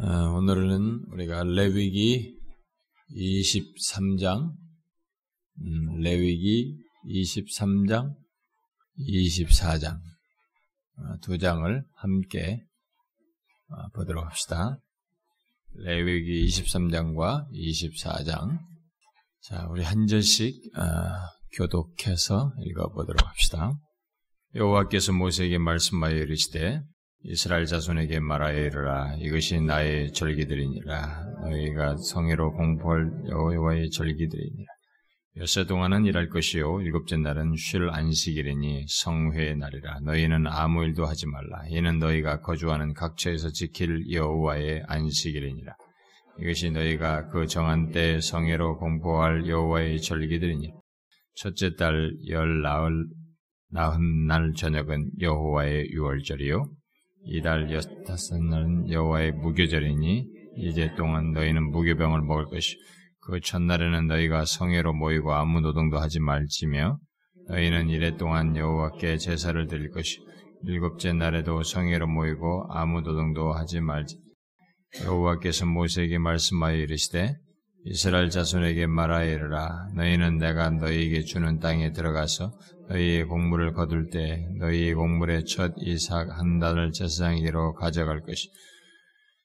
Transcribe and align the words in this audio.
어, 0.00 0.30
오늘은 0.36 1.06
우리가 1.08 1.42
레위기 1.42 2.38
23장, 3.10 4.52
음, 5.60 6.00
레위기 6.00 6.76
23장, 7.04 8.14
24장 8.96 9.96
어, 9.96 11.18
두 11.20 11.36
장을 11.36 11.84
함께 11.96 12.62
어, 13.70 13.88
보도록 13.92 14.24
합시다. 14.24 14.78
레위기 15.72 16.46
23장과 16.46 17.50
24장. 17.50 18.56
자, 19.42 19.66
우리 19.68 19.82
한 19.82 20.06
절씩 20.06 20.62
교독해서 21.56 22.52
읽어보도록 22.60 23.26
합시다. 23.26 23.72
여호와께서 24.54 25.12
모세에게 25.12 25.58
말씀하여 25.58 26.14
이르시되 26.14 26.82
이스라엘 27.24 27.66
자손에게 27.66 28.20
말하여 28.20 28.58
이르라. 28.66 29.16
이것이 29.16 29.60
나의 29.60 30.12
절기들이니라. 30.12 31.26
너희가 31.42 31.96
성회로 31.96 32.52
공포할 32.52 33.10
여호와의 33.28 33.90
절기들이니라. 33.90 34.72
여세 35.38 35.66
동안은 35.66 36.04
일할 36.06 36.28
것이요. 36.28 36.80
일곱째 36.80 37.16
날은 37.16 37.54
쉴 37.56 37.90
안식일이니 37.90 38.86
성회의 38.88 39.56
날이라. 39.56 40.00
너희는 40.00 40.46
아무 40.46 40.84
일도 40.84 41.06
하지 41.06 41.26
말라. 41.26 41.64
이는 41.68 41.98
너희가 41.98 42.40
거주하는 42.40 42.94
각처에서 42.94 43.50
지킬 43.50 44.10
여호와의 44.10 44.84
안식일이니라. 44.86 45.74
이것이 46.40 46.70
너희가 46.70 47.28
그 47.28 47.46
정한 47.46 47.90
때 47.90 48.20
성회로 48.20 48.78
공포할 48.78 49.48
여호와의 49.48 50.00
절기들이니 50.00 50.72
첫째 51.34 51.74
달 51.74 52.12
열 52.28 52.62
나흘 52.62 53.06
나흔 53.70 54.26
날 54.26 54.54
저녁은 54.54 55.10
여호와의 55.20 55.90
유월절이요 55.90 56.77
이달 57.28 57.70
여섯째 57.70 58.38
날은 58.50 58.90
여호와의 58.90 59.32
무교절이니 59.32 60.26
이제 60.56 60.94
동안 60.96 61.32
너희는 61.32 61.70
무교병을 61.70 62.22
먹을 62.22 62.46
것이 62.46 62.76
그 63.20 63.40
첫날에는 63.40 64.06
너희가 64.06 64.44
성회로 64.44 64.94
모이고 64.94 65.34
아무 65.34 65.60
노동도 65.60 65.98
하지 65.98 66.20
말지며 66.20 66.98
너희는 67.48 67.90
이래 67.90 68.16
동안 68.16 68.56
여호와께 68.56 69.18
제사를 69.18 69.66
드릴 69.66 69.90
것이 69.90 70.18
일곱째 70.64 71.12
날에도 71.12 71.62
성회로 71.62 72.06
모이고 72.08 72.66
아무 72.70 73.00
노동도 73.00 73.52
하지 73.52 73.80
말지. 73.80 74.18
여호와께서 75.04 75.66
모세에게 75.66 76.18
말씀하여 76.18 76.76
이르시되 76.76 77.36
이스라엘 77.84 78.30
자손에게 78.30 78.86
말하여 78.86 79.30
이르라. 79.32 79.88
너희는 79.94 80.38
내가 80.38 80.70
너희에게 80.70 81.22
주는 81.22 81.58
땅에 81.58 81.92
들어가서 81.92 82.52
너희의 82.88 83.24
곡물을 83.24 83.72
거둘 83.72 84.10
때 84.10 84.46
너희의 84.58 84.94
곡물의 84.94 85.44
첫 85.44 85.74
이삭 85.78 86.30
한 86.38 86.58
단을 86.58 86.92
제사장에게로 86.92 87.74
가져갈 87.74 88.22
것이. 88.22 88.48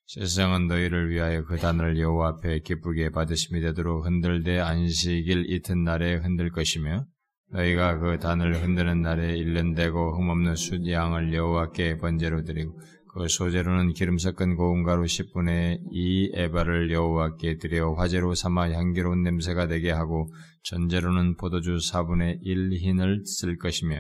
제사장은 0.05 0.67
너희를 0.67 1.09
위하여 1.09 1.44
그 1.45 1.58
단을 1.58 2.00
여호와 2.00 2.30
앞에 2.30 2.59
기쁘게 2.59 3.09
받으심이 3.09 3.61
되도록 3.61 4.05
흔들되 4.05 4.59
안식일 4.59 5.50
이튿날에 5.50 6.16
흔들 6.16 6.52
것이며 6.52 7.05
너희가 7.52 8.00
그 8.00 8.19
단을 8.19 8.61
흔드는 8.61 9.02
날에 9.02 9.38
일년되고 9.38 10.17
흠없는 10.17 10.55
숫 10.55 10.88
양을 10.88 11.33
여호와께 11.33 11.97
번제로 11.97 12.44
드리고 12.44 12.80
그 13.13 13.28
소재로는 13.28 13.94
기름 13.94 14.17
섞은 14.17 14.55
고운 14.55 14.83
가루 14.83 15.03
10분의 15.03 15.80
2 15.91 16.31
에바를 16.33 16.91
여호와께 16.91 17.57
드려 17.57 17.94
화재로 17.94 18.33
삼아 18.33 18.72
향기로운 18.72 19.22
냄새가 19.22 19.67
되게 19.67 19.91
하고 19.91 20.33
전제로는 20.64 21.36
포도주 21.36 21.78
4분의 21.78 22.39
1 22.42 22.73
흰을 22.73 23.23
쓸 23.25 23.58
것이며 23.58 24.00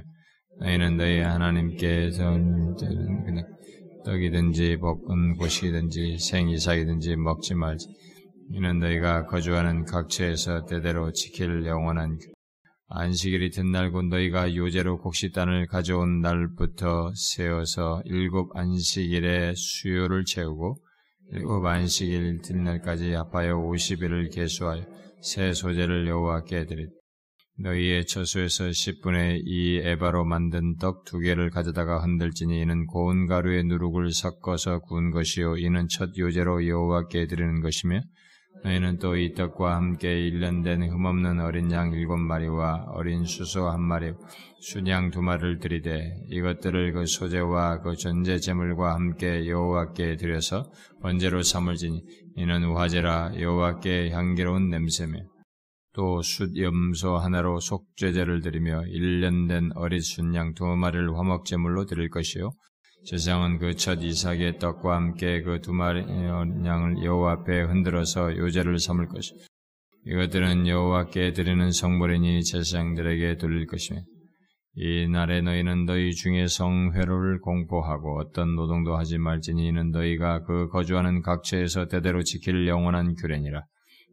너희는 0.59 0.97
너희 0.97 1.19
하나님께 1.19 2.11
떡이든지 4.05 4.77
볶은 4.77 5.35
고식이든지 5.35 6.19
생이삭이든지 6.19 7.15
먹지 7.17 7.55
말지. 7.55 7.87
이는 8.51 8.79
너희가 8.79 9.25
거주하는 9.25 9.85
각처에서 9.85 10.65
때대로 10.65 11.11
지킬 11.11 11.65
영원한 11.65 12.17
안식일이 12.89 13.49
든날 13.49 13.91
곧 13.91 14.03
너희가 14.05 14.55
요제로 14.55 14.99
곡식단을 14.99 15.67
가져온 15.67 16.21
날부터 16.21 17.11
세어서 17.15 18.03
일곱 18.05 18.55
안식일의 18.55 19.55
수요를 19.55 20.25
채우고 20.25 20.77
일곱 21.31 21.65
안식일 21.65 22.41
든날까지 22.43 23.13
합하여 23.13 23.55
오십일을 23.57 24.29
계수하여 24.29 24.85
새 25.23 25.53
소재를 25.53 26.05
여호와께 26.05 26.65
드리 26.65 26.85
너희의 27.59 28.05
처소에서 28.07 28.65
10분의 28.65 29.41
2 29.45 29.81
에바로 29.83 30.25
만든 30.25 30.75
떡 30.75 31.05
두 31.05 31.19
개를 31.19 31.49
가져다가 31.49 31.99
흔들지니 32.03 32.59
이는 32.59 32.85
고운 32.87 33.25
가루에 33.25 33.63
누룩을 33.63 34.11
섞어서 34.11 34.79
구운 34.79 35.11
것이요 35.11 35.57
이는 35.57 35.87
첫 35.89 36.09
요제로 36.17 36.67
여호와께 36.67 37.27
드리는 37.27 37.61
것이며 37.61 38.01
너희는 38.63 38.97
또 38.99 39.17
이 39.17 39.33
떡과 39.33 39.75
함께 39.75 40.27
일년된 40.27 40.83
흠없는 40.83 41.39
어린 41.41 41.71
양 41.71 41.91
일곱 41.91 42.17
마리와 42.17 42.85
어린 42.93 43.25
수소 43.25 43.67
한 43.67 43.81
마리, 43.81 44.13
순양 44.61 45.11
두 45.11 45.21
마리를 45.21 45.59
드리되 45.59 46.23
이것들을 46.29 46.93
그 46.93 47.05
소재와 47.05 47.81
그 47.81 47.95
전제 47.95 48.39
제물과 48.39 48.93
함께 48.93 49.47
여호와께 49.47 50.15
드려서 50.15 50.71
번제로 51.01 51.41
삼을지니 51.43 52.03
이는 52.37 52.73
화제라 52.73 53.33
여호와께 53.39 54.11
향기로운 54.11 54.69
냄새며 54.69 55.19
또 55.93 56.21
숫 56.21 56.57
염소 56.57 57.17
하나로 57.17 57.59
속죄제를 57.59 58.41
드리며 58.41 58.85
일년된 58.87 59.71
어린 59.75 59.99
순양 59.99 60.53
두 60.53 60.65
마리를 60.65 61.15
화목 61.17 61.45
제물로 61.45 61.85
드릴 61.85 62.09
것이요 62.09 62.51
제사장은 63.05 63.57
그 63.59 63.75
첫 63.75 64.01
이삭의 64.01 64.59
떡과 64.59 64.95
함께 64.95 65.41
그 65.41 65.59
두 65.61 65.73
마리 65.73 66.01
양을 66.01 67.03
여호와 67.03 67.33
앞에 67.33 67.61
흔들어서 67.63 68.35
요제를 68.37 68.79
삼을 68.79 69.07
것이. 69.07 69.33
이것들은 70.05 70.67
여호와께 70.67 71.33
드리는 71.33 71.71
성물이니 71.71 72.43
제사장들에게 72.43 73.37
돌릴 73.37 73.67
것이며 73.67 74.01
이 74.75 75.07
날에 75.07 75.41
너희는 75.41 75.85
너희 75.85 76.11
중에 76.11 76.47
성회로를 76.47 77.39
공포하고 77.41 78.19
어떤 78.19 78.55
노동도 78.55 78.97
하지 78.97 79.17
말지니 79.17 79.67
이는 79.67 79.91
너희가 79.91 80.43
그 80.43 80.69
거주하는 80.69 81.21
각처에서 81.21 81.87
대대로 81.87 82.23
지킬 82.23 82.67
영원한 82.67 83.15
규례니라. 83.15 83.63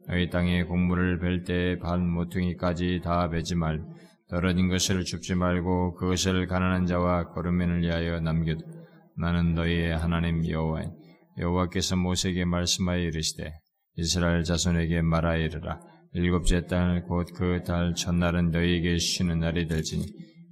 너희 0.07 0.29
땅에 0.29 0.63
곡물을 0.63 1.19
벨 1.19 1.43
때에 1.43 1.77
반 1.79 2.07
모퉁이까지 2.09 3.01
다 3.03 3.29
베지 3.29 3.55
말. 3.55 3.81
떨어진 4.29 4.69
것을 4.69 5.03
줍지 5.03 5.35
말고 5.35 5.95
그것을 5.95 6.47
가난한 6.47 6.85
자와 6.85 7.29
거름맨을 7.33 7.81
위하여 7.81 8.19
남겨두. 8.21 8.80
나는 9.17 9.53
너희의 9.53 9.97
하나님 9.97 10.47
여호와인 10.47 10.91
여호와께서 11.37 11.95
모세에게 11.95 12.45
말씀하여 12.45 12.99
이르시되 12.99 13.51
이스라엘 13.95 14.43
자손에게 14.43 15.01
말하여 15.01 15.43
이르라. 15.43 15.79
일곱째 16.13 16.65
달 16.65 17.03
곧 17.09 17.33
그 17.33 17.63
달 17.63 17.93
첫날은 17.95 18.51
너희에게 18.51 18.97
쉬는 18.97 19.39
날이 19.39 19.67
될지니 19.67 20.03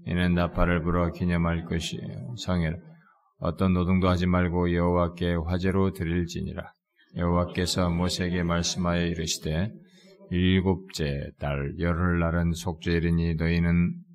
이는 0.06 0.34
나팔을 0.34 0.82
불어 0.84 1.12
기념할 1.12 1.66
것이에요 1.66 2.36
성회라 2.38 2.78
어떤 3.40 3.74
노동도 3.74 4.08
하지 4.10 4.26
말고 4.26 4.74
여호와께 4.74 5.36
화제로 5.46 5.92
드릴지니라. 5.94 6.74
여호와께서 7.16 7.90
모세에게 7.90 8.44
말씀하여 8.44 9.06
이르시되 9.08 9.72
일곱째 10.32 11.32
달 11.40 11.74
열흘 11.80 12.20
날은 12.20 12.52
속죄일이니 12.54 13.36
너희는 13.36 13.94
아, 13.96 14.09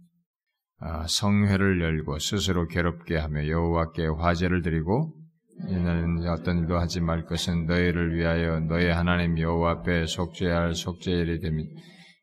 성회를 1.07 1.81
열고 1.81 2.19
스스로 2.19 2.67
괴롭게 2.67 3.17
하며 3.17 3.47
여호와께 3.49 4.07
화제를 4.07 4.63
드리고 4.63 5.15
이날은 5.69 6.27
어떤 6.29 6.59
일도 6.59 6.77
하지 6.79 7.01
말 7.01 7.25
것은 7.25 7.67
너희를 7.67 8.17
위하여 8.17 8.61
너희 8.61 8.87
하나님 8.87 9.39
여호와 9.39 9.71
앞에 9.73 10.07
속죄할 10.07 10.75
속죄일이 10.75 11.41
됩니다. 11.41 11.71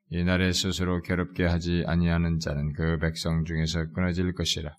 이날에 0.09 0.51
스스로 0.51 1.01
괴롭게 1.01 1.45
하지 1.45 1.84
아니하는 1.88 2.40
자는 2.40 2.73
그 2.73 2.97
백성 3.00 3.45
중에서 3.45 3.85
끊어질 3.94 4.34
것이라. 4.34 4.69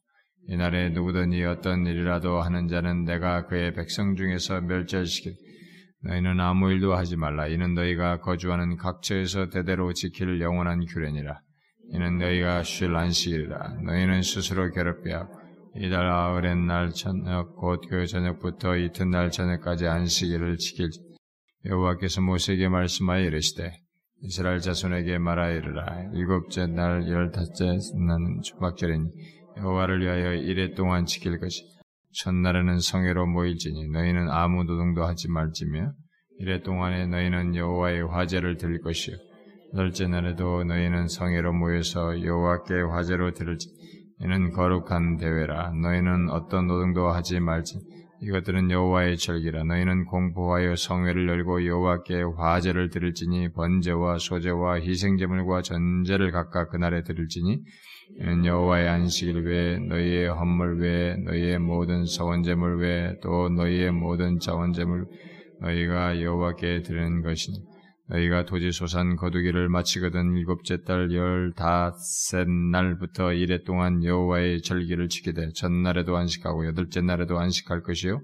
이날에 0.48 0.90
누구든지 0.90 1.42
어떤 1.44 1.86
일이라도 1.86 2.42
하는 2.42 2.68
자는 2.68 3.04
내가 3.04 3.46
그의 3.46 3.72
백성 3.72 4.14
중에서 4.14 4.60
멸절시킬. 4.60 5.32
너희는 6.04 6.40
아무 6.40 6.70
일도 6.70 6.94
하지 6.94 7.16
말라. 7.16 7.46
이는 7.46 7.74
너희가 7.74 8.20
거주하는 8.20 8.76
각처에서 8.76 9.48
대대로 9.48 9.92
지킬 9.94 10.40
영원한 10.40 10.84
규례니라. 10.84 11.40
이는 11.92 12.18
너희가 12.18 12.62
쉴 12.62 12.94
안식일이라. 12.94 13.80
너희는 13.84 14.22
스스로 14.22 14.64
하고 14.64 15.42
이달 15.74 16.06
아흘의 16.06 16.56
날 16.66 16.90
저녁 16.90 17.56
곧 17.56 17.80
그 17.88 18.06
저녁부터 18.06 18.76
이튿날 18.76 19.30
저녁까지 19.30 19.86
안식일을 19.86 20.58
지킬지 20.58 21.00
여호와께서 21.64 22.20
모세에게 22.20 22.68
말씀하여 22.68 23.24
이르시되 23.24 23.72
이스라엘 24.22 24.60
자손에게 24.60 25.18
말하여 25.18 25.56
이르라 25.56 26.10
일곱째 26.14 26.66
날 26.66 27.08
열다섯째 27.08 27.64
날 28.06 28.18
초막절이니 28.44 29.04
여호와를 29.58 30.00
위하여 30.02 30.34
이래 30.34 30.74
동안 30.74 31.06
지킬 31.06 31.38
것이 31.40 31.62
첫날에는 32.22 32.78
성회로 32.80 33.26
모일지니 33.26 33.88
너희는 33.88 34.28
아무 34.30 34.64
노동도 34.64 35.04
하지 35.04 35.28
말지며 35.28 35.92
이래 36.38 36.62
동안에 36.62 37.06
너희는 37.06 37.54
여호와의 37.56 38.08
화제를 38.08 38.58
드릴 38.58 38.80
것이요 38.82 39.16
열째 39.74 40.06
날에도 40.06 40.64
너희는 40.64 41.08
성회로 41.08 41.54
모여서 41.54 42.22
여호와께 42.22 42.74
화제로 42.90 43.32
들을지 43.32 43.68
이는 44.20 44.52
거룩한 44.52 45.16
대회라. 45.16 45.72
너희는 45.72 46.28
어떤 46.30 46.66
노동도 46.66 47.08
하지 47.08 47.40
말지. 47.40 47.78
이것들은 48.20 48.70
여호와의 48.70 49.16
절기라. 49.16 49.64
너희는 49.64 50.04
공포하여 50.04 50.76
성회를 50.76 51.26
열고 51.26 51.66
여호와께 51.66 52.22
화제를 52.36 52.90
드릴지니 52.90 53.52
번제와 53.52 54.18
소제와 54.18 54.80
희생제물과 54.80 55.62
전제를 55.62 56.30
각각 56.30 56.70
그날에 56.70 57.02
드릴지니 57.02 57.58
이는 58.20 58.44
여호와의 58.44 58.88
안식일 58.88 59.46
외에 59.46 59.78
너희의 59.78 60.28
헌물 60.28 60.80
외에 60.80 61.16
너희의 61.16 61.58
모든 61.58 62.04
서원제물 62.04 62.76
외에 62.76 63.14
또 63.22 63.48
너희의 63.48 63.90
모든 63.90 64.38
자원제물 64.38 65.06
너희가 65.60 66.20
여호와께 66.20 66.82
드리는 66.82 67.22
것이니 67.22 67.71
너희가 68.12 68.44
도지 68.44 68.72
소산 68.72 69.16
거두기를 69.16 69.70
마치거든 69.70 70.36
일곱째 70.36 70.82
달 70.82 71.10
열다섯 71.10 72.46
날부터 72.46 73.32
이래 73.32 73.62
동안 73.62 74.04
여호와의 74.04 74.60
절기를 74.60 75.08
지키되 75.08 75.52
전날에도 75.54 76.16
안식하고 76.18 76.66
여덟째 76.66 77.00
날에도 77.00 77.38
안식할 77.38 77.82
것이요. 77.82 78.20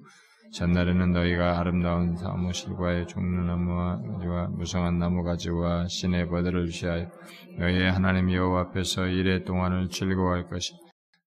전날에는 0.53 1.13
너희가 1.13 1.59
아름다운 1.59 2.17
사무실과의 2.17 3.07
종류나무와 3.07 4.49
무성한 4.57 4.99
나무가지와 4.99 5.89
신의 5.89 6.29
버들을 6.29 6.69
취하여 6.69 7.11
너희의 7.59 7.91
하나님 7.91 8.31
여호와 8.31 8.61
앞에서 8.69 9.07
이래 9.09 9.43
동안을 9.45 9.89
즐거워할 9.89 10.49
것이. 10.49 10.75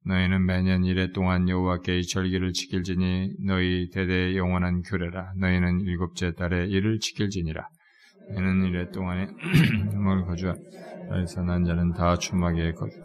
너희는 0.05 0.45
매년 0.45 0.83
이래 0.83 1.11
동안 1.11 1.49
여호와께 1.49 1.99
이 1.99 2.03
절기를 2.03 2.53
지킬지니 2.53 3.37
너희 3.45 3.89
대대 3.91 4.35
영원한 4.35 4.81
규례라. 4.81 5.33
너희는 5.37 5.81
일곱째 5.81 6.33
달에 6.33 6.67
이를 6.67 6.99
지킬지니라 6.99 7.67
이는 8.37 8.65
이래 8.65 8.89
동안에 8.91 9.27
뭘 10.03 10.25
거주한 10.25 11.27
선한 11.27 11.65
자는 11.65 11.93
다 11.93 12.17
추막에 12.17 12.71
거주. 12.73 12.95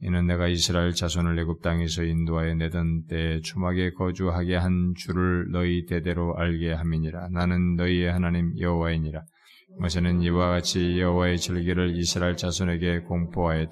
이는 0.00 0.26
내가 0.26 0.48
이스라엘 0.48 0.92
자손을 0.92 1.38
애굽 1.38 1.62
땅에서 1.62 2.02
인도하여 2.02 2.54
내던 2.54 3.06
때에 3.06 3.40
추막에 3.40 3.92
거주하게 3.92 4.56
한 4.56 4.92
줄을 4.96 5.50
너희 5.50 5.86
대대로 5.86 6.36
알게 6.36 6.72
함이니라. 6.72 7.28
나는 7.30 7.76
너희의 7.76 8.12
하나님 8.12 8.52
여호와이니라. 8.58 9.22
모세는 9.78 10.20
이와 10.20 10.50
같이 10.50 11.00
여호와의 11.00 11.38
절기를 11.38 11.96
이스라엘 11.96 12.36
자손에게 12.36 13.00
공포하여 13.00 13.66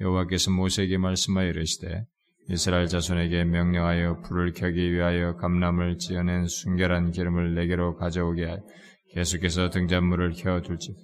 여호와께서 0.00 0.50
모세에게 0.50 0.98
말씀하여 0.98 1.48
이르시되 1.48 2.04
이스라엘 2.50 2.86
자손에게 2.86 3.44
명령하여 3.44 4.20
불을 4.20 4.52
켜기 4.52 4.92
위하여 4.92 5.36
감람을 5.36 5.98
지어낸 5.98 6.46
순결한 6.46 7.10
기름을 7.10 7.54
내게로 7.54 7.96
가져오게 7.96 8.44
하여 8.44 8.58
계속해서 9.14 9.70
등잔물을 9.70 10.32
켜둘지 10.32 10.94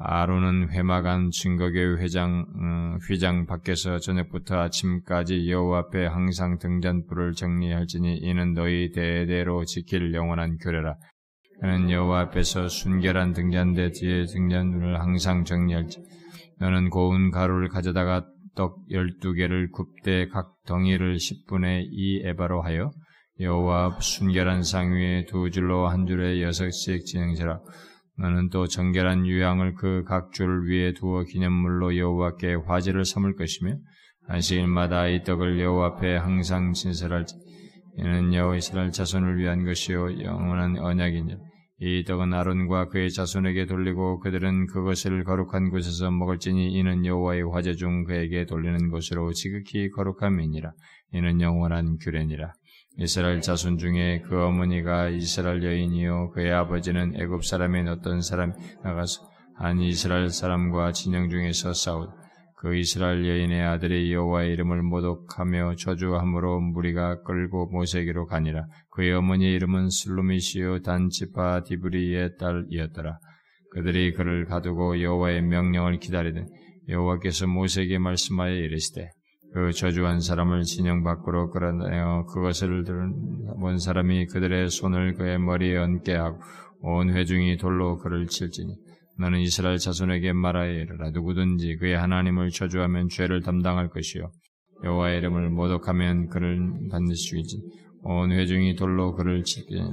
아론은 0.00 0.70
회막안 0.70 1.30
증거교회 1.30 2.00
회장 2.00 2.46
음, 2.54 2.98
휘장 3.08 3.46
밖에서 3.46 3.98
저녁부터 3.98 4.56
아침까지 4.60 5.50
여호와 5.50 5.78
앞에 5.80 6.06
항상 6.06 6.58
등잔불을 6.58 7.32
정리할지니 7.32 8.18
이는 8.18 8.54
너희 8.54 8.92
대대로 8.92 9.64
지킬 9.64 10.14
영원한 10.14 10.56
규례라. 10.58 10.94
그는 11.60 11.90
여호와 11.90 12.20
앞에서 12.20 12.68
순결한 12.68 13.32
등잔대 13.32 13.90
뒤에 13.90 14.26
등잔문을 14.26 15.00
항상 15.00 15.42
정리할지. 15.42 16.00
너는 16.60 16.90
고운 16.90 17.32
가루를 17.32 17.68
가져다가 17.68 18.24
떡 18.54 18.76
열두 18.92 19.32
개를 19.32 19.70
굽되 19.72 20.28
각 20.28 20.54
덩이를 20.66 21.16
10분의 21.16 21.88
2 21.90 22.22
에바로 22.24 22.62
하여 22.62 22.92
여호와 23.40 23.98
순결한 24.00 24.62
상 24.62 24.92
위에 24.92 25.24
두 25.26 25.50
줄로 25.50 25.86
한 25.88 26.06
줄에 26.06 26.42
여섯씩 26.42 27.04
진행시라. 27.06 27.60
너는 28.18 28.48
또 28.50 28.66
정결한 28.66 29.26
유향을 29.26 29.74
그 29.74 30.04
각 30.04 30.32
줄 30.32 30.68
위에 30.68 30.92
두어 30.92 31.22
기념물로 31.22 31.96
여호와께 31.96 32.54
화제를 32.66 33.04
삼을 33.04 33.36
것이며 33.36 33.76
안식일마다 34.26 35.06
이 35.06 35.22
떡을 35.22 35.60
여호와 35.60 35.86
앞에 35.86 36.16
항상 36.16 36.72
진설할지 36.72 37.36
이는 37.96 38.34
여호와 38.34 38.56
이스라엘 38.56 38.90
자손을 38.90 39.38
위한 39.38 39.64
것이요 39.64 40.20
영원한 40.22 40.76
언약이니 40.78 41.36
이 41.80 42.04
떡은 42.04 42.34
아론과 42.34 42.88
그의 42.88 43.10
자손에게 43.12 43.66
돌리고 43.66 44.18
그들은 44.18 44.66
그것을 44.66 45.22
거룩한 45.22 45.70
곳에서 45.70 46.10
먹을지니 46.10 46.72
이는 46.72 47.06
여호와의 47.06 47.42
화제 47.52 47.74
중 47.74 48.02
그에게 48.02 48.46
돌리는 48.46 48.90
것으로 48.90 49.32
지극히 49.32 49.88
거룩함이니라. 49.90 50.72
이는 51.12 51.40
영원한 51.40 51.98
규례니라 52.02 52.52
이스라엘 52.98 53.40
자손 53.40 53.78
중에 53.78 54.22
그 54.28 54.42
어머니가 54.42 55.08
이스라엘 55.08 55.62
여인이요 55.62 56.30
그의 56.30 56.52
아버지는 56.52 57.14
애굽 57.14 57.44
사람인 57.44 57.88
어떤 57.88 58.20
사람이 58.20 58.52
나가서 58.82 59.28
한 59.54 59.80
이스라엘 59.80 60.30
사람과 60.30 60.92
진영 60.92 61.30
중에서 61.30 61.72
싸우다 61.72 62.18
그 62.60 62.76
이스라엘 62.76 63.24
여인의 63.24 63.62
아들이 63.62 64.12
여호와의 64.12 64.52
이름을 64.54 64.82
모독하며 64.82 65.76
저주함으로 65.76 66.60
무리가 66.60 67.22
끌고 67.22 67.66
모세에게로 67.66 68.26
가니라. 68.26 68.66
그의 68.90 69.12
어머니의 69.12 69.54
이름은 69.54 69.90
슬루미시요 69.90 70.82
단지파 70.82 71.62
디브리의 71.62 72.36
딸이었더라. 72.36 73.20
그들이 73.70 74.12
그를 74.12 74.44
가두고 74.46 75.00
여호와의 75.00 75.42
명령을 75.42 76.00
기다리되 76.00 76.46
여호와께서 76.88 77.46
모세에게 77.46 77.98
말씀하여 77.98 78.52
이르시되 78.52 79.08
그 79.52 79.72
저주한 79.72 80.20
사람을 80.20 80.62
진영 80.62 81.02
밖으로 81.02 81.50
끌어내어 81.50 82.26
그것을 82.26 82.84
들은 82.84 83.78
사람이 83.78 84.26
그들의 84.26 84.70
손을 84.70 85.14
그의 85.14 85.38
머리에 85.38 85.76
얹게 85.76 86.14
하고 86.14 86.38
온 86.80 87.10
회중이 87.10 87.56
돌로 87.56 87.98
그를 87.98 88.26
칠지니 88.26 88.76
너는 89.18 89.40
이스라엘 89.40 89.78
자손에게 89.78 90.32
말하여 90.32 90.70
이르라. 90.70 91.10
누구든지 91.10 91.76
그의 91.76 91.96
하나님을 91.96 92.50
저주하면 92.50 93.08
죄를 93.08 93.42
담당할 93.42 93.88
것이요. 93.88 94.30
여호와의 94.84 95.18
이름을 95.18 95.50
모독하면 95.50 96.28
그를 96.28 96.60
반드시 96.90 97.30
죽이지 97.30 97.56
온 98.02 98.30
회중이 98.30 98.76
돌로 98.76 99.14
그를 99.16 99.42
칠지니 99.42 99.90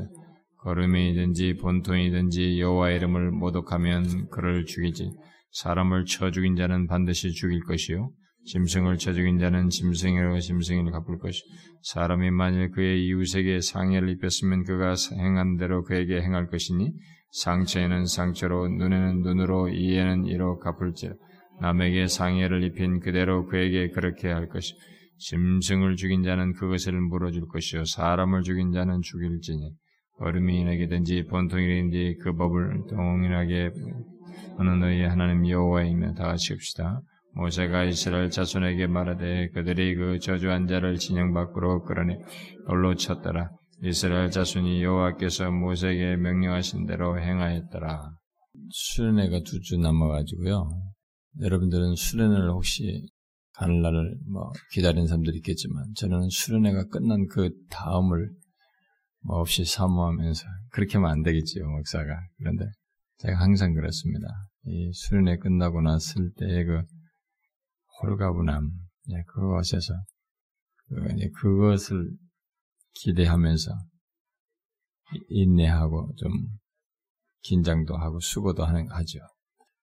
걸음이든지 0.63 1.56
본통이든지 1.56 2.60
여호와의 2.60 2.98
이름을 2.98 3.31
모독하면 3.31 4.30
그를 4.30 4.66
죽이지 4.66 5.12
사람을 5.52 6.06
쳐 6.06 6.30
죽인 6.30 6.56
자는 6.56 6.86
반드시 6.86 7.31
죽일 7.31 7.63
것이요 7.63 8.12
짐승을 8.45 8.97
쳐 8.97 9.13
죽인 9.13 9.39
자는 9.39 9.69
짐승으로 9.69 10.39
짐승을 10.39 10.92
갚을 10.92 11.18
것이 11.19 11.42
사람이 11.81 12.31
만일 12.31 12.71
그의 12.71 13.06
이웃에게 13.06 13.62
상해를 13.62 14.09
입혔으면 14.09 14.63
그가 14.63 14.95
행한 15.18 15.57
대로 15.57 15.83
그에게 15.83 16.21
행할 16.21 16.47
것이니 16.47 16.94
상처에는 17.31 18.06
상처로 18.06 18.69
눈에는 18.69 19.21
눈으로 19.21 19.69
이에는 19.69 20.25
이로 20.25 20.59
갚을지라 20.59 21.13
남에게 21.62 22.07
상해를 22.07 22.63
입힌 22.63 23.00
그대로 23.00 23.45
그에게 23.45 23.89
그렇게 23.89 24.30
할 24.30 24.47
것이 24.47 24.74
짐승을 25.18 25.95
죽인 25.95 26.24
자는 26.24 26.53
그것을 26.53 26.94
물어줄 26.94 27.47
것이요 27.47 27.86
사람을 27.86 28.44
죽인 28.44 28.71
자는 28.71 29.01
죽일지니 29.01 29.71
어른이인에게든지 30.18 31.25
본통이든지 31.30 32.19
그 32.21 32.36
법을 32.36 32.83
동일하게 32.89 33.71
어느 34.57 34.69
너희 34.69 35.04
하나님 35.04 35.47
여호와이며 35.47 36.14
다 36.14 36.30
합시다. 36.30 37.02
모세가 37.35 37.83
이스라엘 37.83 38.30
자손에게 38.30 38.87
말하되 38.87 39.49
그들이 39.49 39.95
그 39.95 40.19
저주한 40.19 40.68
자를 40.68 40.97
진영 40.97 41.33
밖으로 41.33 41.83
끌어내 41.83 42.18
돌로 42.68 42.95
쳤더라. 42.95 43.49
이스라엘 43.83 44.31
자손이 44.31 44.81
여호와께서 44.81 45.51
모세에게 45.51 46.15
명령하신 46.15 46.85
대로 46.85 47.19
행하였더라. 47.19 48.09
수련회가 48.71 49.42
두 49.45 49.59
주 49.61 49.77
남아가지고요. 49.77 50.69
여러분들은 51.42 51.95
수련회를 51.95 52.51
혹시 52.51 53.06
가는 53.54 53.81
날을 53.81 54.18
뭐 54.31 54.51
기다리는 54.71 55.06
사람들이 55.07 55.37
있겠지만 55.37 55.83
저는 55.95 56.30
수련회가 56.30 56.85
끝난 56.87 57.27
그 57.27 57.49
다음을 57.69 58.30
뭐 59.23 59.39
없이 59.39 59.65
사모하면서 59.65 60.45
그렇게 60.71 60.97
하면 60.97 61.09
안 61.11 61.23
되겠지요 61.23 61.68
목사가 61.68 62.06
그런데 62.37 62.65
제가 63.18 63.39
항상 63.39 63.73
그렇습니다. 63.73 64.27
이 64.65 64.92
수련회 64.94 65.37
끝나고 65.37 65.81
났을 65.81 66.31
때의 66.37 66.65
그 66.65 66.81
홀가분함, 68.02 68.69
예, 69.11 69.23
그것에서 69.28 69.94
그, 70.87 70.95
그것을 71.42 72.11
기대하면서 72.94 73.71
인내하고 75.30 76.14
좀 76.18 76.31
긴장도 77.42 77.95
하고 77.95 78.19
수고도 78.19 78.66
하는 78.66 78.90
하죠. 78.90 79.19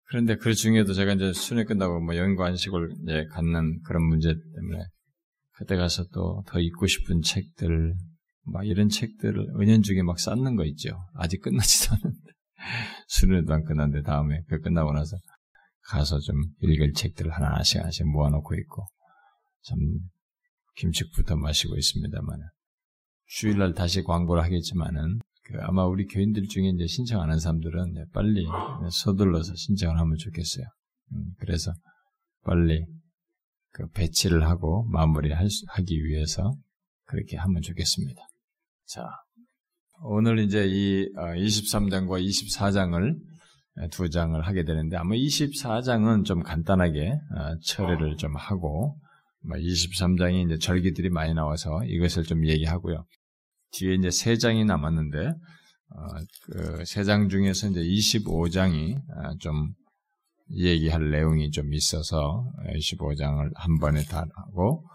그런데 0.04 0.36
그 0.36 0.54
중에도 0.54 0.92
제가 0.92 1.14
이제 1.14 1.32
수능 1.32 1.64
끝나고 1.64 2.00
뭐 2.00 2.16
연관식을 2.16 2.96
이제 3.02 3.24
갖는 3.30 3.80
그런 3.82 4.02
문제 4.04 4.28
때문에 4.28 4.84
그때 5.52 5.76
가서 5.76 6.04
또 6.12 6.42
더 6.46 6.60
읽고 6.60 6.86
싶은 6.86 7.22
책들, 7.22 7.94
막 8.44 8.66
이런 8.66 8.88
책들을 8.88 9.54
은연중에 9.60 10.02
막 10.02 10.18
쌓는 10.18 10.56
거 10.56 10.64
있죠. 10.66 10.98
아직 11.14 11.40
끝나지도 11.40 11.94
않는데 11.94 12.32
수능도 13.08 13.54
안 13.54 13.64
끝났는데 13.64 14.02
다음에 14.02 14.42
그 14.48 14.60
끝나고 14.60 14.92
나서 14.92 15.16
가서 15.84 16.20
좀 16.20 16.36
읽을 16.60 16.92
책들을 16.92 17.30
하나씩 17.32 17.80
하나씩 17.80 18.06
모아놓고 18.06 18.54
있고, 18.54 18.86
참, 19.62 19.78
김치부터 20.76 21.36
마시고 21.36 21.76
있습니다만, 21.76 22.40
주일날 23.26 23.74
다시 23.74 24.02
광고를 24.02 24.42
하겠지만은, 24.42 25.20
그 25.44 25.58
아마 25.60 25.84
우리 25.84 26.06
교인들 26.06 26.46
중에 26.48 26.68
이제 26.68 26.86
신청 26.86 27.20
하는 27.20 27.38
사람들은 27.38 28.10
빨리 28.12 28.46
서둘러서 28.90 29.54
신청을 29.56 29.98
하면 29.98 30.16
좋겠어요. 30.16 30.64
음, 31.12 31.34
그래서 31.38 31.72
빨리 32.44 32.86
그 33.72 33.88
배치를 33.88 34.44
하고 34.44 34.84
마무리 34.84 35.32
하기 35.32 36.04
위해서 36.04 36.54
그렇게 37.04 37.36
하면 37.36 37.62
좋겠습니다. 37.62 38.20
자, 38.86 39.06
오늘 40.04 40.38
이제 40.38 40.66
이 40.66 41.08
23장과 41.14 42.12
어, 42.12 42.16
24장을 42.16 43.31
두 43.90 44.10
장을 44.10 44.40
하게 44.40 44.64
되는데 44.64 44.96
아마 44.96 45.14
24장은 45.14 46.24
좀 46.24 46.42
간단하게 46.42 47.10
어, 47.10 47.58
처리를 47.64 48.16
좀 48.16 48.36
하고 48.36 48.98
23장이 49.44 50.46
이제 50.46 50.58
절기들이 50.58 51.10
많이 51.10 51.34
나와서 51.34 51.82
이것을 51.84 52.22
좀 52.24 52.46
얘기하고요. 52.46 53.04
뒤에 53.72 53.94
이제 53.94 54.10
세 54.10 54.36
장이 54.36 54.64
남았는데 54.64 55.26
어, 55.26 56.06
그세 56.52 57.04
장 57.04 57.28
중에서 57.28 57.68
이제 57.68 57.80
25장이 57.80 58.96
좀 59.40 59.72
얘기할 60.50 61.10
내용이 61.10 61.50
좀 61.50 61.72
있어서 61.72 62.44
25장을 62.76 63.50
한 63.54 63.78
번에 63.78 64.02
다 64.04 64.24
하고 64.34 64.86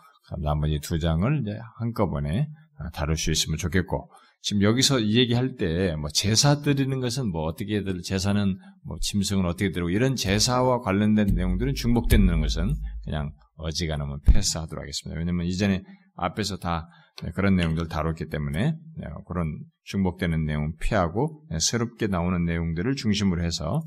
나머지 0.41 0.79
두 0.81 1.00
장을 1.00 1.41
이제 1.41 1.57
한꺼번에 1.79 2.48
다룰 2.93 3.17
수 3.17 3.31
있으면 3.31 3.57
좋겠고 3.57 4.12
지금 4.48 4.62
여기서 4.62 5.00
이 5.00 5.18
얘기할 5.18 5.56
때 5.56 5.94
뭐 5.98 6.10
제사 6.10 6.62
드리는 6.62 7.01
것은 7.01 7.32
뭐 7.32 7.44
어떻게 7.44 7.84
들 7.84 8.01
제사는 8.01 8.58
뭐 8.86 8.98
짐승은 9.01 9.46
어떻게 9.46 9.72
드리고 9.72 9.89
이런 9.89 10.16
제사와 10.16 10.80
관련된 10.80 11.27
내용들은 11.36 11.74
중복되는 11.74 12.39
것은 12.39 12.74
그냥 13.04 13.34
어지간하면 13.58 14.20
패스하도록 14.25 14.82
하겠습니다. 14.82 15.20
왜냐면 15.20 15.48
이전에 15.48 15.84
앞에서 16.16 16.58
다 16.58 16.88
그런 17.36 17.58
내용들 17.58 17.89
다뤘기 17.89 18.30
때문에 18.30 18.72
네, 18.72 19.08
그런 19.27 19.60
중복되는 19.84 20.46
내용 20.46 20.74
피하고 20.80 21.44
새롭게 21.60 22.08
나오는 22.08 22.46
내용들을 22.46 22.96
중심으로 22.96 23.44
해서 23.44 23.82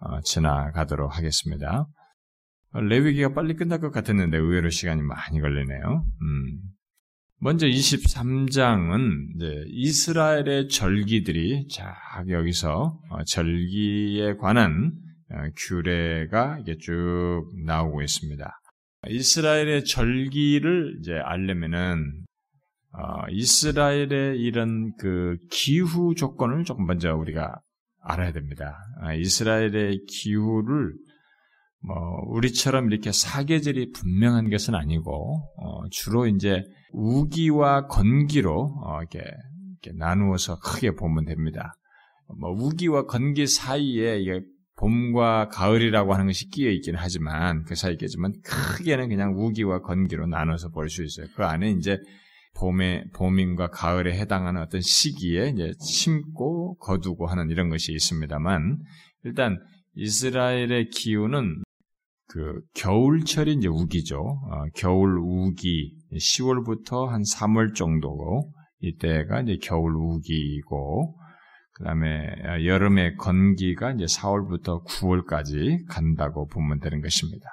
어, 0.00 0.20
지나가도록 0.20 1.16
하겠습니다. 1.16 1.86
레위기가 2.74 3.32
빨리 3.32 3.54
끝날 3.54 3.80
것 3.80 3.90
같았는데 3.90 4.36
의외로 4.36 4.68
시간이 4.68 5.00
많이 5.00 5.40
걸리네요. 5.40 6.04
음. 6.20 6.60
먼저 7.44 7.66
23장은 7.66 9.36
이제 9.36 9.64
이스라엘의 9.68 10.68
절기들이 10.68 11.68
쫙 11.68 11.94
여기서 12.26 12.98
어, 13.10 13.24
절기에 13.24 14.36
관한 14.36 14.92
어, 15.30 15.36
규례가 15.54 16.60
이게 16.62 16.78
쭉 16.78 17.44
나오고 17.66 18.00
있습니다. 18.00 18.50
이스라엘의 19.08 19.84
절기를 19.84 20.96
이제 21.00 21.12
알려면은 21.22 22.24
어, 22.92 23.28
이스라엘의 23.28 24.40
이런 24.40 24.94
그 24.96 25.36
기후 25.50 26.14
조건을 26.14 26.64
조금 26.64 26.86
먼저 26.86 27.14
우리가 27.14 27.60
알아야 28.00 28.32
됩니다. 28.32 28.78
아, 29.02 29.12
이스라엘의 29.12 30.06
기후를 30.06 30.94
뭐 31.86 31.96
우리처럼 32.28 32.90
이렇게 32.90 33.12
사계절이 33.12 33.92
분명한 33.92 34.48
것은 34.48 34.74
아니고 34.74 35.42
어, 35.58 35.88
주로 35.90 36.26
이제 36.26 36.64
우기와 36.92 37.86
건기로 37.88 38.80
어, 38.82 39.00
이렇게, 39.00 39.18
이렇게, 39.18 39.98
나누어서 39.98 40.58
크게 40.60 40.92
보면 40.92 41.26
됩니다. 41.26 41.74
뭐 42.40 42.50
우기와 42.50 43.04
건기 43.04 43.46
사이에 43.46 44.24
봄과 44.76 45.48
가을이라고 45.48 46.14
하는 46.14 46.26
것이 46.26 46.48
끼어 46.48 46.70
있긴 46.70 46.94
하지만 46.96 47.64
그 47.64 47.74
사이에 47.74 47.96
있지만 48.00 48.32
크게는 48.42 49.08
그냥 49.10 49.34
우기와 49.36 49.82
건기로 49.82 50.26
나눠서 50.26 50.70
볼 50.70 50.88
수 50.88 51.04
있어요. 51.04 51.26
그 51.36 51.44
안에 51.44 51.70
이제 51.70 51.98
봄에 52.56 53.04
봄인과 53.14 53.68
가을에 53.70 54.18
해당하는 54.18 54.62
어떤 54.62 54.80
시기에 54.80 55.48
이제 55.48 55.72
심고 55.80 56.76
거두고 56.78 57.26
하는 57.26 57.50
이런 57.50 57.68
것이 57.68 57.92
있습니다만 57.92 58.78
일단 59.24 59.58
이스라엘의 59.96 60.90
기후는 60.90 61.62
그 62.34 62.60
겨울철이 62.74 63.52
이제 63.52 63.68
우기죠. 63.68 64.18
어, 64.18 64.64
겨울 64.74 65.18
우기 65.18 65.96
10월부터 66.12 67.06
한 67.06 67.22
3월 67.22 67.76
정도고 67.76 68.52
이때가 68.80 69.42
이제 69.42 69.58
겨울 69.62 69.94
우기고 69.94 71.16
그다음에 71.74 72.26
여름의 72.64 73.14
건기가 73.18 73.92
이제 73.92 74.06
4월부터 74.06 74.84
9월까지 74.84 75.86
간다고 75.88 76.48
보면 76.48 76.80
되는 76.80 77.00
것입니다. 77.00 77.46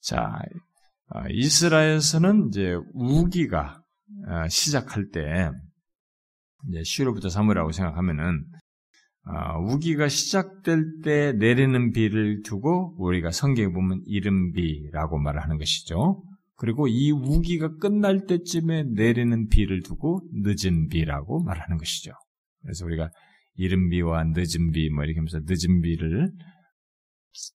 자, 0.00 0.42
어, 1.12 1.22
이스라엘에서는 1.30 2.50
이제 2.50 2.76
우기가 2.94 3.82
어, 4.28 4.48
시작할 4.48 5.08
때 5.10 5.50
이제 6.68 6.82
10월부터 6.82 7.24
3월이라고 7.24 7.72
생각하면은 7.72 8.44
어, 8.54 8.57
우기가 9.72 10.08
시작될 10.08 11.00
때 11.02 11.32
내리는 11.32 11.92
비를 11.92 12.42
두고 12.42 12.94
우리가 12.98 13.30
성경에 13.30 13.72
보면 13.72 14.02
이른비라고 14.06 15.18
말을 15.18 15.42
하는 15.42 15.58
것이죠. 15.58 16.22
그리고 16.56 16.88
이 16.88 17.12
우기가 17.12 17.76
끝날 17.76 18.26
때쯤에 18.26 18.84
내리는 18.94 19.48
비를 19.48 19.82
두고 19.82 20.22
늦은 20.32 20.88
비라고 20.88 21.42
말하는 21.44 21.76
것이죠. 21.76 22.12
그래서 22.62 22.84
우리가 22.84 23.10
이른비와 23.54 24.24
늦은 24.24 24.70
비, 24.72 24.88
뭐 24.90 25.04
이렇게 25.04 25.18
하면서 25.18 25.38
늦은 25.44 25.82
비를 25.82 26.32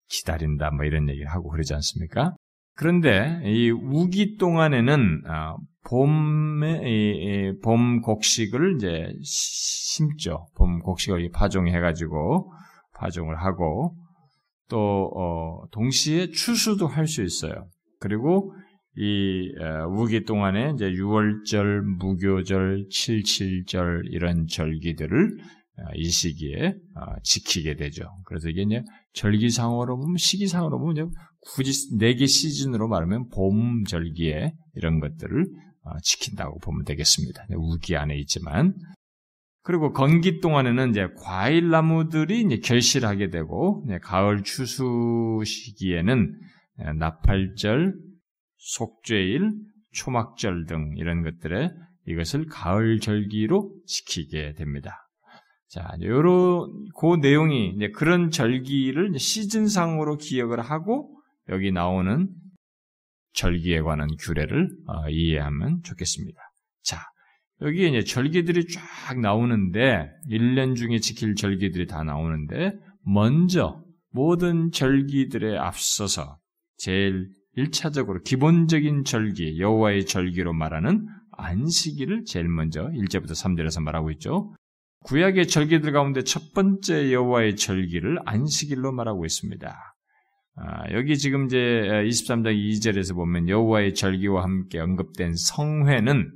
기다린다, 0.09 0.71
뭐 0.71 0.85
이런 0.85 1.09
얘기를 1.09 1.27
하고 1.27 1.49
그러지 1.49 1.73
않습니까? 1.73 2.35
그런데 2.75 3.41
이 3.45 3.71
우기 3.71 4.37
동안에는 4.37 5.23
아, 5.83 5.89
봄에 5.89 7.53
봄 7.63 8.01
곡식을 8.01 8.75
이제 8.77 9.13
심죠. 9.21 10.47
봄 10.55 10.79
곡식을 10.79 11.29
파종해 11.31 11.79
가지고 11.79 12.51
파종을 12.95 13.35
하고 13.37 13.95
또 14.69 15.11
어, 15.15 15.67
동시에 15.71 16.29
추수도 16.31 16.87
할 16.87 17.07
수 17.07 17.21
있어요. 17.23 17.67
그리고 17.99 18.53
이 18.95 19.51
우기 19.97 20.23
동안에 20.25 20.73
이제 20.75 20.91
6월절, 20.91 21.81
무교절, 21.99 22.87
칠칠절 22.89 24.03
이런 24.11 24.45
절기들을 24.47 25.37
아, 25.77 25.89
이 25.95 26.05
시기에 26.09 26.75
아, 26.95 27.15
지키게 27.23 27.75
되죠. 27.75 28.03
그래서 28.25 28.49
이게 28.49 28.61
이제 28.61 28.83
절기상으로 29.13 29.97
보면 29.97 30.17
시기상으로 30.17 30.79
보면 30.79 31.11
굳이 31.41 31.97
네 31.97 32.15
개 32.15 32.27
시즌으로 32.27 32.87
말하면 32.87 33.29
봄 33.29 33.83
절기에 33.85 34.53
이런 34.75 34.99
것들을 34.99 35.45
아, 35.45 35.72
지킨다고 36.01 36.59
보면 36.59 36.85
되겠습니다. 36.85 37.45
우기 37.55 37.95
안에 37.95 38.17
있지만 38.19 38.73
그리고 39.61 39.93
건기 39.93 40.41
동안에는 40.41 40.89
이제 40.89 41.07
과일 41.17 41.69
나무들이 41.69 42.41
이제 42.41 42.57
결실하게 42.57 43.29
되고 43.29 43.85
가을 44.01 44.43
추수 44.43 45.41
시기에는 45.45 46.39
나팔절, 46.99 47.95
속죄일, 48.57 49.51
초막절 49.91 50.65
등 50.65 50.93
이런 50.97 51.23
것들에 51.23 51.71
이것을 52.07 52.47
가을 52.47 52.99
절기로 52.99 53.73
지키게 53.85 54.53
됩니다. 54.53 55.07
자, 55.69 55.89
요런, 56.01 56.89
그 56.99 57.15
내용이, 57.15 57.73
이제 57.75 57.89
그런 57.89 58.29
절기를 58.29 59.17
시즌상으로 59.17 60.17
기억을 60.17 60.61
하고, 60.61 61.17
여기 61.49 61.71
나오는 61.71 62.29
절기에 63.33 63.81
관한 63.81 64.09
규례를 64.19 64.69
어, 64.87 65.09
이해하면 65.09 65.81
좋겠습니다. 65.83 66.39
자, 66.83 66.99
여기에 67.61 67.89
이제 67.89 68.03
절기들이 68.03 68.67
쫙 68.67 69.19
나오는데, 69.19 70.09
1년 70.29 70.75
중에 70.75 70.99
지킬 70.99 71.35
절기들이 71.35 71.87
다 71.87 72.03
나오는데, 72.03 72.73
먼저 73.05 73.83
모든 74.11 74.71
절기들에 74.71 75.57
앞서서 75.57 76.37
제일 76.77 77.29
1차적으로 77.57 78.23
기본적인 78.23 79.03
절기, 79.03 79.59
여호와의 79.59 80.05
절기로 80.05 80.53
말하는 80.53 81.07
안식일을 81.31 82.25
제일 82.25 82.47
먼저 82.47 82.89
1절부터 82.89 83.31
3절에서 83.31 83.81
말하고 83.81 84.11
있죠. 84.11 84.53
구약의 85.03 85.47
절기들 85.47 85.91
가운데 85.91 86.23
첫 86.23 86.53
번째 86.53 87.11
여호와의 87.11 87.55
절기를 87.55 88.19
안식일로 88.25 88.91
말하고 88.91 89.25
있습니다. 89.25 89.92
아, 90.55 90.91
여기 90.91 91.17
지금 91.17 91.45
이제 91.45 91.57
23장 91.57 92.55
2절에서 92.55 93.15
보면 93.15 93.49
여호와의 93.49 93.95
절기와 93.95 94.43
함께 94.43 94.79
언급된 94.79 95.33
성회는 95.35 96.31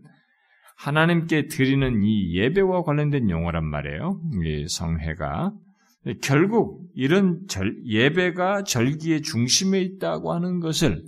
하나님께 0.77 1.47
드리는 1.47 2.03
이 2.03 2.35
예배와 2.35 2.83
관련된 2.83 3.29
용어란 3.29 3.65
말이에요. 3.65 4.19
이 4.43 4.65
성회가 4.67 5.53
결국 6.21 6.87
이런 6.95 7.45
절, 7.47 7.75
예배가 7.85 8.63
절기의 8.63 9.21
중심에 9.21 9.81
있다고 9.81 10.33
하는 10.33 10.59
것을 10.59 11.03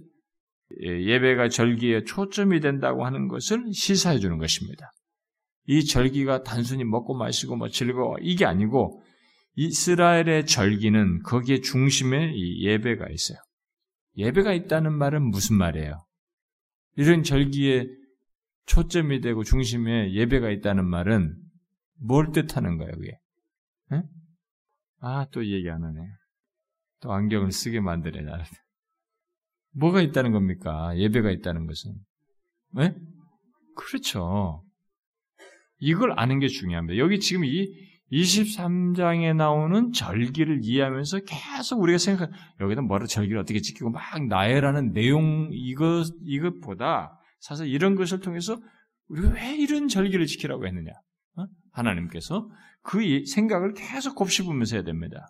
예배가 0.82 1.50
절기에 1.50 2.04
초점이 2.04 2.60
된다고 2.60 3.06
하는 3.06 3.28
것을 3.28 3.64
시사해 3.74 4.20
주는 4.20 4.38
것입니다. 4.38 4.92
이 5.66 5.86
절기가 5.86 6.44
단순히 6.44 6.84
먹고 6.84 7.16
마시고 7.16 7.56
뭐 7.56 7.70
즐거워 7.70 8.18
이게 8.22 8.46
아니고 8.46 9.02
이스라엘의 9.56 10.46
절기는 10.46 11.24
거기에 11.24 11.62
중심에 11.62 12.32
이 12.34 12.66
예배가 12.66 13.08
있어요. 13.10 13.38
예배가 14.18 14.54
있다는 14.54 14.94
말은 14.94 15.24
무슨 15.30 15.58
말이에요? 15.58 16.06
이런 16.96 17.24
절기에 17.24 17.88
초점이 18.66 19.22
되고 19.22 19.44
중심에 19.44 20.14
예배가 20.14 20.50
있다는 20.52 20.86
말은 20.86 21.36
뭘 21.96 22.32
뜻하는 22.32 22.78
거예요, 22.78 22.92
그게? 22.94 23.18
네? 23.92 24.04
아, 25.00 25.26
또 25.32 25.46
얘기 25.46 25.70
안 25.70 25.84
하네. 25.84 26.00
또 27.02 27.14
안경을 27.14 27.52
쓰게 27.52 27.80
만드네, 27.80 28.22
나를. 28.22 28.46
뭐가 29.72 30.02
있다는 30.02 30.32
겁니까? 30.32 30.98
예배가 30.98 31.32
있다는 31.32 31.68
것은. 31.68 31.96
네? 32.74 32.96
그렇죠. 33.76 34.64
이걸 35.80 36.14
아는 36.20 36.40
게 36.40 36.48
중요합니다. 36.48 36.98
여기 36.98 37.20
지금 37.20 37.46
이 37.46 37.89
23장에 38.12 39.36
나오는 39.36 39.92
절기를 39.92 40.60
이해하면서 40.64 41.20
계속 41.20 41.82
우리가 41.82 41.98
생각, 41.98 42.32
여기다 42.60 42.82
뭐라 42.82 43.06
절기를 43.06 43.40
어떻게 43.40 43.60
지키고 43.62 43.92
막 43.92 44.02
나열하는 44.28 44.94
내용, 44.94 45.50
이것, 45.52 46.08
이것보다 46.24 47.20
사실 47.40 47.68
이런 47.68 47.96
것을 47.96 48.20
통해서 48.20 48.60
우리가 49.10 49.30
왜 49.30 49.56
이런 49.56 49.88
절기를 49.88 50.26
지키라고 50.26 50.66
했느냐. 50.68 50.92
어? 51.38 51.46
하나님께서 51.72 52.50
그 52.82 53.00
생각을 53.26 53.74
계속 53.74 54.16
곱씹으면서 54.16 54.78
해야 54.78 54.84
됩니다. 54.84 55.28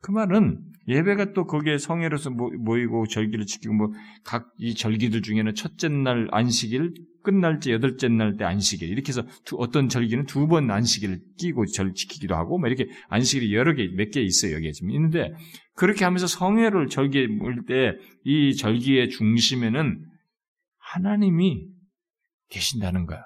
그 0.00 0.10
말은 0.10 0.62
예배가 0.88 1.32
또 1.34 1.46
거기에 1.46 1.76
성회로서 1.78 2.30
모이고 2.30 3.06
절기를 3.08 3.44
지키고 3.46 3.74
뭐 3.74 3.92
각 4.24 4.52
이 4.58 4.74
절기들 4.74 5.22
중에는 5.22 5.54
첫째 5.54 5.88
날 5.88 6.28
안식일 6.30 6.94
끝날째 7.22 7.72
여덟째 7.72 8.08
날 8.08 8.36
때 8.36 8.44
안식일 8.44 8.88
이렇게 8.88 9.08
해서 9.10 9.22
두, 9.44 9.56
어떤 9.56 9.88
절기는 9.88 10.24
두 10.26 10.46
번 10.48 10.70
안식일을 10.70 11.20
끼고 11.38 11.66
절 11.66 11.92
지키기도 11.92 12.34
하고 12.36 12.58
뭐 12.58 12.68
이렇게 12.68 12.88
안식일이 13.08 13.54
여러 13.54 13.74
개 13.74 13.84
몇 13.92 14.10
개 14.12 14.22
있어요 14.22 14.54
여기에 14.54 14.72
지금 14.72 14.90
있는데 14.92 15.32
그렇게 15.74 16.04
하면서 16.04 16.26
성회를 16.26 16.88
절기에 16.88 17.26
모일 17.26 17.64
때 17.66 17.92
이 18.24 18.54
절기의 18.56 19.10
중심에는 19.10 20.04
하나님이 20.78 21.66
계신다는 22.50 23.04
거야. 23.06 23.22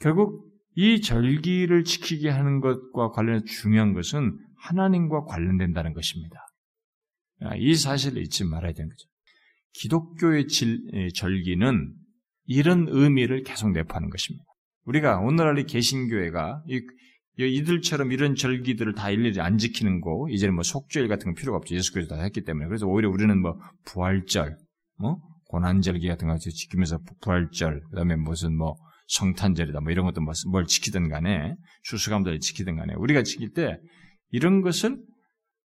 결국 0.00 0.50
이 0.74 1.00
절기를 1.00 1.84
지키게 1.84 2.28
하는 2.30 2.60
것과 2.60 3.10
관련해서 3.10 3.44
중요한 3.44 3.92
것은 3.92 4.36
하나님과 4.60 5.24
관련된다는 5.24 5.92
것입니다. 5.94 6.36
아, 7.42 7.56
이 7.56 7.74
사실을 7.74 8.22
잊지 8.22 8.44
말아야 8.44 8.72
되는 8.72 8.88
거죠. 8.88 9.08
기독교의 9.72 10.48
질, 10.48 10.80
절기는 11.14 11.94
이런 12.46 12.86
의미를 12.88 13.42
계속 13.42 13.70
내포하는 13.70 14.10
것입니다. 14.10 14.44
우리가 14.84 15.18
오늘날 15.20 15.58
이 15.58 15.64
개신교회가 15.64 16.64
이, 16.68 16.82
이들처럼 17.38 18.12
이런 18.12 18.34
절기들을 18.34 18.94
다 18.94 19.10
일일이 19.10 19.40
안 19.40 19.56
지키는 19.56 20.00
거, 20.00 20.26
이제는 20.28 20.54
뭐 20.54 20.62
속죄일 20.62 21.08
같은 21.08 21.26
건 21.26 21.34
필요가 21.34 21.58
없죠. 21.58 21.74
예수께서 21.74 22.08
다 22.08 22.22
했기 22.22 22.42
때문에. 22.42 22.66
그래서 22.66 22.86
오히려 22.86 23.08
우리는 23.08 23.40
뭐 23.40 23.58
부활절, 23.86 24.58
뭐 24.98 25.18
고난절기 25.46 26.06
같은 26.06 26.28
거 26.28 26.36
지키면서 26.36 26.98
부활절, 27.22 27.82
그 27.88 27.96
다음에 27.96 28.16
무슨 28.16 28.56
뭐 28.56 28.76
성탄절이다, 29.08 29.80
뭐 29.80 29.90
이런 29.90 30.04
것도 30.06 30.20
뭐뭘 30.20 30.66
지키든 30.66 31.08
간에, 31.08 31.54
수수감들을 31.84 32.40
지키든 32.40 32.76
간에, 32.76 32.94
우리가 32.96 33.22
지킬 33.22 33.52
때 33.52 33.78
이런 34.30 34.62
것을 34.62 34.98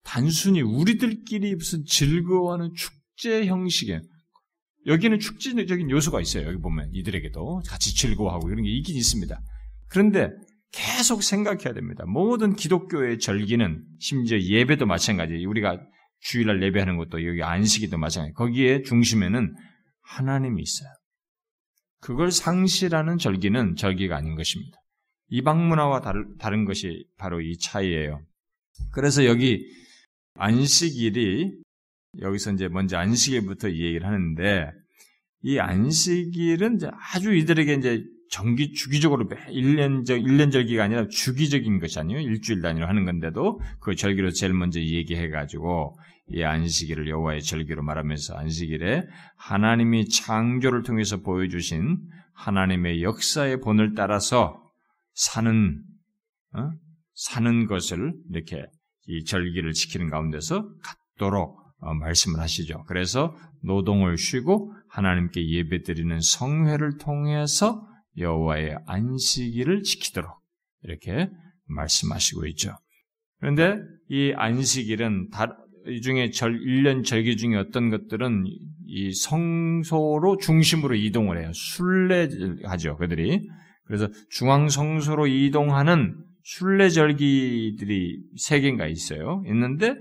단순히 0.03 0.61
우리들끼리 0.61 1.55
무슨 1.55 1.83
즐거워하는 1.85 2.73
축제 2.75 3.45
형식의 3.45 4.01
여기는 4.87 5.19
축제적인 5.19 5.89
요소가 5.91 6.21
있어요. 6.21 6.47
여기 6.47 6.57
보면 6.57 6.89
이들에게도 6.93 7.61
같이 7.67 7.95
즐거워하고 7.95 8.49
이런 8.49 8.63
게 8.63 8.71
있긴 8.71 8.95
있습니다. 8.95 9.39
그런데 9.87 10.29
계속 10.71 11.21
생각해야 11.21 11.73
됩니다. 11.73 12.05
모든 12.07 12.55
기독교의 12.55 13.19
절기는 13.19 13.83
심지어 13.99 14.39
예배도 14.39 14.85
마찬가지. 14.85 15.45
우리가 15.45 15.79
주일날 16.21 16.63
예배하는 16.63 16.97
것도 16.97 17.25
여기 17.27 17.43
안식이도 17.43 17.97
마찬가지. 17.97 18.33
거기에 18.33 18.81
중심에는 18.83 19.53
하나님이 20.01 20.61
있어요. 20.63 20.89
그걸 21.99 22.31
상실하는 22.31 23.17
절기는 23.17 23.75
절기가 23.75 24.15
아닌 24.15 24.35
것입니다. 24.35 24.77
이방 25.29 25.67
문화와 25.67 26.01
다른 26.39 26.65
것이 26.65 27.05
바로 27.17 27.41
이 27.41 27.57
차이예요. 27.57 28.21
그래서 28.91 29.25
여기 29.25 29.65
안식일이 30.35 31.61
여기서 32.19 32.53
이제 32.53 32.67
먼저 32.67 32.97
안식일부터 32.97 33.69
이 33.69 33.81
얘기를 33.81 34.05
하는데 34.05 34.71
이 35.43 35.59
안식일은 35.59 36.79
아주 37.13 37.33
이들에게 37.33 37.73
이제 37.73 38.03
정기 38.29 38.71
주기적으로 38.71 39.27
1년적 39.27 40.23
1년 40.23 40.51
절기가 40.51 40.85
아니라 40.85 41.07
주기적인 41.09 41.79
것이 41.79 41.99
아니에요. 41.99 42.21
일주일 42.21 42.61
단위로 42.61 42.87
하는 42.87 43.03
건데도 43.03 43.59
그 43.81 43.95
절기로 43.95 44.31
제일 44.31 44.53
먼저 44.53 44.79
얘기해 44.79 45.29
가지고 45.29 45.97
이 46.29 46.41
안식일을 46.41 47.09
여호와의 47.09 47.43
절기로 47.43 47.83
말하면서 47.83 48.35
안식일에 48.35 49.05
하나님이 49.35 50.07
창조를 50.07 50.83
통해서 50.83 51.17
보여주신 51.17 51.99
하나님의 52.33 53.03
역사의 53.03 53.59
본을 53.59 53.95
따라서 53.95 54.61
사는 55.13 55.83
어? 56.53 56.71
사는 57.21 57.67
것을 57.67 58.13
이렇게 58.31 58.65
이 59.05 59.23
절기를 59.25 59.73
지키는 59.73 60.09
가운데서 60.09 60.67
갖도록 61.19 61.55
어, 61.79 61.93
말씀을 61.93 62.39
하시죠. 62.39 62.83
그래서 62.87 63.35
노동을 63.63 64.17
쉬고 64.17 64.73
하나님께 64.89 65.47
예배드리는 65.47 66.19
성회를 66.19 66.97
통해서 66.97 67.87
여호와의 68.17 68.77
안식일을 68.87 69.83
지키도록 69.83 70.31
이렇게 70.83 71.29
말씀하시고 71.67 72.47
있죠. 72.47 72.75
그런데 73.39 73.77
이 74.09 74.33
안식일은 74.35 75.29
이 75.89 76.01
중에 76.01 76.31
절 76.31 76.59
1년 76.59 77.05
절기 77.05 77.37
중에 77.37 77.55
어떤 77.55 77.91
것들은 77.91 78.45
이 78.87 79.13
성소로 79.13 80.37
중심으로 80.37 80.95
이동을 80.95 81.39
해요. 81.39 81.51
순례하죠, 81.53 82.97
그들이. 82.97 83.47
그래서 83.85 84.09
중앙 84.29 84.69
성소로 84.69 85.27
이동하는 85.27 86.15
순례절기들이 86.43 88.23
세 88.37 88.59
개인가 88.61 88.87
있어요. 88.87 89.43
있는데 89.47 89.95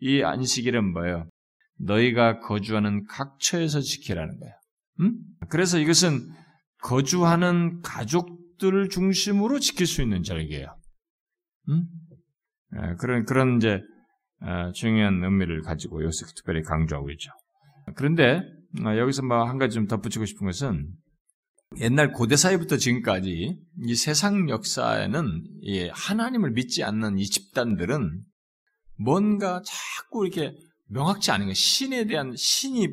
이 0.00 0.22
안식일은 0.22 0.92
뭐예요? 0.92 1.28
너희가 1.78 2.40
거주하는 2.40 3.04
각처에서 3.06 3.80
지키라는 3.80 4.38
거예요. 4.38 4.54
음? 5.00 5.18
그래서 5.48 5.78
이것은 5.78 6.28
거주하는 6.82 7.80
가족들을 7.82 8.88
중심으로 8.88 9.58
지킬 9.60 9.86
수 9.86 10.02
있는 10.02 10.22
절기예요. 10.22 10.76
음? 11.68 11.84
예, 12.74 12.94
그런 12.98 13.24
그런 13.24 13.56
이제 13.56 13.80
어, 14.40 14.72
중요한 14.72 15.22
의미를 15.22 15.62
가지고 15.62 16.02
여기서 16.02 16.26
특별히 16.36 16.62
강조하고 16.62 17.10
있죠. 17.12 17.30
그런데 17.96 18.42
어, 18.84 18.96
여기서 18.96 19.22
뭐 19.22 19.44
한 19.44 19.58
가지 19.58 19.74
좀 19.74 19.86
덧붙이고 19.86 20.24
싶은 20.24 20.46
것은 20.46 20.88
옛날 21.76 22.12
고대 22.12 22.36
사회부터 22.36 22.76
지금까지 22.78 23.58
이 23.84 23.94
세상 23.94 24.48
역사에는 24.48 25.44
하나님을 25.92 26.52
믿지 26.52 26.82
않는 26.82 27.18
이 27.18 27.26
집단들은 27.26 28.22
뭔가 28.96 29.62
자꾸 29.64 30.26
이렇게 30.26 30.56
명확치 30.86 31.30
않은 31.30 31.46
거 31.46 31.54
신에 31.54 32.06
대한 32.06 32.34
신이 32.36 32.88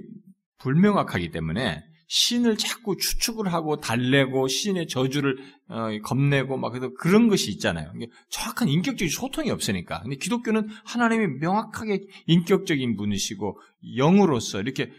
불명확하기 0.59 1.31
때문에 1.31 1.83
신을 2.07 2.57
자꾸 2.57 2.97
추측을 2.97 3.51
하고 3.51 3.77
달래고 3.77 4.47
신의 4.47 4.87
저주를 4.87 5.37
어, 5.69 5.87
겁내고 6.03 6.57
막 6.57 6.69
그래서 6.69 6.93
그런 6.99 7.27
것이 7.27 7.51
있잖아요. 7.51 7.91
정확한 8.29 8.67
인격적인 8.67 9.09
소통이 9.09 9.49
없으니까. 9.49 10.01
근데 10.03 10.15
기독교는 10.17 10.69
하나님이 10.83 11.39
명확하게 11.39 12.05
인격적인 12.27 12.95
분이시고 12.97 13.59
영으로서 13.97 14.61
이렇게 14.61 14.91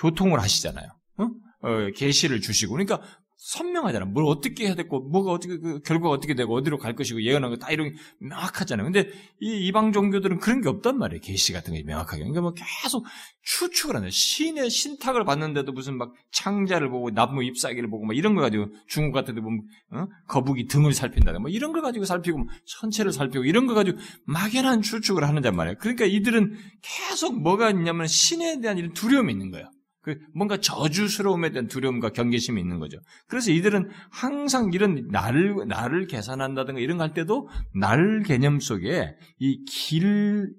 교, 0.00 0.10
통을 0.12 0.40
하시잖아요. 0.40 0.88
어? 1.18 1.30
어, 1.64 1.90
계시를 1.96 2.40
주시고 2.40 2.72
그러니까 2.72 3.00
선명하잖아. 3.36 4.06
뭘 4.06 4.24
어떻게 4.26 4.64
해야 4.66 4.74
되고, 4.74 5.00
뭐가 5.00 5.30
어떻게, 5.32 5.58
그 5.58 5.80
결과가 5.82 6.14
어떻게 6.14 6.34
되고, 6.34 6.54
어디로 6.54 6.78
갈 6.78 6.94
것이고, 6.94 7.22
예언한 7.22 7.50
거 7.50 7.56
다 7.56 7.70
이런 7.70 7.90
게 7.90 7.96
명확하잖아요. 8.20 8.90
근데 8.90 9.10
이 9.38 9.66
이방 9.66 9.92
종교들은 9.92 10.38
그런 10.38 10.62
게 10.62 10.70
없단 10.70 10.96
말이에요. 10.96 11.20
계시 11.20 11.52
같은 11.52 11.74
게 11.74 11.82
명확하게. 11.82 12.20
그러니까 12.20 12.40
뭐 12.40 12.54
계속 12.54 13.04
추측을 13.42 13.96
하는 13.96 14.08
신의 14.08 14.70
신탁을 14.70 15.24
받는데도 15.24 15.72
무슨 15.72 15.98
막 15.98 16.14
창자를 16.32 16.88
보고, 16.88 17.10
나무 17.10 17.44
잎사귀를 17.44 17.90
보고, 17.90 18.06
막 18.06 18.16
이런 18.16 18.34
거 18.34 18.40
가지고 18.40 18.68
중국 18.86 19.12
같은 19.12 19.34
데 19.34 19.42
보면, 19.42 19.60
어? 19.90 20.06
거북이 20.26 20.66
등을 20.68 20.94
살핀다. 20.94 21.38
뭐 21.38 21.50
이런 21.50 21.72
걸 21.72 21.82
가지고 21.82 22.06
살피고, 22.06 22.38
뭐 22.38 22.46
천체를 22.64 23.12
살피고, 23.12 23.44
이런 23.44 23.66
거 23.66 23.74
가지고 23.74 23.98
막연한 24.24 24.80
추측을 24.80 25.22
하는단 25.22 25.54
말이에요. 25.54 25.76
그러니까 25.80 26.06
이들은 26.06 26.54
계속 26.80 27.42
뭐가 27.42 27.68
있냐면 27.72 28.06
신에 28.06 28.62
대한 28.62 28.78
이런 28.78 28.94
두려움이 28.94 29.30
있는 29.30 29.50
거예요. 29.50 29.68
그 30.04 30.18
뭔가 30.34 30.58
저주스러움에 30.58 31.50
대한 31.50 31.66
두려움과 31.66 32.10
경계심이 32.10 32.60
있는 32.60 32.78
거죠. 32.78 32.98
그래서 33.26 33.50
이들은 33.50 33.88
항상 34.10 34.70
이런 34.74 35.08
나를 35.10 35.66
나를 35.66 36.06
계산한다든가 36.06 36.78
이런 36.80 36.98
거 36.98 37.04
할 37.04 37.14
때도 37.14 37.48
날 37.74 38.22
개념 38.22 38.60
속에 38.60 39.16
이 39.40 39.64
길 39.64 40.52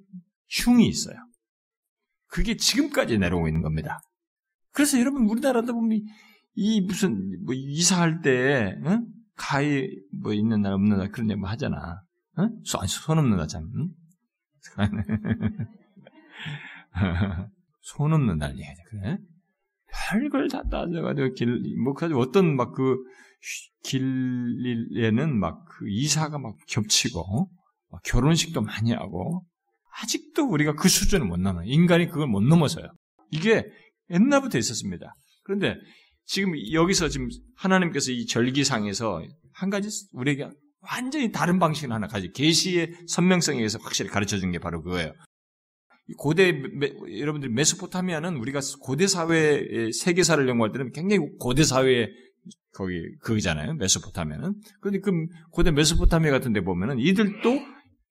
흉이 0.50 0.88
있어요. 0.88 1.16
그게 2.28 2.56
지금까지 2.58 3.18
내려오고 3.20 3.48
있는 3.48 3.62
겁니다. 3.62 4.00
그래서 4.72 5.00
여러분 5.00 5.28
우리나라도 5.30 5.74
보면 5.74 6.02
이 6.56 6.82
무슨 6.82 7.38
뭐 7.46 7.54
이사할 7.56 8.22
때 8.22 8.76
어? 8.84 9.00
가위 9.36 9.88
뭐 10.22 10.34
있는 10.34 10.62
날 10.62 10.74
없는 10.74 10.98
날 10.98 11.12
그런 11.12 11.30
얘기 11.30 11.40
하잖아. 11.44 12.02
어? 12.38 12.50
손, 12.66 12.86
손 12.88 13.20
없는 13.20 13.38
날 13.38 13.48
참. 13.48 13.70
응? 13.76 13.90
손 17.82 18.14
없는 18.14 18.38
날 18.38 18.52
얘기하자. 18.54 18.82
그래? 18.90 19.18
별걸 20.10 20.50
다 20.50 20.62
따져가지고 20.70 21.34
길, 21.34 21.62
뭐, 21.84 21.94
가지고 21.94 22.20
어떤 22.22 22.56
막 22.56 22.74
그 22.74 22.98
길에는 23.84 25.38
막 25.40 25.66
그 25.68 25.86
이사가 25.90 26.40
막 26.40 26.56
겹치고, 26.68 27.50
막 27.92 28.02
결혼식도 28.04 28.62
많이 28.62 28.92
하고, 28.94 29.46
아직도 30.02 30.44
우리가 30.50 30.74
그 30.74 30.88
수준을 30.90 31.28
못 31.28 31.40
넘어요. 31.40 31.64
인간이 31.68 32.08
그걸 32.08 32.28
못 32.28 32.42
넘어서요. 32.42 32.88
이게 33.32 33.66
옛날부터 34.10 34.58
있었습니다. 34.58 35.16
그런데 35.44 35.76
지금 36.26 36.54
여기서 36.72 37.10
지금 37.10 37.28
하나님께서 37.58 38.12
이 38.12 38.26
절기상에서 38.26 39.22
한 39.54 39.70
가지 39.70 39.90
우리에게 40.14 40.50
완전히 40.82 41.32
다른 41.32 41.60
방식을 41.60 41.94
하나 41.94 42.08
가지 42.08 42.32
계시의 42.32 42.94
선명성에 43.08 43.58
의해서 43.58 43.80
확실히 43.82 44.10
가르쳐 44.10 44.38
준 44.38 44.52
게 44.52 44.60
바로 44.60 44.82
그거예요. 44.82 45.14
고대 46.18 46.52
메, 46.52 46.92
여러분들 47.20 47.50
메소포타미아는 47.50 48.36
우리가 48.38 48.60
고대 48.82 49.08
사회 49.08 49.92
세계사를 49.92 50.48
연구할 50.48 50.72
때는 50.72 50.92
굉장히 50.92 51.28
고대 51.40 51.64
사회의 51.64 52.10
거기 52.74 53.02
그잖아요. 53.22 53.74
메소포타미아는. 53.76 54.54
그런데 54.82 55.00
그 55.00 55.12
고대 55.52 55.72
메소포타미아 55.72 56.32
같은 56.32 56.54
데 56.54 56.62
보면은 56.62 57.00
이들도 57.00 57.60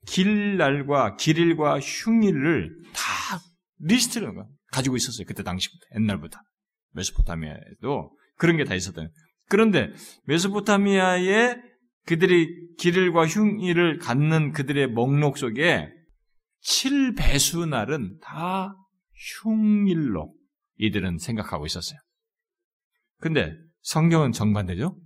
길날과 0.07 1.17
길일과 1.17 1.81
흉일을 1.81 2.71
다 2.95 3.41
리스트를 3.79 4.33
가지고 4.73 4.97
있었어요. 4.97 5.27
그때 5.27 5.43
당시부터 5.43 5.87
옛날부터 5.97 6.39
메소포타미아에도 6.95 8.11
그런 8.37 8.57
게 8.57 8.65
다 8.65 8.75
있었던. 8.75 9.11
그런데 9.49 9.93
메소포타미아의 10.27 11.57
그들이 12.07 12.75
길일과 12.79 13.27
흉일을 13.27 13.99
갖는 13.99 14.53
그들의 14.53 14.89
목록 14.89 15.39
속에 15.39 15.89
7배수 16.65 17.69
날은 17.69 18.19
다 18.21 18.75
흉일로 19.43 20.35
이들은 20.79 21.19
생각하고 21.19 21.67
있었어요. 21.67 21.99
근데 23.21 23.55
성경은 23.83 24.33
정반대죠? 24.33 24.99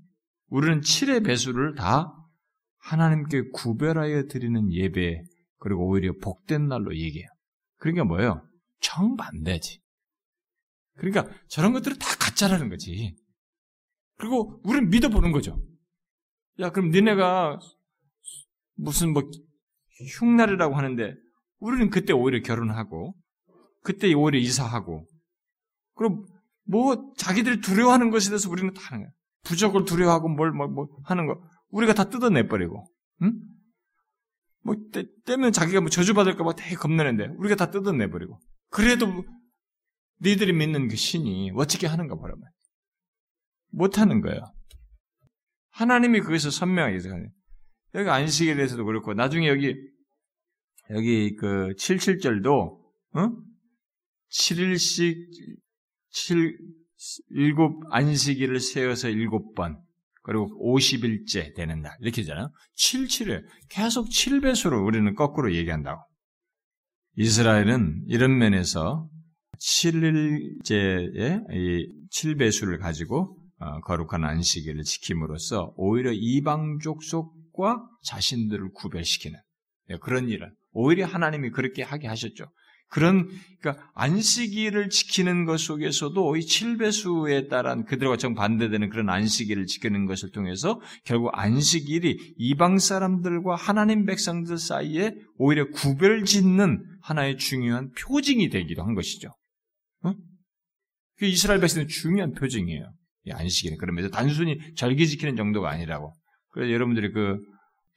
우리는 0.49 0.81
7의 0.81 1.25
배수를 1.25 1.75
다 1.75 2.13
하나님께 2.79 3.51
구별하여 3.53 4.25
드리는 4.27 4.73
예배, 4.73 5.23
그리고 5.59 5.89
오히려 5.89 6.13
복된 6.23 6.69
날로 6.69 6.95
얘기해요. 6.97 7.29
그러니까 7.77 8.05
뭐예요? 8.05 8.49
정반대지. 8.81 9.81
그러니까 10.97 11.29
저런 11.49 11.73
것들은 11.73 11.99
다 11.99 12.07
가짜라는 12.19 12.69
거지. 12.71 13.17
그리고 14.17 14.61
우리는 14.65 14.89
믿어보는 14.89 15.33
거죠. 15.33 15.61
야, 16.61 16.71
그럼 16.71 16.91
니네가 16.91 17.61
무슨 18.75 19.13
뭐 19.13 19.23
흉날이라고 20.19 20.75
하는데 20.77 21.15
우리는 21.59 21.91
그때 21.91 22.13
오히려 22.13 22.41
결혼하고 22.41 23.15
그때 23.83 24.13
오히려 24.13 24.39
이사하고 24.39 25.07
그럼 25.95 26.25
뭐 26.65 27.13
자기들이 27.17 27.61
두려워하는 27.61 28.11
것에 28.11 28.31
대해서 28.31 28.51
우리는 28.51 28.73
다 28.75 28.81
하는 28.87 29.05
거야. 29.05 29.13
부적을 29.45 29.85
두려워하고 29.85 30.29
뭘, 30.29 30.53
뭐, 30.53 30.69
뭐 30.69 30.89
하는 31.05 31.27
거 31.27 31.41
우리가 31.71 31.95
다 31.95 32.05
뜯어내버리고 32.05 32.85
응? 33.23 33.33
뭐 34.63 34.77
때, 34.93 35.05
때면 35.25 35.53
자기가 35.53 35.81
뭐 35.81 35.89
저주받을까봐 35.89 36.55
되게 36.55 36.75
겁내는데 36.77 37.35
우리가 37.39 37.57
다 37.57 37.71
뜯어내버리고 37.71 38.39
그래도 38.71 39.25
니들이 40.21 40.53
믿는 40.53 40.89
그 40.89 40.97
신이 40.97 41.53
어떻게 41.55 41.87
하는가 41.87 42.17
보라면 42.17 42.45
못하는 43.71 44.21
거예요. 44.21 44.41
하나님이 45.71 46.21
거기서 46.21 46.51
선명하게 46.51 46.97
해서 46.97 47.09
여기 47.95 48.11
안식에 48.11 48.55
대해서도 48.55 48.85
그렇고 48.85 49.15
나중에 49.15 49.49
여기 49.49 49.75
여기 50.91 51.37
그 51.37 51.75
77절도 51.79 52.79
어? 53.15 53.33
7일씩 54.31 55.17
7 56.11 56.59
일곱 57.31 57.81
안식일을 57.91 58.61
세워서 58.61 59.09
일곱 59.09 59.55
번 59.55 59.81
그리고 60.23 60.49
50일째 60.77 61.55
되는 61.55 61.81
날 61.81 61.97
이렇게 62.01 62.23
되잖아요. 62.23 62.51
77에 62.77 63.43
계속 63.71 64.09
7배수로 64.09 64.85
우리는 64.85 65.15
거꾸로 65.15 65.55
얘기한다고. 65.55 66.03
이스라엘은 67.17 68.05
이런 68.09 68.37
면에서 68.37 69.09
7일째의 69.59 71.45
이 71.53 71.89
7배수를 72.11 72.79
가지고 72.79 73.39
어, 73.61 73.81
거룩한 73.81 74.25
안식일을 74.25 74.85
지킴으로써 74.85 75.73
오히려 75.77 76.13
이방 76.13 76.79
족 76.81 77.03
속과 77.03 77.83
자신들을 78.05 78.71
구별시키는 78.73 79.39
예, 79.91 79.97
그런 79.97 80.29
일을 80.29 80.53
오히려 80.79 81.07
하나님이 81.07 81.51
그렇게 81.51 81.83
하게 81.83 82.07
하셨죠. 82.07 82.47
그런 82.91 83.29
그러니까 83.61 83.91
안식일을 83.95 84.89
지키는 84.89 85.45
것 85.45 85.59
속에서도 85.59 86.37
이 86.37 86.47
칠배수에 86.47 87.49
따른 87.49 87.85
그들과 87.85 88.17
정반대되는 88.17 88.89
그런 88.89 89.11
안식일을 89.11 89.67
지키는 89.67 90.07
것을 90.07 90.31
통해서 90.31 90.81
결국 91.05 91.31
안식일이 91.35 92.35
이방 92.39 92.79
사람들과 92.79 93.57
하나님 93.57 94.07
백성들 94.07 94.57
사이에 94.57 95.15
오히려 95.37 95.69
구별짓는 95.69 96.83
하나의 97.03 97.37
중요한 97.37 97.91
표징이 97.91 98.49
되기도 98.49 98.83
한 98.83 98.95
것이죠. 98.95 99.35
어? 100.05 100.15
그 101.19 101.27
이스라엘 101.27 101.61
백성의 101.61 101.89
중요한 101.89 102.33
표징이에요. 102.33 102.91
이 103.25 103.33
안식일은 103.33 103.77
그러면서 103.77 104.09
단순히 104.09 104.59
절기 104.77 105.09
지키는 105.09 105.37
정도가 105.37 105.69
아니라고. 105.69 106.15
그래서 106.53 106.73
여러분들이 106.73 107.13
그 107.13 107.39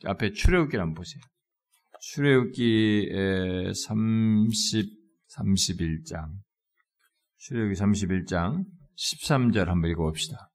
앞에 0.04 0.34
출애굽기를 0.34 0.82
한번 0.82 0.96
보세요. 0.96 1.22
출애굽기 2.02 3.12
30 3.76 4.86
31장 5.38 6.30
출애굽기 7.38 7.80
31장 7.80 8.66
13절 8.98 9.66
한번 9.66 9.92
읽어봅시다. 9.92 10.50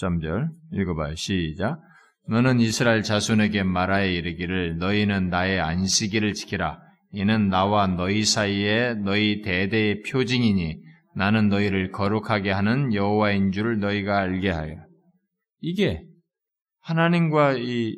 13절 0.00 0.48
읽어봐요. 0.72 1.14
시작. 1.14 1.80
너는 2.28 2.60
이스라엘 2.60 3.02
자손에게 3.02 3.62
말하여 3.62 4.10
이르기를 4.10 4.78
너희는 4.78 5.28
나의 5.28 5.60
안식일을 5.60 6.32
지키라. 6.32 6.80
이는 7.12 7.50
나와 7.50 7.86
너희 7.86 8.24
사이에 8.24 8.94
너희 8.94 9.42
대대의 9.42 10.02
표징이니 10.02 10.80
나는 11.14 11.48
너희를 11.48 11.92
거룩하게 11.92 12.50
하는 12.50 12.94
여호와인 12.94 13.52
줄 13.52 13.78
너희가 13.80 14.18
알게 14.18 14.50
하여. 14.50 14.76
이게 15.60 16.02
하나님과 16.80 17.54
이, 17.58 17.96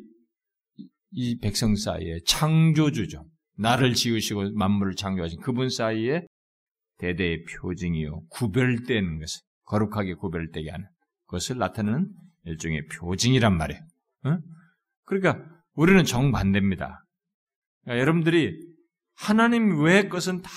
이 1.11 1.39
백성 1.39 1.75
사이에 1.75 2.19
창조주죠. 2.25 3.25
나를 3.57 3.93
지으시고 3.93 4.51
만물을 4.53 4.95
창조하신 4.95 5.41
그분 5.41 5.69
사이에 5.69 6.25
대대의 6.97 7.43
표징이요. 7.45 8.23
구별되는 8.29 9.19
것을, 9.19 9.41
거룩하게 9.65 10.15
구별되게 10.15 10.69
하는 10.69 10.87
것을 11.27 11.57
나타내는 11.57 12.09
일종의 12.45 12.87
표징이란 12.87 13.57
말이에요. 13.57 13.81
어? 14.25 14.37
그러니까 15.05 15.43
우리는 15.73 16.03
정반대입니다. 16.03 17.05
그러니까 17.83 18.01
여러분들이 18.01 18.57
하나님 19.15 19.81
외의 19.83 20.09
것은 20.09 20.41
다 20.41 20.49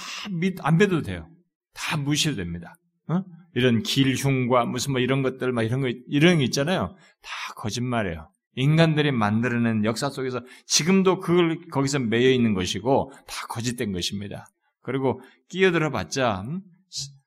안 0.62 0.76
믿어도 0.78 1.02
돼요. 1.02 1.28
다 1.74 1.96
무시해도 1.96 2.42
됩니다. 2.42 2.74
어? 3.08 3.22
이런 3.54 3.82
길흉과 3.82 4.66
무슨 4.66 4.92
뭐 4.92 5.00
이런 5.00 5.22
것들 5.22 5.52
막 5.52 5.62
이런 5.62 5.80
거 5.80 5.88
이런 6.06 6.38
거 6.38 6.44
있잖아요. 6.44 6.94
다 7.22 7.54
거짓말이에요. 7.56 8.30
인간들이 8.54 9.12
만들어낸 9.12 9.84
역사 9.84 10.10
속에서 10.10 10.40
지금도 10.66 11.20
그걸 11.20 11.60
거기서 11.68 12.00
매여 12.00 12.30
있는 12.30 12.54
것이고 12.54 13.12
다 13.26 13.46
거짓된 13.48 13.92
것입니다. 13.92 14.46
그리고 14.82 15.20
끼어들어 15.48 15.90
봤자 15.90 16.42
음? 16.42 16.60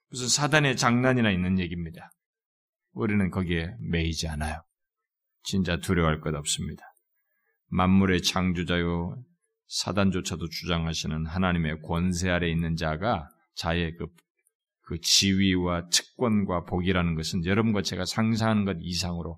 무슨 0.10 0.28
사단의 0.28 0.78
장난이나 0.78 1.32
있는 1.32 1.60
얘기입니다. 1.60 2.12
우리는 2.94 3.30
거기에 3.30 3.76
매이지 3.80 4.28
않아요. 4.28 4.64
진짜 5.44 5.78
두려워할 5.78 6.22
것 6.22 6.34
없습니다. 6.36 6.84
만물의 7.68 8.22
창조자요 8.22 9.18
사단조차도 9.68 10.50
주장하시는 10.50 11.26
하나님의 11.26 11.82
권세 11.82 12.30
아래 12.30 12.50
있는 12.50 12.76
자가 12.76 13.28
자의 13.56 13.96
그 13.96 14.08
그 14.86 15.00
지위와 15.02 15.90
특권과 15.90 16.66
복이라는 16.66 17.16
것은 17.16 17.46
여러분과 17.46 17.82
제가 17.82 18.06
상상하는 18.06 18.66
것 18.66 18.78
이상으로 18.80 19.38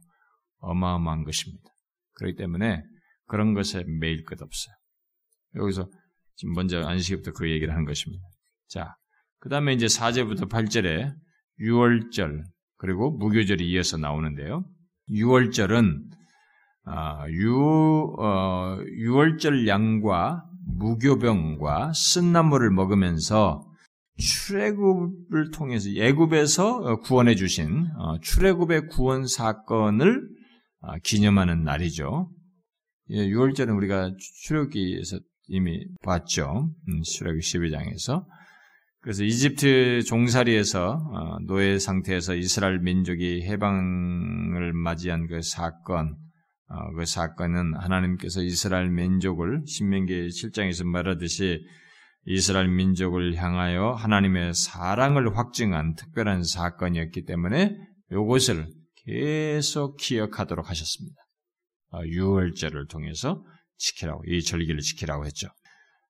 어마어마한 0.59 1.23
것입니다. 1.23 1.69
그렇기 2.17 2.35
때문에 2.35 2.83
그런 3.27 3.53
것에 3.53 3.83
매일 3.99 4.23
것 4.23 4.41
없어요. 4.41 4.73
여기서 5.55 5.89
지금 6.35 6.53
먼저 6.53 6.81
안식일부터 6.81 7.31
그 7.31 7.49
얘기를 7.49 7.73
하는 7.73 7.85
것입니다. 7.85 8.23
자, 8.67 8.95
그 9.39 9.49
다음에 9.49 9.73
이제 9.73 9.85
4제부터 9.85 10.49
8절에 10.49 11.13
6월절, 11.59 12.43
그리고 12.77 13.11
무교절이 13.11 13.67
이어서 13.71 13.97
나오는데요. 13.97 14.65
6월절은, 15.09 16.03
아, 16.85 17.27
6, 17.29 18.19
어, 18.19 18.77
6월절 18.77 19.67
양과 19.67 20.43
무교병과 20.77 21.93
쓴나물을 21.93 22.69
먹으면서 22.71 23.63
출애굽을 24.17 25.51
통해서 25.53 25.91
예굽에서 25.91 26.77
어, 26.77 26.99
구원해 26.99 27.35
주신 27.35 27.87
어, 27.97 28.19
출애굽의 28.19 28.87
구원 28.87 29.27
사건을 29.27 30.21
아, 30.21 30.36
기념하는 31.03 31.63
날이죠. 31.63 32.29
6월절은 33.09 33.69
예, 33.69 33.71
우리가 33.71 34.11
출애굽기에서 34.43 35.19
이미 35.47 35.85
봤죠. 36.03 36.69
음, 36.87 37.01
출애굽 37.03 37.41
12장에서. 37.41 38.25
그래서 39.01 39.23
이집트 39.23 40.03
종살이에서 40.03 40.91
어, 40.91 41.37
노예 41.45 41.79
상태에서 41.79 42.35
이스라엘 42.35 42.79
민족이 42.79 43.43
해방을 43.43 44.73
맞이한 44.73 45.27
그 45.27 45.41
사건, 45.41 46.17
그 46.97 47.05
사건은 47.05 47.75
하나님께서 47.77 48.43
이스라엘 48.43 48.89
민족을 48.89 49.61
신명기 49.65 50.27
7장에서 50.27 50.83
말하듯이 50.85 51.65
이스라엘 52.25 52.67
민족을 52.67 53.35
향하여 53.35 53.93
하나님의 53.93 54.53
사랑을 54.53 55.37
확증한 55.37 55.95
특별한 55.95 56.43
사건이었기 56.43 57.23
때문에 57.23 57.77
이것을 58.11 58.67
계속 59.07 59.95
기억하도록 59.97 60.69
하셨습니다. 60.69 61.15
어, 61.93 62.01
유월절을 62.05 62.87
통해서 62.87 63.43
지키라고 63.77 64.23
이 64.27 64.43
절기를 64.43 64.81
지키라고 64.81 65.25
했죠. 65.25 65.47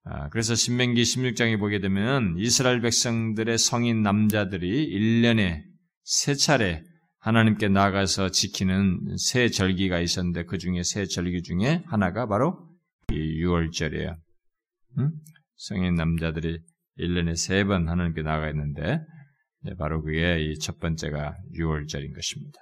아, 0.03 0.29
그래서 0.29 0.55
신명기 0.55 1.03
16장에 1.03 1.59
보게 1.59 1.79
되면 1.79 2.35
이스라엘 2.37 2.81
백성들의 2.81 3.57
성인 3.57 4.01
남자들이 4.01 4.89
1년에 4.89 5.61
세 6.03 6.33
차례 6.33 6.83
하나님께 7.19 7.67
나가서 7.67 8.31
지키는 8.31 9.17
세 9.17 9.49
절기가 9.49 9.99
있었는데 9.99 10.45
그 10.45 10.57
중에 10.57 10.81
세 10.83 11.05
절기 11.05 11.43
중에 11.43 11.83
하나가 11.87 12.25
바로 12.25 12.67
이 13.11 13.43
6월절이에요. 13.43 14.15
응? 14.99 15.11
성인 15.57 15.95
남자들이 15.95 16.59
1년에 16.99 17.35
세 17.35 17.63
번 17.65 17.89
하나님께 17.89 18.23
나가 18.23 18.49
있는데 18.49 19.01
바로 19.77 20.01
그게 20.01 20.39
이 20.41 20.57
첫 20.59 20.79
번째가 20.79 21.35
6월절인 21.59 22.15
것입니다. 22.15 22.59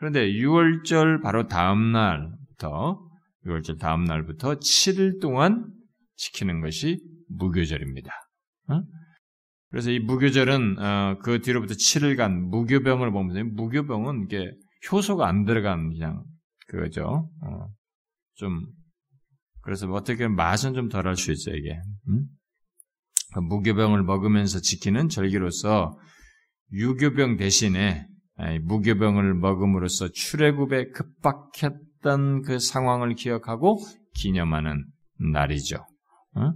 그런데 0.00 0.32
6월절 0.32 1.22
바로 1.22 1.46
다음 1.46 1.92
날부터 1.92 3.06
6월절 3.44 3.78
다음 3.78 4.04
날부터 4.04 4.54
7일 4.54 5.20
동안 5.20 5.70
지키는 6.16 6.62
것이 6.62 6.98
무교절입니다. 7.28 8.10
응? 8.70 8.82
그래서 9.68 9.90
이 9.90 9.98
무교절은 9.98 10.78
어, 10.78 11.18
그 11.22 11.42
뒤로부터 11.42 11.74
7일간 11.74 12.48
무교병을 12.48 13.10
보면서 13.12 13.44
무교병은 13.44 14.24
이게 14.24 14.50
효소가 14.90 15.28
안 15.28 15.44
들어간 15.44 15.90
그냥 15.90 16.24
그거죠. 16.66 17.28
어, 17.42 17.66
좀 18.36 18.66
그래서 19.60 19.86
뭐 19.86 19.96
어떻게 19.96 20.26
맛은 20.28 20.72
좀 20.72 20.88
덜할 20.88 21.16
수 21.16 21.30
있어요 21.30 21.56
이게. 21.56 21.78
음? 22.08 22.24
그 23.34 23.40
무교병을 23.40 24.02
먹으면서 24.02 24.60
지키는 24.60 25.10
절기로서 25.10 25.98
유교병 26.72 27.36
대신에 27.36 28.06
무교병을 28.62 29.34
먹음으로써 29.34 30.08
출애굽에 30.08 30.90
급박했던 30.90 32.42
그 32.42 32.58
상황을 32.58 33.14
기억하고 33.14 33.78
기념하는 34.14 34.84
날이죠. 35.32 35.76
어? 36.36 36.52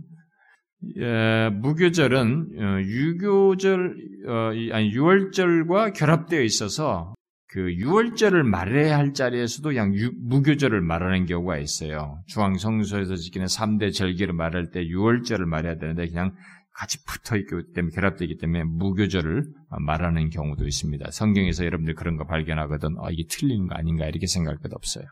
예, 0.96 1.50
무교절은 1.50 2.48
어, 2.58 2.80
유교절 2.82 3.96
어, 4.28 4.50
아니 4.72 4.90
유월절과 4.92 5.92
결합되어 5.92 6.42
있어서 6.42 7.14
그 7.48 7.72
유월절을 7.72 8.42
말해야 8.42 8.98
할 8.98 9.12
자리에서도 9.12 9.74
유, 9.76 10.10
무교절을 10.20 10.80
말하는 10.80 11.24
경우가 11.26 11.58
있어요. 11.58 12.18
중앙 12.26 12.58
성소에서 12.58 13.14
지키는 13.16 13.46
3대 13.46 13.92
절기를 13.92 14.34
말할 14.34 14.70
때 14.72 14.84
유월절을 14.84 15.46
말해야 15.46 15.76
되는데 15.76 16.08
그냥 16.08 16.34
같이 16.74 17.02
붙어 17.04 17.36
있기 17.36 17.72
때문에 17.74 17.94
결합되기 17.94 18.36
때문에 18.38 18.64
무교절을 18.64 19.44
말하는 19.80 20.28
경우도 20.28 20.66
있습니다. 20.66 21.10
성경에서 21.12 21.64
여러분들 21.64 21.94
그런 21.94 22.16
거 22.16 22.26
발견하거든 22.26 22.96
아, 22.98 23.10
이게 23.10 23.24
틀린 23.30 23.68
거 23.68 23.76
아닌가 23.76 24.06
이렇게 24.06 24.26
생각할 24.26 24.58
것 24.58 24.72
없어요. 24.74 25.04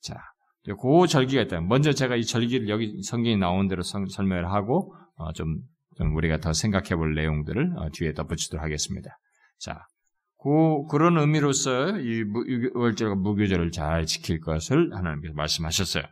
자, 0.00 0.16
그 0.64 1.06
절기가 1.06 1.42
있다. 1.42 1.60
먼저 1.60 1.92
제가 1.92 2.16
이 2.16 2.24
절기를 2.24 2.68
여기 2.68 3.02
성경이 3.02 3.36
나온 3.36 3.68
대로 3.68 3.82
성, 3.82 4.06
설명을 4.06 4.50
하고 4.50 4.94
어, 5.16 5.32
좀, 5.34 5.60
좀, 5.96 6.16
우리가 6.16 6.38
더 6.38 6.54
생각해 6.54 6.96
볼 6.96 7.14
내용들을 7.14 7.74
어, 7.76 7.90
뒤에 7.92 8.14
덧붙이도록 8.14 8.64
하겠습니다. 8.64 9.18
자, 9.58 9.86
그, 10.38 10.86
그런 10.90 11.18
의미로서 11.18 11.98
이 12.00 12.24
월절과 12.74 13.16
무교절을 13.16 13.70
잘 13.70 14.06
지킬 14.06 14.40
것을 14.40 14.94
하나님께서 14.94 15.34
말씀하셨어요. 15.34 16.04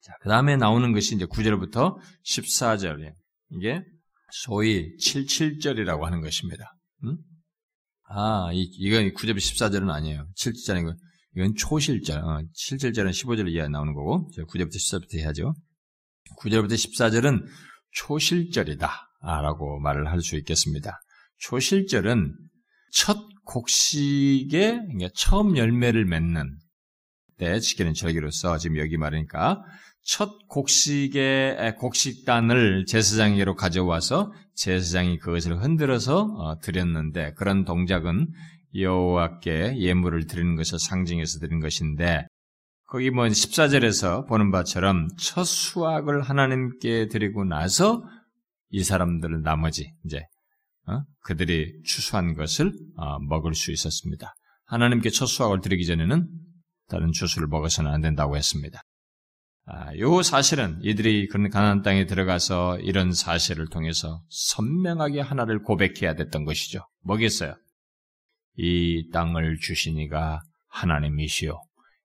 자, 0.00 0.12
그 0.22 0.28
다음에 0.28 0.56
나오는 0.56 0.92
것이 0.92 1.14
이제 1.14 1.26
9절부터 1.26 1.98
14절. 2.24 3.12
이게 3.50 3.84
소위 4.32 4.96
77절이라고 4.96 6.00
하는 6.00 6.22
것입니다. 6.22 6.74
음? 7.04 7.18
아, 8.08 8.50
이, 8.52 8.62
이건 8.78 9.12
9절 9.12 9.36
14절은 9.36 9.90
아니에요. 9.90 10.26
7절인 10.36 10.86
거. 10.86 10.94
이건 11.36 11.54
초실절. 11.54 12.18
어, 12.18 12.42
7절은 12.54 13.10
15절 13.10 13.50
이하 13.52 13.68
나오는 13.68 13.92
거고, 13.92 14.28
9절부터 14.36 14.76
14절부터 14.76 15.18
해야죠. 15.18 15.54
9절부터 16.40 16.72
14절은 16.72 17.46
초실절이다. 17.92 18.90
라고 19.22 19.78
말을 19.80 20.10
할 20.10 20.20
수 20.20 20.36
있겠습니다. 20.36 20.98
초실절은 21.38 22.34
첫 22.92 23.18
곡식에 23.44 24.80
처음 25.14 25.56
열매를 25.56 26.04
맺는 26.06 26.58
때 27.38 27.60
지키는 27.60 27.94
절기로서 27.94 28.58
지금 28.58 28.78
여기 28.78 28.96
말하니까 28.96 29.62
첫 30.04 30.48
곡식의 30.48 31.76
곡식단을 31.76 32.86
제사장에게로 32.86 33.54
가져와서 33.54 34.32
제사장이 34.54 35.18
그것을 35.18 35.62
흔들어서 35.62 36.24
어, 36.36 36.58
드렸는데 36.60 37.34
그런 37.34 37.64
동작은 37.64 38.28
여호와께 38.74 39.78
예물을 39.78 40.26
드리는 40.26 40.56
것을 40.56 40.78
상징해서 40.78 41.38
드린 41.38 41.60
것인데 41.60 42.26
거기 42.86 43.10
뭐 43.10 43.24
14절에서 43.24 44.28
보는 44.28 44.50
바처럼 44.50 45.08
첫 45.18 45.44
수확을 45.44 46.22
하나님께 46.22 47.08
드리고 47.08 47.44
나서 47.44 48.02
이 48.70 48.82
사람들은 48.82 49.42
나머지 49.42 49.92
이제 50.04 50.26
어? 50.86 51.02
그들이 51.20 51.80
추수한 51.84 52.34
것을 52.34 52.72
어, 52.96 53.18
먹을 53.20 53.54
수 53.54 53.70
있었습니다. 53.70 54.34
하나님께 54.66 55.10
첫 55.10 55.26
수확을 55.26 55.60
드리기 55.60 55.86
전에는 55.86 56.28
다른 56.88 57.12
추수를 57.12 57.46
먹어서는 57.48 57.90
안 57.90 58.00
된다고 58.00 58.36
했습니다. 58.36 58.82
아, 59.64 59.96
요 59.98 60.22
사실은 60.22 60.78
이들이 60.82 61.28
그런 61.28 61.48
가나안 61.48 61.82
땅에 61.82 62.06
들어가서 62.06 62.80
이런 62.80 63.12
사실을 63.12 63.68
통해서 63.68 64.22
선명하게 64.28 65.20
하나를 65.20 65.62
고백해야 65.62 66.14
됐던 66.14 66.44
것이죠. 66.44 66.80
뭐겠어요? 67.04 67.54
이 68.56 69.08
땅을 69.12 69.58
주시니가 69.58 70.40
하나님이시요. 70.68 71.60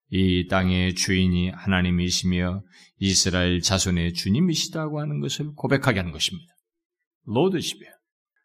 이 0.10 0.48
땅의 0.48 0.96
주인이 0.96 1.50
하나님이시며 1.50 2.62
이스라엘 3.00 3.60
자손의 3.60 4.14
주님이시다고 4.14 5.02
하는 5.02 5.20
것을 5.20 5.54
고백하게 5.56 6.00
하는 6.00 6.12
것입니다. 6.12 6.54
로드십이에요. 7.26 7.92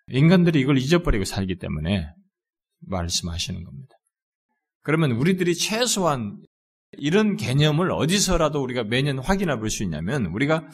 인간들이 0.08 0.60
이걸 0.60 0.78
잊어버리고 0.78 1.24
살기 1.24 1.58
때문에 1.58 2.08
말씀하시는 2.80 3.62
겁니다. 3.62 3.94
그러면 4.82 5.12
우리들이 5.12 5.54
최소한 5.54 6.42
이런 6.98 7.36
개념을 7.36 7.90
어디서라도 7.90 8.62
우리가 8.62 8.84
매년 8.84 9.18
확인해 9.18 9.56
볼 9.58 9.70
수 9.70 9.82
있냐면 9.82 10.26
우리가 10.26 10.68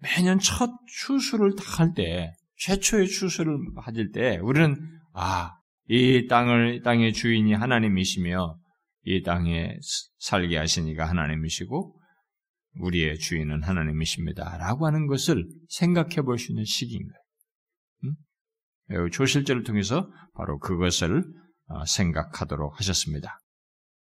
매년 0.00 0.38
첫 0.38 0.70
추수를 0.86 1.54
딱할 1.56 1.94
때, 1.94 2.32
최초의 2.58 3.08
추수를 3.08 3.58
가질 3.84 4.12
때 4.12 4.38
우리는 4.42 4.76
아, 5.12 5.52
이 5.88 6.26
땅을 6.28 6.82
땅의 6.82 7.12
주인이 7.12 7.52
하나님이시며 7.52 8.58
이 9.06 9.22
땅에 9.22 9.76
살게 10.18 10.56
하시니까 10.56 11.04
하나님이시고 11.08 12.00
우리의 12.80 13.18
주인은 13.18 13.62
하나님이십니다. 13.62 14.56
라고 14.58 14.86
하는 14.86 15.06
것을 15.06 15.46
생각해 15.68 16.22
볼 16.22 16.38
수 16.38 16.52
있는 16.52 16.64
시기인 16.64 17.02
거예요. 17.06 18.14
음? 18.98 19.10
조실제를 19.10 19.62
통해서 19.62 20.10
바로 20.34 20.58
그것을 20.58 21.24
어, 21.66 21.84
생각하도록 21.86 22.78
하셨습니다. 22.78 23.38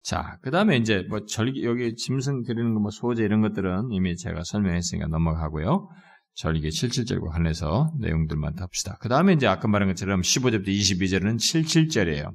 자, 0.04 0.38
그 0.42 0.50
다음에 0.50 0.78
이제 0.78 1.06
뭐 1.10 1.26
절기, 1.26 1.64
여기 1.64 1.96
짐승 1.96 2.44
드리는 2.44 2.74
거, 2.74 2.80
뭐 2.80 2.90
소재 2.92 3.24
이런 3.24 3.42
것들은 3.42 3.92
이미 3.92 4.16
제가 4.16 4.44
설명했으니까 4.44 5.08
넘어가고요. 5.08 5.90
절기 6.34 6.70
77절과 6.70 7.30
관련해서 7.30 7.92
내용들만 8.00 8.56
합시다. 8.60 8.98
그 9.02 9.10
다음에 9.10 9.34
이제 9.34 9.48
아까 9.48 9.68
말한 9.68 9.90
것처럼 9.90 10.22
15절부터 10.22 10.68
22절은 10.68 11.36
77절이에요. 11.36 12.32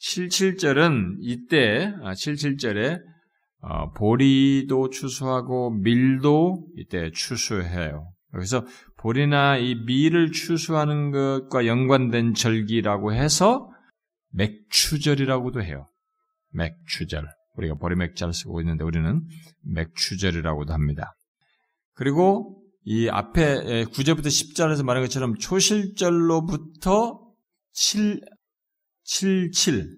77절은 0.00 1.16
이때 1.20 1.94
77절에 2.02 3.00
아, 3.64 3.82
어, 3.82 3.90
보리도 3.92 4.90
추수하고 4.90 5.70
밀도 5.70 6.66
이때 6.76 7.10
추수해요. 7.12 8.12
그래서 8.32 8.66
보리나 8.96 9.56
이 9.58 9.76
밀을 9.86 10.32
추수하는 10.32 11.12
것과 11.12 11.66
연관된 11.66 12.34
절기라고 12.34 13.12
해서 13.12 13.70
맥추절이라고도 14.32 15.62
해요. 15.62 15.86
맥추절. 16.52 17.26
우리가 17.56 17.74
보리 17.74 17.96
맥자를 17.96 18.32
쓰고 18.32 18.60
있는데 18.60 18.84
우리는 18.84 19.22
맥추절이라고도 19.62 20.72
합니다. 20.72 21.14
그리고 21.94 22.62
이 22.84 23.08
앞에 23.08 23.84
9절부터 23.84 24.26
10절에서 24.26 24.84
말한 24.84 25.04
것처럼 25.04 25.36
초실절로부터 25.36 27.20
7, 27.72 28.20
7, 29.04 29.50
7. 29.50 29.96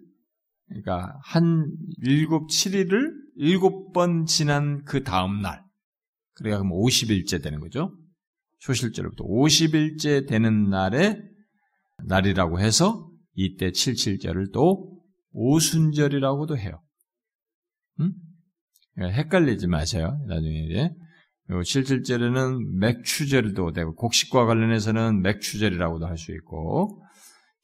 그러니까 0.69 1.19
한 1.23 1.67
7, 2.05 2.27
7일을 2.27 3.13
7번 3.39 4.27
지난 4.27 4.83
그 4.85 5.03
다음 5.03 5.41
날. 5.41 5.63
그러니까 6.35 6.59
그럼 6.59 6.73
50일째 6.73 7.43
되는 7.43 7.61
거죠. 7.61 7.97
초실절로부터 8.59 9.25
50일째 9.25 10.27
되는 10.27 10.69
날에 10.69 11.21
날이라고 12.07 12.61
해서 12.61 13.09
이때 13.35 13.71
77절을 13.71 14.53
또 14.53 14.94
오순절이라고도 15.35 16.57
해요. 16.57 16.83
음? 18.01 18.13
그러니까 18.95 19.17
헷갈리지 19.19 19.67
마세요. 19.67 20.19
나중에 20.27 20.67
이제 20.71 20.91
77절에는 21.51 22.79
맥추절도 22.79 23.73
되고 23.73 23.95
곡식과 23.95 24.47
관련해서는 24.47 25.21
맥추절이라고도 25.21 26.07
할 26.07 26.17
수 26.17 26.33
있고 26.33 27.03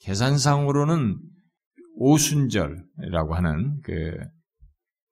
계산상으로는 0.01 1.19
오순절이라고 1.97 3.35
하는 3.35 3.81
그 3.83 4.17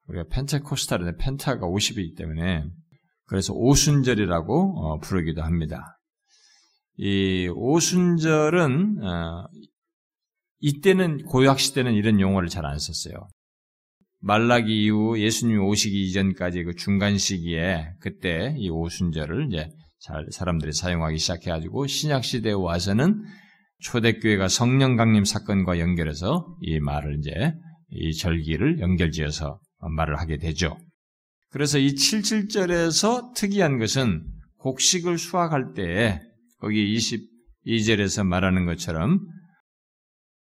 우리가 0.06 0.24
Pentecostal인데 0.30 1.16
penta가 1.18 1.66
50이기 1.66 2.16
때문에 2.16 2.64
그래서 3.26 3.52
오순절이라고 3.54 4.80
어, 4.80 4.98
부르기도 5.00 5.42
합니다. 5.42 5.98
이 6.96 7.48
오순절은 7.54 9.04
어, 9.04 9.46
이때는 10.60 11.24
고약 11.24 11.60
시대는 11.60 11.94
이런 11.94 12.20
용어를 12.20 12.48
잘 12.48 12.64
안 12.64 12.78
썼어요. 12.78 13.28
말라기 14.20 14.84
이후 14.84 15.18
예수님 15.18 15.60
오시기 15.64 16.02
이전까지 16.06 16.64
그 16.64 16.74
중간 16.74 17.18
시기에 17.18 17.92
그때 18.00 18.54
이 18.58 18.68
오순절을 18.68 19.46
이제 19.48 19.70
잘 20.00 20.26
사람들이 20.30 20.72
사용하기 20.72 21.18
시작해가지고 21.18 21.86
신약 21.86 22.24
시대에 22.24 22.52
와서는 22.52 23.22
초대교회가 23.80 24.48
성령 24.48 24.96
강림 24.96 25.24
사건과 25.24 25.78
연결해서 25.78 26.56
이 26.62 26.80
말을 26.80 27.18
이제 27.20 27.52
이 27.90 28.12
절기를 28.14 28.80
연결지어서 28.80 29.60
말을 29.96 30.18
하게 30.18 30.38
되죠. 30.38 30.76
그래서 31.50 31.78
이 31.78 31.94
77절에서 31.94 33.34
특이한 33.34 33.78
것은 33.78 34.24
곡식을 34.58 35.18
수확할 35.18 35.74
때 35.74 36.20
거기 36.58 36.96
22절에서 36.96 38.26
말하는 38.26 38.66
것처럼 38.66 39.20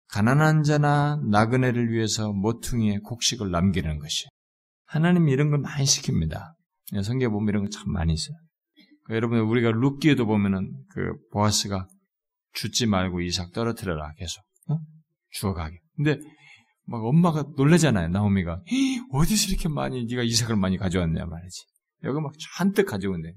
가난한 0.09 0.63
자나 0.63 1.21
나그네를 1.29 1.91
위해서 1.91 2.31
모퉁이에 2.31 2.99
곡식을 2.99 3.51
남기는 3.51 3.99
것이 3.99 4.25
하나님이 4.85 5.31
이런 5.31 5.49
걸 5.49 5.59
많이 5.59 5.83
시킵니다. 5.83 6.53
예, 6.93 7.03
성경 7.03 7.31
보면 7.31 7.49
이런 7.49 7.63
거 7.63 7.69
참 7.69 7.91
많이 7.91 8.13
있어요. 8.13 8.35
그 9.05 9.15
여러분 9.15 9.39
우리가 9.39 9.71
룻기에도 9.71 10.25
보면은 10.25 10.71
그 10.89 11.13
보아스가 11.31 11.87
죽지 12.53 12.85
말고 12.87 13.21
이삭 13.21 13.51
떨어뜨려라 13.53 14.13
계속 14.17 14.41
어? 14.69 14.79
죽어가게. 15.31 15.77
근데 15.95 16.19
막 16.85 17.03
엄마가 17.03 17.45
놀래잖아요. 17.57 18.07
나오미가 18.09 18.61
어디서 19.11 19.49
이렇게 19.49 19.67
많이 19.67 20.05
네가 20.05 20.23
이삭을 20.23 20.55
많이 20.55 20.77
가져왔냐 20.77 21.25
말이지. 21.25 21.65
여기 22.03 22.19
막 22.21 22.31
잔뜩 22.57 22.85
가져온대. 22.85 23.33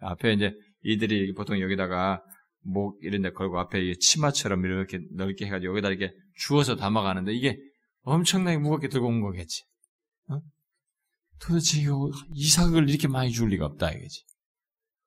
앞에 0.00 0.32
이제 0.34 0.52
이들이 0.82 1.32
보통 1.34 1.60
여기다가 1.60 2.22
목 2.64 2.98
이런 3.02 3.22
데 3.22 3.30
걸고 3.32 3.58
앞에 3.58 3.94
치마처럼 3.98 4.64
이렇게 4.64 5.00
넓게 5.12 5.46
해가지고 5.46 5.72
여기다 5.72 5.88
이렇게 5.88 6.14
주워서 6.36 6.76
담아가는데 6.76 7.32
이게 7.32 7.58
엄청나게 8.02 8.58
무겁게 8.58 8.88
들고 8.88 9.06
온 9.06 9.20
거겠지. 9.20 9.64
어? 10.28 10.40
도대체 11.40 11.80
이거 11.80 12.10
이삭을 12.34 12.88
이렇게 12.88 13.08
많이 13.08 13.30
줄 13.30 13.48
리가 13.48 13.66
없다 13.66 13.90
이거지. 13.90 14.24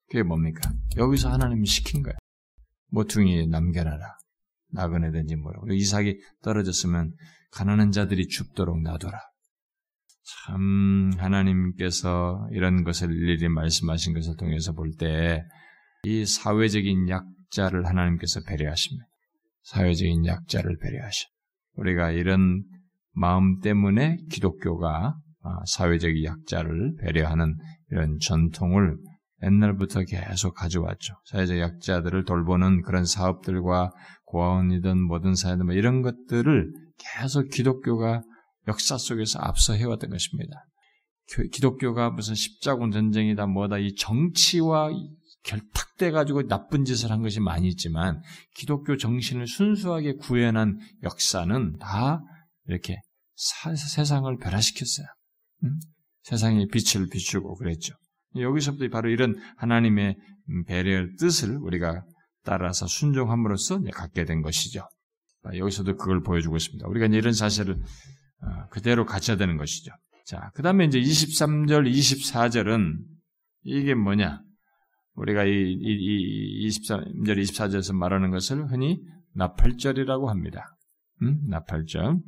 그게 0.08 0.24
뭡니까? 0.24 0.70
여기서 0.98 1.32
하나님이 1.32 1.66
시킨 1.66 2.04
거야. 2.04 2.14
모퉁이에 2.90 3.48
남겨놔라. 3.48 4.18
나그네든지 4.72 5.36
뭐라고. 5.38 5.72
이삭이 5.74 6.20
떨어졌으면 6.44 7.14
가난한 7.52 7.92
자들이 7.92 8.28
죽도록 8.28 8.82
놔둬라. 8.82 9.20
참 10.48 11.12
하나님께서 11.18 12.48
이런 12.52 12.84
것을 12.84 13.12
일일이 13.12 13.48
말씀하신 13.50 14.14
것을 14.14 14.36
통해서 14.38 14.74
볼 14.74 14.92
때 14.98 15.44
이 16.08 16.24
사회적인 16.24 17.10
약 17.10 17.26
자를 17.56 17.88
하나님께서 17.88 18.42
배려하십니다. 18.48 19.06
사회적인 19.64 20.26
약자를 20.26 20.78
배려하셔. 20.78 21.28
우리가 21.76 22.12
이런 22.12 22.64
마음 23.14 23.60
때문에 23.62 24.18
기독교가 24.30 25.16
아, 25.42 25.60
사회적 25.68 26.24
약자를 26.24 26.96
배려하는 27.02 27.56
이런 27.92 28.18
전통을 28.20 28.98
옛날부터 29.44 30.04
계속 30.04 30.56
가져왔죠. 30.56 31.16
사회적 31.26 31.60
약자들을 31.60 32.26
돌보는 32.26 32.82
그런 32.82 33.06
사업들과 33.06 33.92
고아원이든 34.26 35.02
모든 35.02 35.36
사회든 35.36 35.66
뭐 35.66 35.76
이런 35.76 36.02
것들을 36.02 36.72
계속 36.98 37.50
기독교가 37.50 38.22
역사 38.68 38.98
속에서 38.98 39.40
앞서 39.40 39.74
해왔던 39.74 40.10
것입니다. 40.10 40.66
기독교가 41.52 42.12
무슨 42.12 42.36
십자군 42.36 42.92
전쟁이다 42.92 43.46
뭐다 43.48 43.78
이 43.78 43.94
정치와 43.96 44.92
결탁돼 45.46 46.12
가지고 46.12 46.48
나쁜 46.48 46.86
짓을 46.86 47.12
한 47.12 47.22
것이 47.22 47.40
많이 47.40 47.68
있지만 47.68 48.22
기독교 48.56 48.98
정신을 48.98 49.48
순수하게 49.48 50.16
구현한 50.16 50.80
역사는 51.04 51.78
다 51.78 52.22
이렇게 52.68 53.00
사, 53.36 53.76
세상을 53.76 54.36
변화시켰어요. 54.38 55.08
응? 55.64 55.70
세상에 56.24 56.66
빛을 56.68 57.08
비추고 57.10 57.56
그랬죠. 57.56 57.94
여기서부터 58.36 58.90
바로 58.90 59.10
이런 59.10 59.36
하나님의 59.58 60.18
배려의 60.68 61.16
뜻을 61.20 61.58
우리가 61.58 62.04
따라서 62.44 62.88
순종함으로써 62.88 63.82
갖게 63.94 64.26
된 64.26 64.42
것이죠. 64.42 64.88
아, 65.44 65.56
여기서도 65.56 65.96
그걸 65.96 66.22
보여주고 66.22 66.58
있습니다. 66.58 66.88
우리가 66.88 67.06
이런 67.08 67.34
사실을 67.34 67.78
아, 68.42 68.68
그대로 68.68 69.06
갖춰야 69.06 69.38
되는 69.38 69.58
것이죠. 69.58 69.92
자, 70.26 70.50
그 70.56 70.64
다음에 70.64 70.86
이제 70.86 71.00
23절, 71.00 71.92
24절은 71.92 72.98
이게 73.64 73.94
뭐냐? 73.94 74.42
우리가 75.16 75.46
이, 75.46 75.50
이, 75.50 75.78
이 75.82 76.68
23절, 76.68 77.38
24절에서 77.42 77.96
말하는 77.96 78.32
것을 78.32 78.72
흔히 78.72 79.00
나팔절이라고 79.34 80.30
합니다. 80.30 80.78
음? 81.22 81.40
나팔절. 81.48 82.20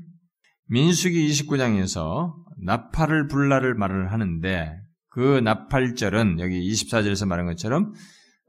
민수기 0.69 1.27
29장에서 1.27 2.33
나팔을 2.63 3.27
불라를 3.27 3.75
말을 3.75 4.11
하는데 4.11 4.79
그 5.09 5.39
나팔절은 5.39 6.39
여기 6.39 6.69
24절에서 6.69 7.27
말한 7.27 7.45
것처럼 7.47 7.93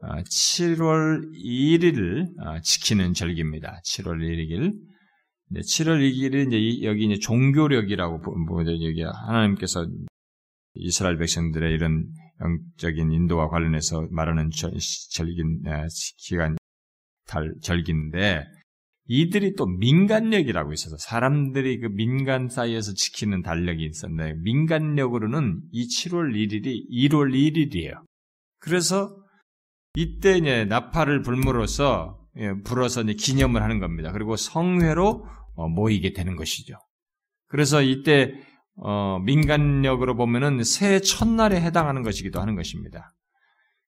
7월 0.03 1.24
어, 1.24 1.31
1일을 1.33 2.27
어, 2.40 2.61
지키는 2.61 3.14
절기입니다. 3.14 3.81
7월 3.85 4.18
1일. 4.18 4.74
7월 5.55 6.12
2일은 6.12 6.53
이제 6.53 6.87
여기 6.87 7.07
이제 7.07 7.18
종교력이라고 7.18 8.20
보죠. 8.20 8.72
여기 8.72 9.03
하나님께서 9.03 9.87
이스라엘 10.79 11.19
백성들의 11.19 11.73
이런 11.73 12.07
영적인 12.41 13.12
인도와 13.12 13.49
관련해서 13.49 14.07
말하는 14.11 14.51
절긴 15.11 15.62
기간 16.19 16.57
달 17.27 17.53
절기인데 17.62 18.45
이들이 19.11 19.55
또 19.55 19.67
민간력이라고 19.67 20.73
있어서 20.73 20.97
사람들이 20.99 21.81
그 21.81 21.88
민간 21.88 22.49
사이에서 22.49 22.93
지키는 22.93 23.43
달력이 23.43 23.85
있었는데 23.85 24.35
민간력으로는 24.43 25.62
이 25.73 25.88
7월 25.88 26.35
1일이 26.35 26.91
1월 26.91 27.33
1일이에요. 27.33 28.03
그래서 28.61 29.17
이때 29.95 30.37
이제 30.37 30.64
나팔을 30.67 31.23
불므로써 31.23 32.19
예, 32.37 32.53
불어서 32.62 33.03
이제 33.03 33.14
기념을 33.14 33.62
하는 33.62 33.81
겁니다. 33.81 34.12
그리고 34.12 34.37
성회로 34.37 35.27
어, 35.55 35.69
모이게 35.69 36.12
되는 36.12 36.37
것이죠. 36.37 36.75
그래서 37.49 37.83
이때 37.83 38.33
어, 38.81 39.19
민간력으로 39.21 40.17
보면은 40.17 40.62
새 40.62 41.01
첫날에 41.01 41.61
해당하는 41.61 42.03
것이기도 42.03 42.41
하는 42.41 42.55
것입니다. 42.55 43.11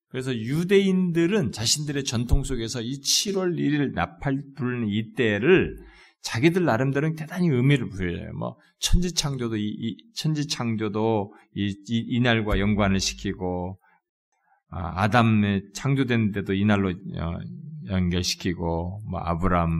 그래서 0.08 0.34
유대인들은 0.34 1.52
자신들의 1.52 2.04
전통 2.04 2.42
속에서 2.42 2.80
이 2.80 3.00
7월 3.00 3.56
1일 3.56 3.92
나팔 3.94 4.42
불는 4.56 4.88
이때를 4.88 5.76
자기들 6.22 6.64
나름대로 6.64 7.14
대단히 7.14 7.48
의미를 7.48 7.88
부여해요. 7.88 8.32
뭐 8.32 8.56
천지 8.80 9.14
창조도 9.14 9.56
이, 9.56 9.62
이 9.62 9.96
천지 10.14 10.48
창조도 10.48 11.32
이, 11.54 11.76
이, 11.88 12.04
이날과 12.08 12.58
연관을 12.58 12.98
시키고 12.98 13.78
아, 14.72 15.08
담의 15.08 15.62
창조됐는데도 15.74 16.54
이날로 16.54 16.90
어, 16.90 17.38
연결시키고 17.88 19.02
뭐 19.10 19.20
아브람, 19.20 19.70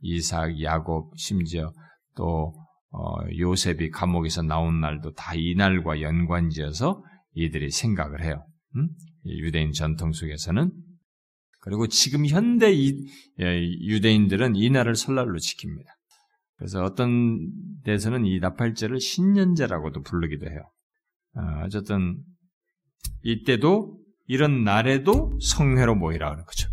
이삭, 0.00 0.62
야곱 0.62 1.12
심지어 1.16 1.72
또 2.16 2.54
어, 2.54 2.59
요셉이 3.38 3.90
감옥에서 3.90 4.42
나온 4.42 4.80
날도 4.80 5.12
다 5.14 5.34
이날과 5.34 6.00
연관지어서 6.00 7.02
이들이 7.34 7.70
생각을 7.70 8.24
해요. 8.24 8.44
음? 8.76 8.88
유대인 9.24 9.72
전통 9.72 10.12
속에서는 10.12 10.72
그리고 11.60 11.86
지금 11.86 12.26
현대 12.26 12.74
예, 12.74 13.62
유대인들은 13.82 14.56
이 14.56 14.70
날을 14.70 14.94
설날로 14.94 15.38
지킵니다. 15.38 15.86
그래서 16.56 16.82
어떤 16.82 17.50
데서는 17.84 18.24
이 18.26 18.38
나팔절을 18.40 19.00
신년제라고도 19.00 20.02
부르기도 20.02 20.50
해요. 20.50 20.70
아, 21.34 21.64
어쨌든 21.64 22.18
이때도 23.22 23.98
이런 24.26 24.64
날에도 24.64 25.38
성회로 25.40 25.94
모이라 25.96 26.30
하는 26.30 26.44
거죠. 26.44 26.68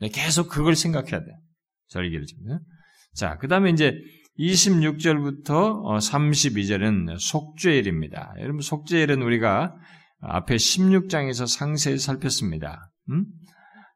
네, 0.00 0.08
계속 0.08 0.48
그걸 0.48 0.74
생각해야 0.74 1.24
돼요. 1.24 1.36
절기를 1.88 2.26
지금. 2.26 2.58
자, 3.14 3.36
그 3.38 3.48
다음에 3.48 3.70
이제 3.70 3.94
26절부터 4.38 5.82
32절은 5.98 7.18
속죄일입니다. 7.18 8.34
여러분, 8.38 8.60
속죄일은 8.60 9.22
우리가 9.22 9.74
앞에 10.20 10.56
16장에서 10.56 11.46
상세히 11.46 11.98
살폈습니다. 11.98 12.90
음? 13.10 13.26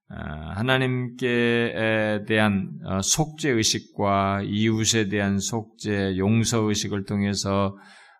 아, 0.08 0.52
하나님께 0.56 2.24
대한 2.28 2.70
어, 2.84 3.00
속죄 3.00 3.50
의식과 3.50 4.42
이웃에 4.44 5.08
대한 5.08 5.38
속죄, 5.38 6.16
용서 6.18 6.60
의식을 6.60 7.04
통해서 7.04 7.76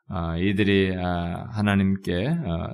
아, 0.09 0.37
이들이 0.37 0.97
아, 0.97 1.47
하나님께 1.53 2.27
어, 2.27 2.73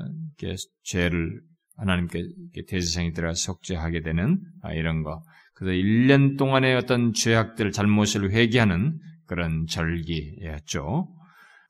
죄를 0.85 1.41
하나님께 1.77 2.23
대제사장이 2.69 3.13
들어 3.13 3.35
속죄하게 3.35 4.03
되는 4.03 4.39
이런 4.75 5.03
거. 5.03 5.23
그래서 5.55 5.73
1년 5.73 6.39
동안의 6.39 6.77
어떤 6.77 7.13
죄악들, 7.13 7.73
잘못을 7.73 8.31
회개하는 8.31 8.99
그런 9.31 9.65
절기였죠. 9.69 11.07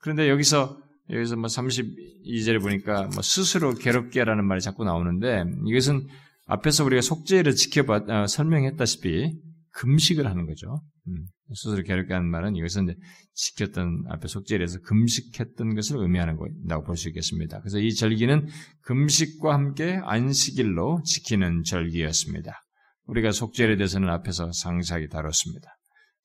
그런데 0.01 0.29
여기서 0.29 0.81
여기서 1.11 1.35
뭐 1.35 1.45
32절에 1.45 2.59
보니까 2.59 3.03
뭐 3.13 3.21
스스로 3.21 3.75
괴롭게라는 3.75 4.43
말이 4.47 4.61
자꾸 4.61 4.83
나오는데 4.83 5.43
이것은 5.67 6.07
앞에서 6.47 6.83
우리가 6.85 7.01
속죄를 7.01 7.53
지켜봤 7.53 8.09
아, 8.09 8.25
설명했다시피 8.25 9.31
금식을 9.73 10.25
하는 10.25 10.47
거죠. 10.47 10.81
음, 11.07 11.27
스스로 11.53 11.83
괴롭게 11.83 12.15
하는 12.15 12.31
말은 12.31 12.55
이것은 12.55 12.85
이제 12.85 12.95
지켰던 13.35 14.05
앞에 14.09 14.27
속죄에서 14.27 14.79
금식했던 14.79 15.75
것을 15.75 15.97
의미하는 15.99 16.37
거라고 16.37 16.83
볼 16.83 16.95
수 16.95 17.09
있겠습니다. 17.09 17.59
그래서 17.59 17.77
이 17.77 17.93
절기는 17.93 18.47
금식과 18.81 19.53
함께 19.53 19.99
안식일로 20.03 21.03
지키는 21.05 21.61
절기였습니다. 21.63 22.59
우리가 23.05 23.31
속죄에 23.31 23.75
대해서는 23.75 24.09
앞에서 24.09 24.51
상세하게 24.51 25.09
다뤘습니다. 25.09 25.69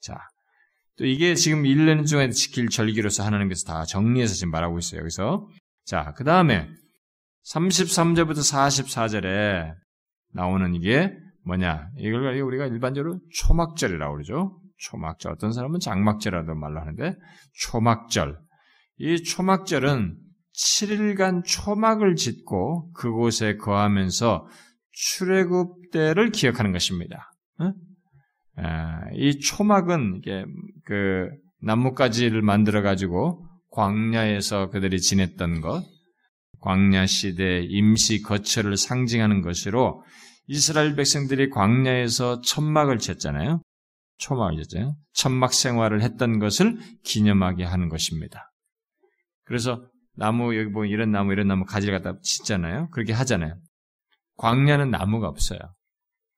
자, 0.00 0.16
또 0.98 1.04
이게 1.04 1.34
지금 1.34 1.64
1년 1.64 2.06
중에 2.06 2.30
지킬 2.30 2.68
절기로서 2.68 3.24
하나님께서 3.24 3.64
다 3.66 3.84
정리해서 3.84 4.34
지금 4.34 4.50
말하고 4.50 4.78
있어요. 4.78 5.00
여기서. 5.00 5.46
자, 5.84 6.14
그 6.16 6.24
다음에 6.24 6.68
33절부터 7.52 8.38
44절에 8.38 9.74
나오는 10.32 10.74
이게 10.74 11.12
뭐냐. 11.44 11.90
이걸 11.98 12.40
우리가 12.40 12.66
일반적으로 12.66 13.20
초막절이라고 13.32 14.14
그러죠. 14.14 14.60
초막절. 14.78 15.32
어떤 15.32 15.52
사람은 15.52 15.80
장막절이라도 15.80 16.54
말로 16.54 16.80
하는데, 16.80 17.14
초막절. 17.54 18.38
이 18.98 19.22
초막절은 19.22 20.16
7일간 20.54 21.44
초막을 21.44 22.16
짓고 22.16 22.90
그곳에 22.92 23.56
거하면서 23.56 24.46
출애굽 24.92 25.90
때를 25.92 26.30
기억하는 26.30 26.72
것입니다. 26.72 27.30
이 29.14 29.38
초막은 29.38 30.16
이게 30.18 30.44
그 30.84 31.28
나뭇가지를 31.62 32.42
만들어 32.42 32.82
가지고 32.82 33.46
광야에서 33.70 34.70
그들이 34.70 35.00
지냈던 35.00 35.60
것, 35.60 35.84
광야 36.60 37.06
시대 37.06 37.62
임시 37.62 38.22
거처를 38.22 38.76
상징하는 38.76 39.42
것으로 39.42 40.02
이스라엘 40.46 40.96
백성들이 40.96 41.50
광야에서 41.50 42.40
천막을 42.40 42.98
쳤잖아요. 42.98 43.60
초막을 44.18 44.62
쳤잖아요. 44.62 44.96
천막 45.12 45.52
생활을 45.52 46.02
했던 46.02 46.38
것을 46.38 46.78
기념하게 47.04 47.64
하는 47.64 47.88
것입니다. 47.88 48.50
그래서 49.44 49.86
나무 50.14 50.56
여기 50.56 50.72
보면 50.72 50.88
이런 50.88 51.10
나무 51.10 51.32
이런 51.32 51.46
나무 51.46 51.64
가지를 51.64 52.00
갖다 52.00 52.18
짓잖아요. 52.22 52.88
그렇게 52.90 53.12
하잖아요. 53.12 53.54
광야는 54.38 54.90
나무가 54.90 55.28
없어요. 55.28 55.58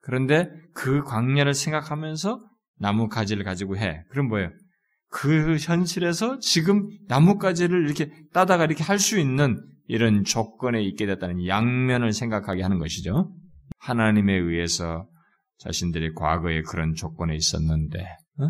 그런데 0.09 0.49
그 0.73 1.03
광야를 1.05 1.53
생각하면서 1.53 2.43
나무 2.79 3.09
가지를 3.09 3.45
가지고 3.45 3.77
해. 3.77 4.05
그럼 4.09 4.29
뭐예요? 4.29 4.49
그 5.11 5.59
현실에서 5.59 6.39
지금 6.39 6.89
나뭇가지를 7.09 7.85
이렇게 7.85 8.11
따다가 8.33 8.65
이렇게 8.65 8.83
할 8.83 8.99
수 8.99 9.19
있는 9.19 9.63
이런 9.87 10.25
조건에 10.25 10.83
있게 10.83 11.05
됐다는 11.05 11.47
양면을 11.47 12.15
생각하게 12.15 12.63
하는 12.63 12.79
것이죠. 12.79 13.35
하나님에 13.81 14.33
의해서 14.33 15.07
자신들이 15.59 16.15
과거에 16.15 16.63
그런 16.63 16.95
조건에 16.95 17.37
있었는데 17.37 18.01
어? 18.39 18.49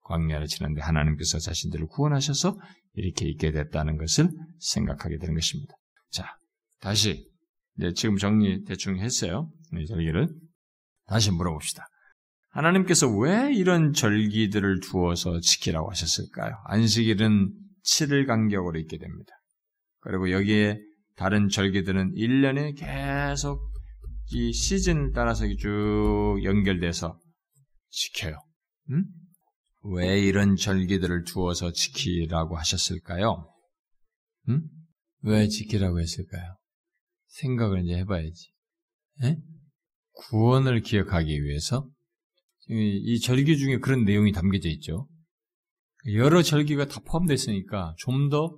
광야를 0.00 0.48
지는데 0.48 0.80
하나님께서 0.80 1.38
자신들을 1.38 1.86
구원하셔서 1.86 2.58
이렇게 2.94 3.28
있게 3.28 3.52
됐다는 3.52 3.98
것을 3.98 4.30
생각하게 4.58 5.18
되는 5.18 5.36
것입니다. 5.36 5.74
자, 6.10 6.24
다시 6.80 7.24
네, 7.76 7.92
지금 7.92 8.16
정리 8.16 8.64
대충 8.64 8.98
했어요. 8.98 9.48
이 9.78 9.86
절기를 9.86 10.47
다시 11.08 11.30
물어봅시다. 11.30 11.86
하나님께서 12.50 13.08
왜 13.08 13.52
이런 13.52 13.92
절기들을 13.92 14.80
두어서 14.80 15.40
지키라고 15.40 15.90
하셨을까요? 15.90 16.54
안식일은 16.64 17.52
7일 17.84 18.26
간격으로 18.26 18.78
있게 18.80 18.98
됩니다. 18.98 19.32
그리고 20.00 20.30
여기에 20.30 20.80
다른 21.16 21.48
절기들은 21.48 22.12
1년에 22.14 22.76
계속 22.76 23.72
이 24.30 24.52
시즌을 24.52 25.12
따라서 25.14 25.46
쭉 25.58 26.40
연결돼서 26.44 27.18
지켜요. 27.88 28.36
음? 28.90 29.04
왜 29.84 30.20
이런 30.20 30.56
절기들을 30.56 31.24
두어서 31.24 31.72
지키라고 31.72 32.56
하셨을까요? 32.58 33.50
음? 34.48 34.62
왜 35.22 35.48
지키라고 35.48 36.00
했을까요? 36.00 36.56
생각을 37.26 37.84
이제 37.84 37.96
해봐야지. 37.98 38.50
에? 39.24 39.36
구원을 40.18 40.82
기억하기 40.82 41.44
위해서 41.44 41.88
이 42.68 43.18
절기 43.20 43.56
중에 43.56 43.78
그런 43.78 44.04
내용이 44.04 44.32
담겨져 44.32 44.68
있죠. 44.70 45.08
여러 46.12 46.42
절기가 46.42 46.86
다 46.86 47.00
포함되어 47.00 47.34
있으니까 47.34 47.94
좀더 47.98 48.56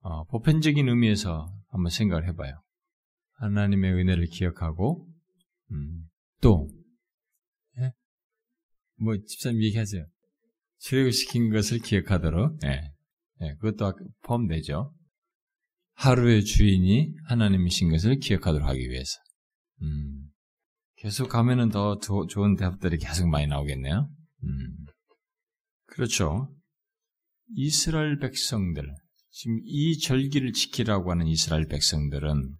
어, 0.00 0.24
보편적인 0.24 0.88
의미에서 0.88 1.54
한번 1.68 1.90
생각을 1.90 2.26
해봐요. 2.28 2.60
하나님의 3.34 3.92
은혜를 3.92 4.26
기억하고 4.26 5.06
음, 5.70 6.08
또 6.40 6.68
예? 7.78 7.92
뭐 8.96 9.16
집사님 9.26 9.62
얘기하세요. 9.62 10.04
출애굽시킨 10.78 11.50
것을 11.50 11.78
기억하도록 11.78 12.58
예. 12.64 12.92
예, 13.42 13.54
그것도 13.60 13.92
포함되죠. 14.22 14.94
하루의 15.94 16.44
주인이 16.44 17.14
하나님이신 17.26 17.90
것을 17.90 18.16
기억하도록 18.16 18.66
하기 18.66 18.88
위해서. 18.88 19.18
음, 19.82 20.29
계속 21.00 21.30
가면은 21.30 21.70
더 21.70 21.98
조, 21.98 22.26
좋은 22.26 22.56
대답들이 22.56 22.98
계속 22.98 23.26
많이 23.26 23.46
나오겠네요. 23.46 24.10
음. 24.44 24.86
그렇죠. 25.86 26.54
이스라엘 27.56 28.18
백성들, 28.18 28.84
지금 29.30 29.60
이 29.64 29.98
절기를 29.98 30.52
지키라고 30.52 31.10
하는 31.10 31.26
이스라엘 31.26 31.66
백성들은 31.68 32.54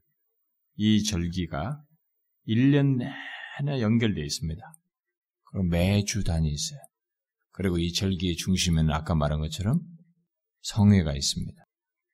이 0.77 1.05
절기가 1.05 1.83
1년 2.49 2.97
내내 2.97 3.83
연결되어 3.83 4.25
있습니다. 4.25 4.63
그럼 5.51 5.69
매주 5.69 6.25
단위 6.25 6.51
있어요. 6.51 6.81
그리고 7.53 7.77
이 7.77 7.93
절기의 7.93 8.37
중심에는 8.37 8.91
아까 8.91 9.15
말한 9.15 9.41
것처럼 9.41 9.81
성회가 10.63 11.15
있습니다. 11.15 11.63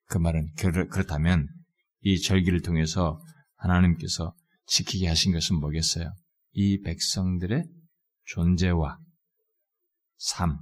그 0.06 0.18
말은 0.18 0.54
그렇다면 0.56 1.48
이 2.00 2.20
절기를 2.20 2.62
통해서 2.62 3.20
하나님께서 3.54 4.34
지키게 4.66 5.08
하신 5.08 5.32
것은 5.32 5.58
뭐겠어요? 5.60 6.12
이 6.52 6.80
백성들의 6.82 7.64
존재와 8.24 8.98
삶, 10.16 10.58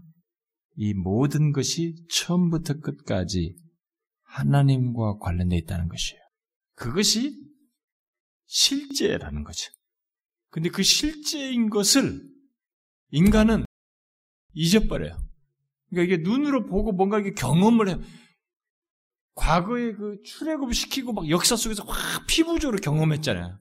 이 0.77 0.93
모든 0.95 1.53
것이 1.53 1.95
처음부터 2.11 2.81
끝까지 2.81 3.57
하나님과 4.23 5.19
관련되어 5.19 5.59
있다는 5.59 5.89
것이에요. 5.89 6.21
그것이 6.75 7.41
실제라는 8.47 9.45
거죠. 9.45 9.71
근데 10.51 10.69
그 10.69 10.83
실제인 10.83 11.71
것을 11.71 12.23
인간은 13.11 13.65
잊어버려요. 14.53 15.17
그러니까 15.91 16.15
이게 16.15 16.23
눈으로 16.23 16.67
보고 16.67 16.93
뭔가 16.93 17.21
이게 17.21 17.33
경험을 17.33 17.89
해요. 17.89 18.01
과거에 19.35 19.93
그 19.93 20.21
출애굽 20.25 20.75
시키고 20.75 21.13
막 21.13 21.29
역사 21.29 21.57
속에서 21.57 21.85
확 21.85 22.27
피부적으로 22.27 22.79
경험했잖아요. 22.79 23.59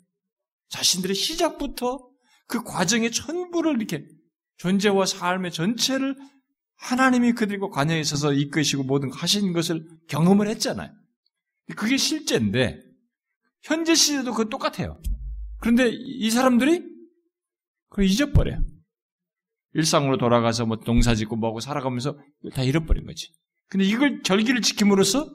자신들의 0.69 1.15
시작부터 1.15 2.09
그 2.47 2.63
과정의 2.63 3.11
전부를 3.11 3.77
이렇게 3.77 4.05
존재와 4.57 5.05
삶의 5.05 5.51
전체를 5.51 6.15
하나님이 6.75 7.33
그들과 7.33 7.69
관여에 7.69 7.99
있어서 7.99 8.33
이끄시고 8.33 8.83
모든 8.83 9.11
하신 9.11 9.53
것을 9.53 9.87
경험을 10.07 10.47
했잖아요. 10.47 10.91
그게 11.75 11.97
실제인데 11.97 12.79
현재 13.61 13.95
시대도 13.95 14.31
그거 14.31 14.49
똑같아요. 14.49 15.01
그런데 15.59 15.89
이 15.89 16.29
사람들이 16.29 16.83
그걸 17.89 18.05
잊어버려요. 18.05 18.63
일상으로 19.73 20.17
돌아가서 20.17 20.65
뭐 20.65 20.77
농사 20.77 21.15
짓고 21.15 21.35
뭐하고 21.35 21.59
살아가면서 21.59 22.17
다 22.53 22.63
잃어버린 22.63 23.05
거지. 23.05 23.31
근데 23.69 23.85
이걸 23.85 24.21
절기를 24.21 24.61
지킴으로써 24.61 25.31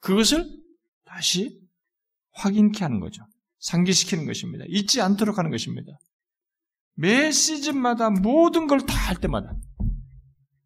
그것을 0.00 0.46
다시 1.04 1.60
확인케 2.32 2.84
하는 2.84 3.00
거죠. 3.00 3.24
상기시키는 3.60 4.26
것입니다. 4.26 4.64
잊지 4.68 5.00
않도록 5.00 5.38
하는 5.38 5.50
것입니다. 5.50 5.92
매 6.94 7.30
시즌마다 7.30 8.10
모든 8.10 8.66
걸 8.66 8.80
다 8.80 8.94
할 8.94 9.16
때마다 9.16 9.54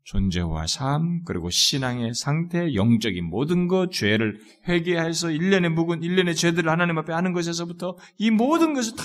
존재와 0.04 0.66
삶, 0.66 1.22
그리고 1.24 1.48
신앙의 1.48 2.12
상태, 2.14 2.74
영적인 2.74 3.24
모든 3.24 3.68
것, 3.68 3.90
죄를 3.90 4.38
회개해서 4.68 5.28
1년의 5.28 5.70
묵은 5.70 6.00
1년의 6.00 6.36
죄들을 6.36 6.70
하나님 6.70 6.98
앞에 6.98 7.12
하는 7.12 7.32
것에서부터 7.32 7.96
이 8.18 8.30
모든 8.30 8.74
것이 8.74 8.94
다 8.96 9.02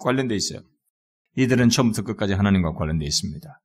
관련되어 0.00 0.36
있어요. 0.36 0.60
이들은 1.36 1.68
처음부터 1.68 2.02
끝까지 2.02 2.32
하나님과 2.32 2.72
관련되어 2.72 3.06
있습니다. 3.06 3.60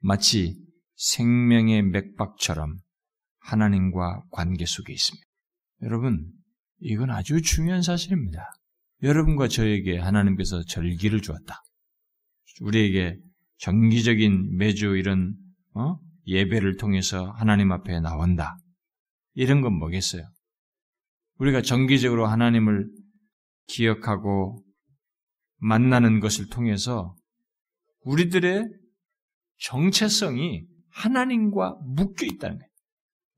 마치 0.00 0.58
생명의 0.96 1.82
맥박처럼 1.82 2.78
하나님과 3.38 4.24
관계 4.32 4.66
속에 4.66 4.92
있습니다. 4.92 5.24
여러분, 5.82 6.32
이건 6.80 7.10
아주 7.10 7.40
중요한 7.40 7.82
사실입니다. 7.82 8.50
여러분과 9.02 9.48
저에게 9.48 9.98
하나님께서 9.98 10.62
절기를 10.64 11.22
주었다. 11.22 11.62
우리에게 12.60 13.16
정기적인 13.58 14.56
매주 14.56 14.96
이런 14.96 15.34
어? 15.74 15.98
예배를 16.26 16.76
통해서 16.76 17.30
하나님 17.32 17.72
앞에 17.72 18.00
나온다. 18.00 18.56
이런 19.34 19.60
건 19.62 19.74
뭐겠어요? 19.78 20.22
우리가 21.38 21.62
정기적으로 21.62 22.26
하나님을 22.26 22.88
기억하고 23.66 24.62
만나는 25.56 26.20
것을 26.20 26.48
통해서 26.48 27.14
우리들의 28.02 28.68
정체성이 29.58 30.66
하나님과 30.90 31.78
묶여 31.84 32.26
있다는 32.26 32.58
거예요. 32.58 32.70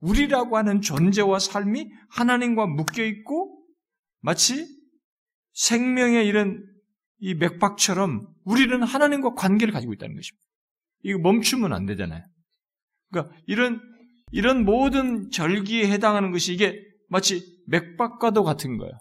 우리라고 0.01 0.57
하는 0.57 0.81
존재와 0.81 1.39
삶이 1.39 1.89
하나님과 2.11 2.67
묶여 2.67 3.05
있고 3.05 3.65
마치 4.21 4.67
생명의 5.53 6.27
이런 6.27 6.65
이 7.19 7.35
맥박처럼 7.35 8.27
우리는 8.45 8.83
하나님과 8.83 9.35
관계를 9.35 9.73
가지고 9.73 9.93
있다는 9.93 10.17
것입니다. 10.17 10.43
이거 11.03 11.19
멈추면 11.19 11.73
안 11.73 11.87
되잖아요. 11.87 12.23
그러니까 13.11 13.37
이런 13.47 13.81
이런 14.33 14.65
모든 14.65 15.31
절기에 15.31 15.91
해당하는 15.91 16.33
것이 16.33 16.55
이게 16.55 16.81
마치 17.09 17.45
맥박과도 17.67 18.43
같은 18.43 18.79
거예요. 18.79 18.93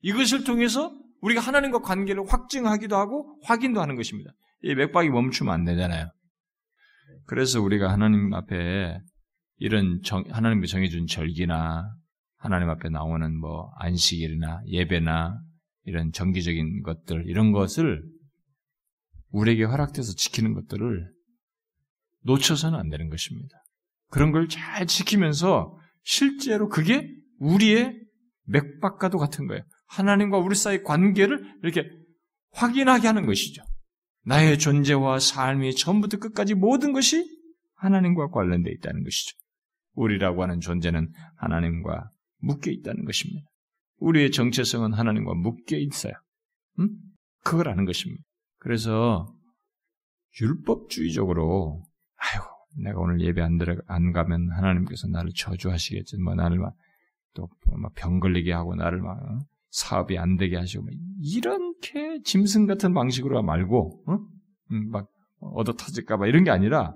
이것을 0.00 0.44
통해서 0.44 0.92
우리가 1.20 1.40
하나님과 1.40 1.80
관계를 1.80 2.24
확증하기도 2.28 2.96
하고 2.96 3.40
확인도 3.44 3.80
하는 3.80 3.96
것입니다. 3.96 4.32
이 4.62 4.74
맥박이 4.74 5.08
멈추면 5.08 5.54
안 5.54 5.64
되잖아요. 5.64 6.10
그래서 7.26 7.62
우리가 7.62 7.90
하나님 7.90 8.34
앞에 8.34 8.98
이런 9.58 10.00
정, 10.02 10.24
하나님이 10.30 10.66
정해준 10.66 11.06
절기나 11.06 11.94
하나님 12.44 12.68
앞에 12.68 12.90
나오는 12.90 13.38
뭐 13.40 13.72
안식일이나 13.78 14.60
예배나 14.66 15.40
이런 15.84 16.12
정기적인 16.12 16.82
것들 16.82 17.24
이런 17.26 17.52
것을 17.52 18.04
우리에게 19.30 19.64
허락돼서 19.64 20.12
지키는 20.12 20.52
것들을 20.52 21.10
놓쳐서는 22.24 22.78
안 22.78 22.90
되는 22.90 23.08
것입니다. 23.08 23.56
그런 24.10 24.30
걸 24.30 24.46
잘 24.48 24.86
지키면서 24.86 25.74
실제로 26.02 26.68
그게 26.68 27.10
우리의 27.38 27.98
맥박과도 28.44 29.16
같은 29.16 29.46
거예요. 29.46 29.62
하나님과 29.86 30.36
우리 30.36 30.54
사이의 30.54 30.82
관계를 30.82 31.42
이렇게 31.62 31.88
확인하게 32.52 33.06
하는 33.06 33.24
것이죠. 33.24 33.62
나의 34.26 34.58
존재와 34.58 35.18
삶이 35.18 35.76
처음부터 35.76 36.18
끝까지 36.18 36.52
모든 36.52 36.92
것이 36.92 37.24
하나님과 37.76 38.28
관련되어 38.28 38.70
있다는 38.74 39.02
것이죠. 39.02 39.34
우리라고 39.94 40.42
하는 40.42 40.60
존재는 40.60 41.10
하나님과 41.36 42.10
묶여 42.44 42.70
있다는 42.70 43.04
것입니다. 43.04 43.48
우리의 43.98 44.30
정체성은 44.30 44.92
하나님과 44.92 45.34
묶여 45.34 45.76
있어요. 45.76 46.12
음? 46.80 46.90
그걸 47.42 47.68
아는 47.68 47.84
것입니다. 47.84 48.22
그래서 48.58 49.26
율법주의적으로 50.40 51.82
아이고 52.16 52.44
내가 52.82 52.98
오늘 53.00 53.20
예배 53.20 53.40
안 53.40 53.58
들어 53.58 53.76
안 53.86 54.12
가면 54.12 54.50
하나님께서 54.52 55.08
나를 55.08 55.30
저주하시겠지. 55.34 56.18
뭐 56.18 56.34
나를 56.34 56.58
막 56.58 56.74
또 57.34 57.48
병 57.94 58.20
걸리게 58.20 58.52
하고 58.52 58.74
나를 58.74 59.00
막 59.00 59.18
어? 59.18 59.38
사업이 59.70 60.16
안 60.18 60.36
되게 60.36 60.56
하시고 60.56 60.86
이렇게 61.20 62.20
짐승 62.22 62.66
같은 62.66 62.94
방식으로 62.94 63.42
말고 63.42 64.04
어? 64.06 64.18
음, 64.70 64.90
막 64.90 65.08
얻어 65.40 65.72
터질까봐 65.74 66.28
이런 66.28 66.44
게 66.44 66.50
아니라 66.50 66.94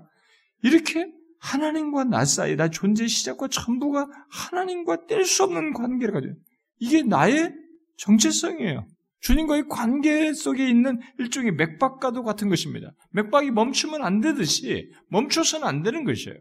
이렇게 0.63 1.11
하나님과 1.39 2.05
나 2.05 2.25
사이, 2.25 2.55
나 2.55 2.69
존재의 2.69 3.07
시작과 3.07 3.47
전부가 3.47 4.07
하나님과 4.29 5.07
뗄 5.07 5.25
수 5.25 5.43
없는 5.43 5.73
관계를 5.73 6.13
가져요. 6.13 6.33
이게 6.79 7.01
나의 7.01 7.53
정체성이에요. 7.97 8.85
주님과의 9.21 9.67
관계 9.69 10.33
속에 10.33 10.69
있는 10.69 10.99
일종의 11.17 11.53
맥박과도 11.53 12.23
같은 12.23 12.49
것입니다. 12.49 12.91
맥박이 13.11 13.51
멈추면 13.51 14.01
안 14.01 14.21
되듯이 14.21 14.91
멈춰서는 15.09 15.67
안 15.67 15.83
되는 15.83 16.05
것이에요. 16.05 16.37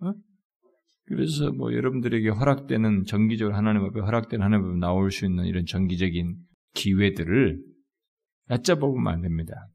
어? 0.00 0.12
그래서 1.04 1.52
뭐 1.52 1.72
여러분들에게 1.72 2.28
허락되는 2.28 3.04
정기적으로 3.04 3.56
하나님 3.56 3.84
앞에 3.84 4.00
허락된 4.00 4.42
하나님 4.42 4.66
앞에 4.66 4.78
나올 4.78 5.12
수 5.12 5.24
있는 5.24 5.44
이런 5.44 5.64
정기적인 5.64 6.36
기회들을 6.74 7.62
얕잡아보면 8.50 9.12
안 9.12 9.22
됩니다. 9.22 9.68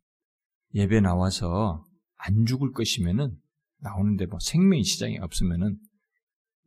예배 0.73 0.99
나와서 0.99 1.85
안 2.17 2.45
죽을 2.45 2.71
것이면은 2.71 3.31
나오는데 3.81 4.25
뭐 4.27 4.39
생명의 4.39 4.83
시장이 4.83 5.17
없으면은 5.19 5.77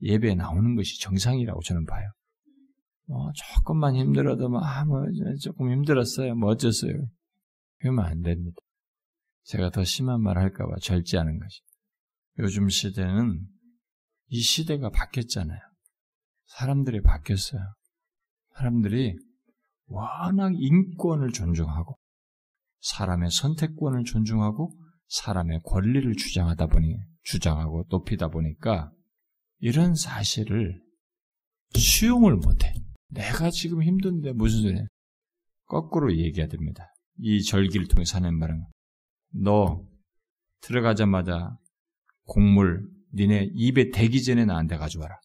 예배에 0.03 0.35
나오는 0.35 0.75
것이 0.75 1.01
정상이라고 1.01 1.61
저는 1.63 1.87
봐요. 1.87 2.11
뭐 3.07 3.31
조금만 3.35 3.97
힘들어도 3.97 4.49
뭐, 4.49 4.61
아, 4.61 4.85
뭐 4.85 5.05
조금 5.41 5.71
힘들었어요. 5.71 6.35
뭐 6.35 6.51
어쩌어요. 6.51 7.09
그러면 7.79 8.05
안 8.05 8.23
됩니다. 8.23 8.57
제가 9.45 9.71
더 9.71 9.85
심한 9.85 10.23
말 10.23 10.39
할까봐 10.39 10.77
절제하는 10.81 11.39
것이. 11.39 11.61
요즘 12.39 12.69
시대는 12.69 13.47
이 14.29 14.41
시대가 14.41 14.91
바뀌었잖아요. 14.91 15.61
사람들이 16.47 17.03
바뀌었어요. 17.03 17.61
사람들이 18.57 19.17
워낙 19.87 20.53
인권을 20.57 21.33
존중하고 21.33 21.99
사람의 22.81 23.31
선택권을 23.31 24.05
존중하고 24.05 24.73
사람의 25.09 25.61
권리를 25.65 26.15
주장하다 26.15 26.67
보니 26.67 26.97
주장하고 27.23 27.85
높이다 27.89 28.29
보니까 28.29 28.91
이런 29.59 29.95
사실을 29.95 30.83
수용을 31.77 32.37
못해. 32.37 32.73
내가 33.09 33.51
지금 33.51 33.83
힘든데 33.83 34.33
무슨 34.33 34.63
소리야? 34.63 34.85
거꾸로 35.67 36.15
얘기해야 36.17 36.49
됩니다. 36.49 36.93
이 37.19 37.43
절기를 37.43 37.89
통해서 37.89 38.17
하는 38.17 38.39
말은 38.39 38.65
너 39.31 39.87
들어가자마자 40.61 41.57
곡물 42.25 42.89
니네 43.15 43.51
입에 43.55 43.91
대기 43.91 44.23
전에 44.23 44.45
나한테 44.45 44.77
가져와라. 44.77 45.17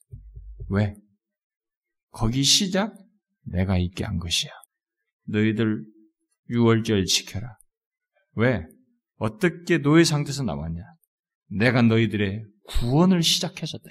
왜? 0.70 0.94
거기 2.12 2.44
시작 2.44 2.96
내가 3.44 3.78
있게 3.78 4.04
한 4.04 4.18
것이야. 4.18 4.52
너희들 5.26 5.84
유월절 6.50 7.06
지켜라. 7.06 7.58
왜? 8.34 8.66
어떻게 9.20 9.78
노예 9.78 10.04
상태에서 10.04 10.44
나왔냐? 10.44 10.82
내가 11.50 11.82
너희들의 11.82 12.46
구원을 12.68 13.22
시작해줬다. 13.22 13.90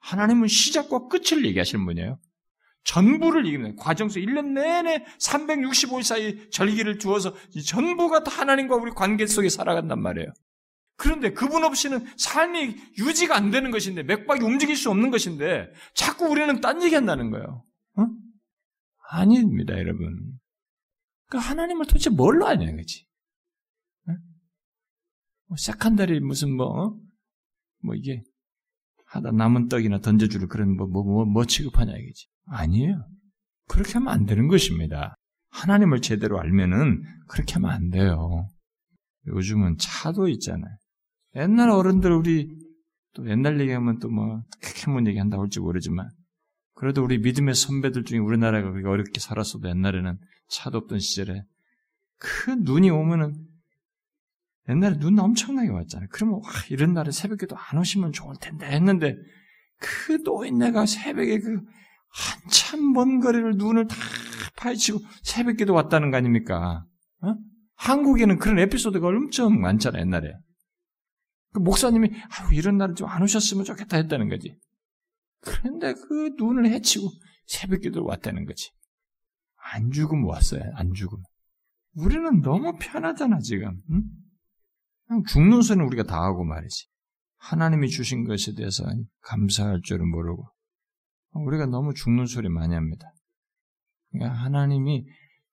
하나님은 0.00 0.48
시작과 0.48 1.08
끝을 1.08 1.44
얘기하시는 1.44 1.84
분이에요. 1.84 2.18
전부를 2.84 3.46
얘기합니다. 3.46 3.82
과정 3.82 4.08
속 4.08 4.20
1년 4.20 4.52
내내 4.52 5.04
365일 5.20 6.02
사이 6.04 6.50
절기를 6.50 6.98
두어서 6.98 7.34
전부가 7.66 8.22
다 8.22 8.30
하나님과 8.30 8.76
우리 8.76 8.92
관계 8.92 9.26
속에 9.26 9.48
살아간단 9.48 10.00
말이에요. 10.00 10.32
그런데 10.96 11.32
그분 11.32 11.64
없이는 11.64 12.06
삶이 12.16 12.76
유지가 12.98 13.36
안 13.36 13.50
되는 13.50 13.70
것인데, 13.70 14.02
맥박이 14.04 14.42
움직일 14.42 14.76
수 14.76 14.90
없는 14.90 15.10
것인데, 15.10 15.70
자꾸 15.94 16.26
우리는 16.26 16.60
딴 16.60 16.82
얘기 16.82 16.94
한다는 16.94 17.30
거예요. 17.30 17.64
어? 17.98 18.06
아닙니다, 19.10 19.74
여러분. 19.74 20.38
그 21.28 21.36
하나님을 21.36 21.86
도대체 21.86 22.08
뭘로 22.08 22.46
아냐, 22.46 22.70
그지? 22.76 23.05
뭐 25.48 25.56
세칸다리 25.56 26.20
무슨 26.20 26.56
뭐, 26.56 26.66
어? 26.66 26.96
뭐 27.82 27.94
이게 27.94 28.22
하다 29.06 29.32
남은 29.32 29.68
떡이나 29.68 30.00
던져줄 30.00 30.48
그런 30.48 30.76
뭐, 30.76 30.86
뭐, 30.86 31.04
뭐, 31.04 31.24
뭐 31.24 31.44
취급하냐 31.44 31.92
이거지. 31.92 32.26
아니에요. 32.46 33.06
그렇게 33.68 33.94
하면 33.94 34.08
안 34.08 34.26
되는 34.26 34.48
것입니다. 34.48 35.16
하나님을 35.50 36.00
제대로 36.00 36.40
알면은 36.40 37.02
그렇게 37.28 37.54
하면 37.54 37.70
안 37.70 37.90
돼요. 37.90 38.48
요즘은 39.26 39.76
차도 39.78 40.28
있잖아요. 40.28 40.76
옛날 41.36 41.70
어른들 41.70 42.12
우리 42.12 42.48
또 43.14 43.28
옛날 43.28 43.60
얘기하면 43.60 43.98
또 43.98 44.08
뭐 44.08 44.42
캐몬 44.60 45.06
얘기 45.06 45.18
한다고 45.18 45.42
할지 45.42 45.60
모르지만 45.60 46.08
그래도 46.74 47.02
우리 47.02 47.18
믿음의 47.18 47.54
선배들 47.54 48.04
중에 48.04 48.18
우리나라가 48.18 48.70
그렇게 48.70 48.86
어렵게 48.88 49.20
살았어도 49.20 49.68
옛날에는 49.68 50.18
차도 50.48 50.78
없던 50.78 50.98
시절에 50.98 51.42
큰 52.18 52.62
눈이 52.64 52.90
오면은 52.90 53.34
옛날에 54.68 54.98
눈 54.98 55.18
엄청나게 55.18 55.68
왔잖아요. 55.68 56.08
그러면 56.12 56.36
와, 56.36 56.50
이런 56.70 56.92
날에 56.92 57.10
새벽에도 57.10 57.56
안 57.56 57.78
오시면 57.78 58.12
좋을 58.12 58.34
텐데 58.40 58.66
했는데 58.66 59.16
그 59.78 60.18
노인네가 60.24 60.86
새벽에 60.86 61.38
그 61.38 61.60
한참 62.08 62.92
먼 62.92 63.20
거리를 63.20 63.56
눈을 63.56 63.86
다 63.86 63.96
파헤치고 64.56 65.00
새벽에도 65.22 65.74
왔다는 65.74 66.10
거 66.10 66.16
아닙니까? 66.16 66.84
어? 67.22 67.34
한국에는 67.76 68.38
그런 68.38 68.58
에피소드가 68.58 69.06
엄청 69.06 69.60
많잖아요, 69.60 70.00
옛날에. 70.02 70.32
그 71.52 71.60
목사님이 71.60 72.08
아유, 72.10 72.54
이런 72.54 72.78
날은 72.78 72.94
좀 72.94 73.08
안 73.08 73.22
오셨으면 73.22 73.64
좋겠다 73.64 73.96
했다는 73.98 74.28
거지. 74.28 74.56
그런데 75.42 75.94
그 75.94 76.30
눈을 76.38 76.66
헤치고 76.70 77.08
새벽에도 77.46 78.04
왔다는 78.04 78.46
거지. 78.46 78.70
안 79.74 79.90
죽으면 79.90 80.24
왔어요, 80.24 80.62
안 80.74 80.92
죽으면. 80.94 81.22
우리는 81.94 82.40
너무 82.40 82.76
편하잖아, 82.80 83.38
지금. 83.40 83.80
응? 83.90 84.02
그냥 85.06 85.24
죽는 85.24 85.62
소리는 85.62 85.86
우리가 85.86 86.02
다 86.04 86.22
하고 86.22 86.44
말이지. 86.44 86.86
하나님이 87.38 87.88
주신 87.88 88.24
것에 88.24 88.54
대해서 88.54 88.84
감사할 89.20 89.82
줄은 89.82 90.08
모르고 90.08 90.48
우리가 91.32 91.66
너무 91.66 91.94
죽는 91.94 92.26
소리 92.26 92.48
많이 92.48 92.74
합니다. 92.74 93.12
그러니까 94.10 94.34
하나님이 94.42 95.04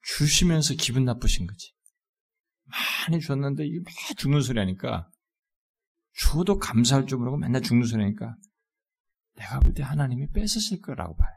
주시면서 0.01 0.75
기분 0.75 1.05
나쁘신 1.05 1.45
거지. 1.45 1.73
많이 3.07 3.21
줬는데 3.21 3.65
이게 3.65 3.79
막 3.79 4.17
죽는 4.17 4.41
소리 4.41 4.59
하니까 4.59 5.09
줘도 6.17 6.57
감사할 6.57 7.05
줄 7.05 7.17
모르고 7.17 7.37
맨날 7.37 7.61
죽는 7.61 7.85
소리 7.85 8.03
하니까 8.03 8.35
내가 9.35 9.59
볼 9.59 9.73
때 9.73 9.83
하나님이 9.83 10.29
뺏으실 10.31 10.81
거라고 10.81 11.15
봐요. 11.15 11.31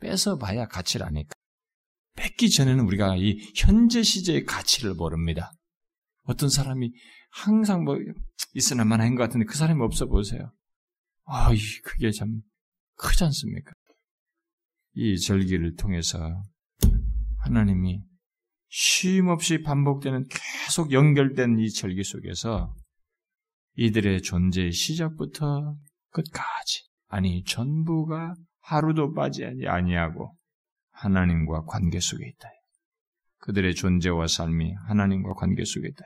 뺏어봐야 0.00 0.66
가치를 0.68 1.06
아니까. 1.06 1.34
뺏기 2.16 2.50
전에는 2.50 2.84
우리가 2.84 3.16
이 3.16 3.38
현재 3.56 4.02
시제의 4.02 4.44
가치를 4.44 4.94
모릅니다. 4.94 5.52
어떤 6.30 6.48
사람이 6.48 6.92
항상 7.32 7.82
뭐 7.82 7.96
있으나 8.54 8.84
마나인 8.84 9.16
것 9.16 9.24
같은데 9.24 9.46
그 9.46 9.56
사람이 9.56 9.82
없어 9.82 10.06
보세요. 10.06 10.52
아, 11.24 11.50
그게 11.84 12.12
참 12.12 12.40
크지 12.94 13.24
않습니까? 13.24 13.72
이 14.94 15.18
절기를 15.18 15.74
통해서 15.74 16.18
하나님이 17.38 18.02
쉼 18.68 19.28
없이 19.28 19.62
반복되는 19.62 20.28
계속 20.28 20.92
연결된 20.92 21.58
이 21.58 21.70
절기 21.70 22.04
속에서 22.04 22.76
이들의 23.74 24.22
존재의 24.22 24.72
시작부터 24.72 25.76
끝까지 26.10 26.84
아니 27.08 27.42
전부가 27.42 28.34
하루도 28.60 29.14
빠지지 29.14 29.66
아니하고 29.66 30.36
하나님과 30.92 31.64
관계 31.64 31.98
속에 31.98 32.24
있다. 32.28 32.48
그들의 33.38 33.74
존재와 33.74 34.28
삶이 34.28 34.74
하나님과 34.86 35.34
관계 35.34 35.64
속에 35.64 35.88
있다. 35.88 36.04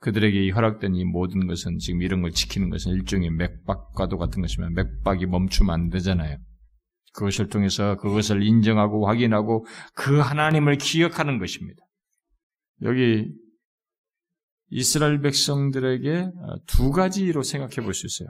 그들에게 0.00 0.50
허락된 0.50 0.94
이 0.94 1.04
모든 1.04 1.46
것은 1.46 1.78
지금 1.78 2.02
이런 2.02 2.22
걸 2.22 2.30
지키는 2.30 2.70
것은 2.70 2.92
일종의 2.92 3.30
맥박과도 3.30 4.18
같은 4.18 4.42
것이면 4.42 4.74
맥박이 4.74 5.26
멈추면 5.26 5.74
안 5.74 5.88
되잖아요. 5.88 6.36
그것을 7.14 7.48
통해서 7.48 7.96
그것을 7.96 8.42
인정하고 8.42 9.06
확인하고 9.08 9.66
그 9.94 10.18
하나님을 10.18 10.76
기억하는 10.76 11.38
것입니다. 11.38 11.82
여기 12.82 13.32
이스라엘 14.68 15.20
백성들에게 15.22 16.30
두 16.66 16.90
가지로 16.90 17.42
생각해 17.42 17.76
볼 17.76 17.94
수 17.94 18.06
있어요. 18.06 18.28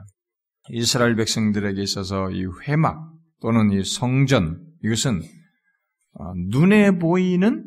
이스라엘 0.69 1.15
백성들에게 1.15 1.81
있어서 1.81 2.31
이 2.31 2.45
회막 2.63 3.11
또는 3.41 3.71
이 3.71 3.83
성전 3.83 4.61
이것은 4.83 5.21
어, 6.13 6.33
눈에 6.49 6.97
보이는 6.97 7.66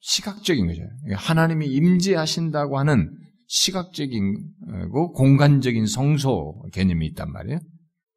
시각적인 0.00 0.66
거죠. 0.66 0.82
하나님이 1.14 1.66
임재하신다고 1.66 2.78
하는 2.78 3.16
시각적인고 3.46 5.12
공간적인 5.12 5.86
성소 5.86 6.66
개념이 6.72 7.06
있단 7.08 7.32
말이에요. 7.32 7.58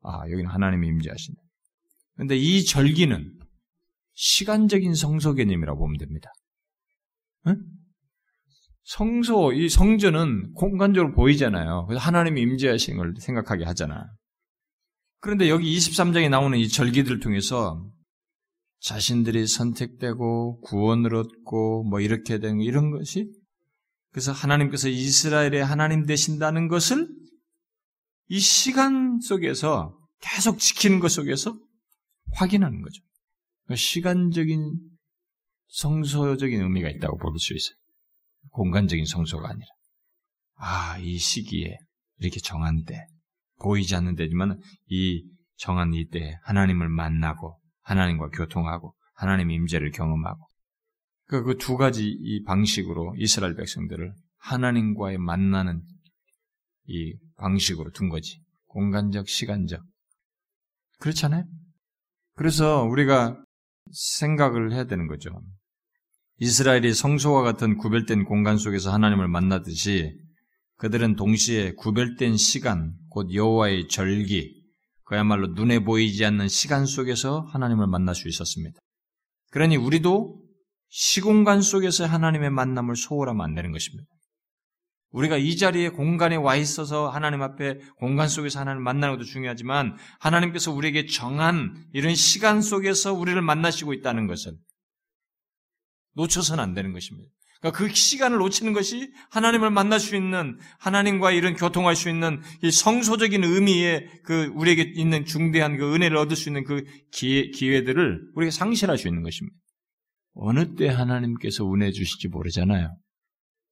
아, 0.01 0.21
여기는 0.29 0.47
하나님이 0.47 0.87
임재하신다. 0.87 1.41
그런데 2.15 2.37
이 2.37 2.63
절기는 2.65 3.39
시간적인 4.13 4.93
성소 4.93 5.33
개념이라고 5.33 5.79
보면 5.79 5.97
됩니다. 5.97 6.31
응? 7.47 7.57
성소, 8.83 9.53
이 9.53 9.69
성전은 9.69 10.53
공간적으로 10.53 11.13
보이잖아요. 11.13 11.85
그래서 11.87 12.03
하나님이 12.03 12.41
임재하시는 12.41 12.97
걸 12.97 13.13
생각하게 13.17 13.63
하잖아. 13.65 14.07
그런데 15.19 15.49
여기 15.49 15.75
23장에 15.75 16.29
나오는 16.29 16.57
이 16.57 16.67
절기들을 16.67 17.21
통해서 17.21 17.89
자신들이 18.83 19.47
선택되고 19.47 20.59
구원을 20.59 21.15
얻고 21.15 21.85
뭐 21.85 22.01
이렇게 22.01 22.39
된 22.39 22.59
이런 22.59 22.91
것이 22.91 23.31
그래서 24.11 24.33
하나님께서 24.33 24.89
이스라엘의 24.89 25.63
하나님 25.63 26.05
되신다는 26.05 26.67
것을 26.67 27.07
이 28.27 28.39
시간 28.39 29.19
속에서 29.21 29.97
계속 30.19 30.59
지키는 30.59 30.99
것 30.99 31.09
속에서 31.09 31.57
확인하는 32.33 32.81
거죠. 32.81 33.01
그 33.67 33.75
시간적인 33.75 34.79
성소적인 35.67 36.61
의미가 36.61 36.89
있다고 36.89 37.17
볼 37.17 37.37
수 37.39 37.53
있어요. 37.53 37.75
공간적인 38.51 39.05
성소가 39.05 39.49
아니라. 39.49 39.67
아, 40.55 40.97
이 40.99 41.17
시기에 41.17 41.77
이렇게 42.19 42.39
정한 42.41 42.83
때, 42.83 43.07
보이지 43.61 43.95
않는 43.95 44.15
데지만 44.15 44.59
이 44.87 45.23
정한 45.55 45.93
이때 45.93 46.37
하나님을 46.43 46.89
만나고 46.89 47.57
하나님과 47.83 48.29
교통하고 48.29 48.95
하나님 49.13 49.51
임재를 49.51 49.91
경험하고 49.91 50.47
그두 51.27 51.77
가지 51.77 52.05
이 52.05 52.43
방식으로 52.43 53.15
이스라엘 53.17 53.55
백성들을 53.55 54.13
하나님과의 54.37 55.17
만나는 55.17 55.81
이 56.85 57.15
방식으로 57.37 57.91
둔 57.91 58.09
거지. 58.09 58.41
공간적, 58.67 59.27
시간적. 59.29 59.81
그렇잖아요? 60.99 61.45
그래서 62.35 62.83
우리가 62.83 63.41
생각을 63.91 64.73
해야 64.73 64.85
되는 64.85 65.07
거죠. 65.07 65.29
이스라엘이 66.39 66.93
성소와 66.93 67.43
같은 67.43 67.77
구별된 67.77 68.25
공간 68.25 68.57
속에서 68.57 68.91
하나님을 68.91 69.27
만나듯이 69.27 70.17
그들은 70.77 71.15
동시에 71.15 71.73
구별된 71.73 72.35
시간, 72.37 72.93
곧 73.09 73.33
여호와의 73.33 73.87
절기, 73.87 74.62
그야말로 75.03 75.47
눈에 75.47 75.79
보이지 75.79 76.23
않는 76.25 76.47
시간 76.47 76.85
속에서 76.85 77.41
하나님을 77.51 77.87
만날 77.87 78.15
수 78.15 78.27
있었습니다. 78.27 78.79
그러니 79.51 79.77
우리도 79.77 80.41
시공간 80.89 81.61
속에서 81.61 82.05
하나님의 82.05 82.49
만남을 82.49 82.95
소홀하면 82.95 83.43
안 83.43 83.55
되는 83.55 83.71
것입니다. 83.71 84.07
우리가 85.13 85.37
이 85.37 85.57
자리에 85.57 85.89
공간에 85.89 86.35
와 86.35 86.55
있어서 86.55 87.07
하나님 87.07 87.43
앞에 87.43 87.79
공간 87.97 88.27
속에서 88.27 88.59
하나님을 88.59 88.83
만나는 88.83 89.15
것도 89.15 89.25
중요하지만 89.25 89.95
하나님께서 90.19 90.71
우리에게 90.71 91.05
정한 91.05 91.87
이런 91.93 92.15
시간 92.15 92.61
속에서 92.61 93.13
우리를 93.13 93.39
만나시고 93.41 93.93
있다는 93.93 94.27
것을 94.27 94.53
놓쳐서는 96.15 96.63
안 96.63 96.73
되는 96.73 96.93
것입니다. 96.93 97.29
그러니까 97.63 97.77
그 97.77 97.93
시간을 97.95 98.39
놓치는 98.39 98.73
것이 98.73 99.13
하나님을 99.31 99.71
만날 99.71 100.01
수 100.01 100.17
있는 100.17 100.59
하나님과 100.79 101.31
이런 101.31 101.55
교통할 101.55 101.95
수 101.95 102.09
있는 102.09 102.41
이 102.61 102.69
성소적인 102.69 103.41
의미의 103.41 104.21
그 104.25 104.51
우리에게 104.53 104.91
있는 104.95 105.23
중대한 105.23 105.77
그 105.77 105.95
은혜를 105.95 106.17
얻을 106.17 106.35
수 106.35 106.49
있는 106.49 106.65
그 106.65 106.83
기회, 107.11 107.49
기회들을 107.51 108.31
우리가 108.35 108.51
상실할 108.51 108.97
수 108.97 109.07
있는 109.07 109.23
것입니다. 109.23 109.55
어느 110.33 110.75
때 110.75 110.89
하나님께서 110.89 111.63
은혜 111.71 111.91
주실지 111.91 112.27
모르잖아요. 112.27 112.97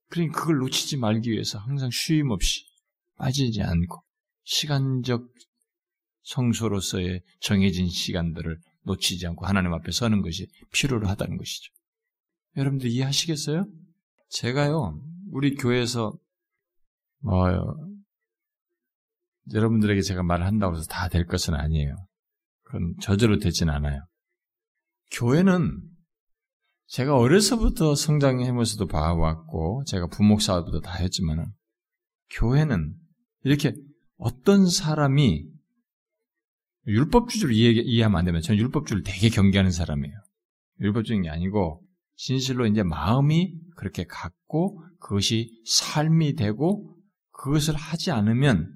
그러니 0.10 0.32
그걸 0.32 0.60
놓치지 0.60 0.96
말기 0.96 1.32
위해서 1.32 1.60
항상 1.60 1.90
쉼 1.92 2.24
없이 2.32 2.62
빠지지 3.18 3.62
않고 3.62 4.02
시간적 4.46 5.28
성소로서의 6.24 7.24
정해진 7.42 7.90
시간들을 7.90 8.58
놓치지 8.86 9.28
않고 9.28 9.46
하나님 9.46 9.74
앞에 9.74 9.92
서는 9.92 10.22
것이 10.22 10.48
필요로 10.72 11.10
하다는 11.10 11.36
것이죠. 11.36 11.74
여러분들 12.58 12.90
이해하시겠어요? 12.90 13.66
제가요, 14.30 15.02
우리 15.32 15.56
교회에서, 15.56 16.14
뭐, 17.20 17.48
여러분들에게 19.54 20.02
제가 20.02 20.24
말을 20.24 20.46
한다고 20.46 20.76
해서 20.76 20.86
다 20.88 21.08
될 21.10 21.26
것은 21.26 21.54
아니에요. 21.54 21.96
그건 22.64 22.96
저절로 23.02 23.38
되진 23.38 23.70
않아요. 23.70 24.06
교회는 25.12 25.82
제가 26.88 27.18
어려서부터 27.18 27.96
성장하면서도 27.96 28.88
봐왔고, 28.88 29.84
제가 29.86 30.08
부목사부터 30.08 30.82
다 30.82 30.94
했지만은, 30.96 31.46
교회는 32.32 32.96
이렇게 33.44 33.74
어떤 34.18 34.70
사람이 34.70 35.46
율법주의를 36.88 37.54
이해, 37.54 37.72
이해 37.72 38.04
하면 38.04 38.20
안 38.20 38.26
되면 38.26 38.42
저는 38.42 38.60
율법주의를 38.60 39.04
되게 39.04 39.30
경계하는 39.30 39.72
사람이에요. 39.72 40.16
율법주의인 40.80 41.24
게 41.24 41.30
아니고 41.30 41.84
진실로 42.24 42.68
이제 42.68 42.84
마음이 42.84 43.52
그렇게 43.76 44.06
갖고 44.06 44.80
그것이 45.00 45.60
삶이 45.66 46.36
되고 46.36 46.96
그것을 47.32 47.74
하지 47.74 48.12
않으면 48.12 48.72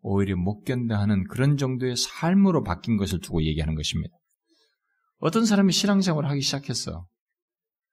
오히려 0.00 0.36
못 0.36 0.64
견뎌하는 0.64 1.28
그런 1.28 1.56
정도의 1.56 1.94
삶으로 1.96 2.64
바뀐 2.64 2.96
것을 2.96 3.20
두고 3.20 3.44
얘기하는 3.44 3.76
것입니다. 3.76 4.16
어떤 5.18 5.46
사람이 5.46 5.72
신앙생활을 5.72 6.28
하기 6.30 6.40
시작했어. 6.40 7.06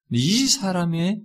이 0.09 0.47
사람의 0.47 1.21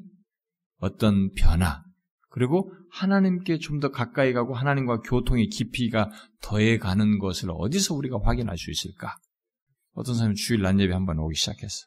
어떤 0.76 1.32
변화, 1.32 1.82
그리고 2.28 2.74
하나님께 2.92 3.58
좀 3.58 3.80
더 3.80 3.90
가까이 3.90 4.34
가고 4.34 4.54
하나님과 4.54 5.00
교통의 5.00 5.48
깊이가 5.48 6.10
더해 6.42 6.76
가는 6.76 7.18
것을 7.18 7.48
어디서 7.50 7.94
우리가 7.94 8.18
확인할 8.22 8.58
수 8.58 8.70
있을까? 8.70 9.16
어떤 9.92 10.16
사람이 10.16 10.34
주일 10.34 10.60
낮 10.60 10.78
예배 10.78 10.92
한번 10.92 11.18
오기 11.18 11.34
시작했어. 11.34 11.86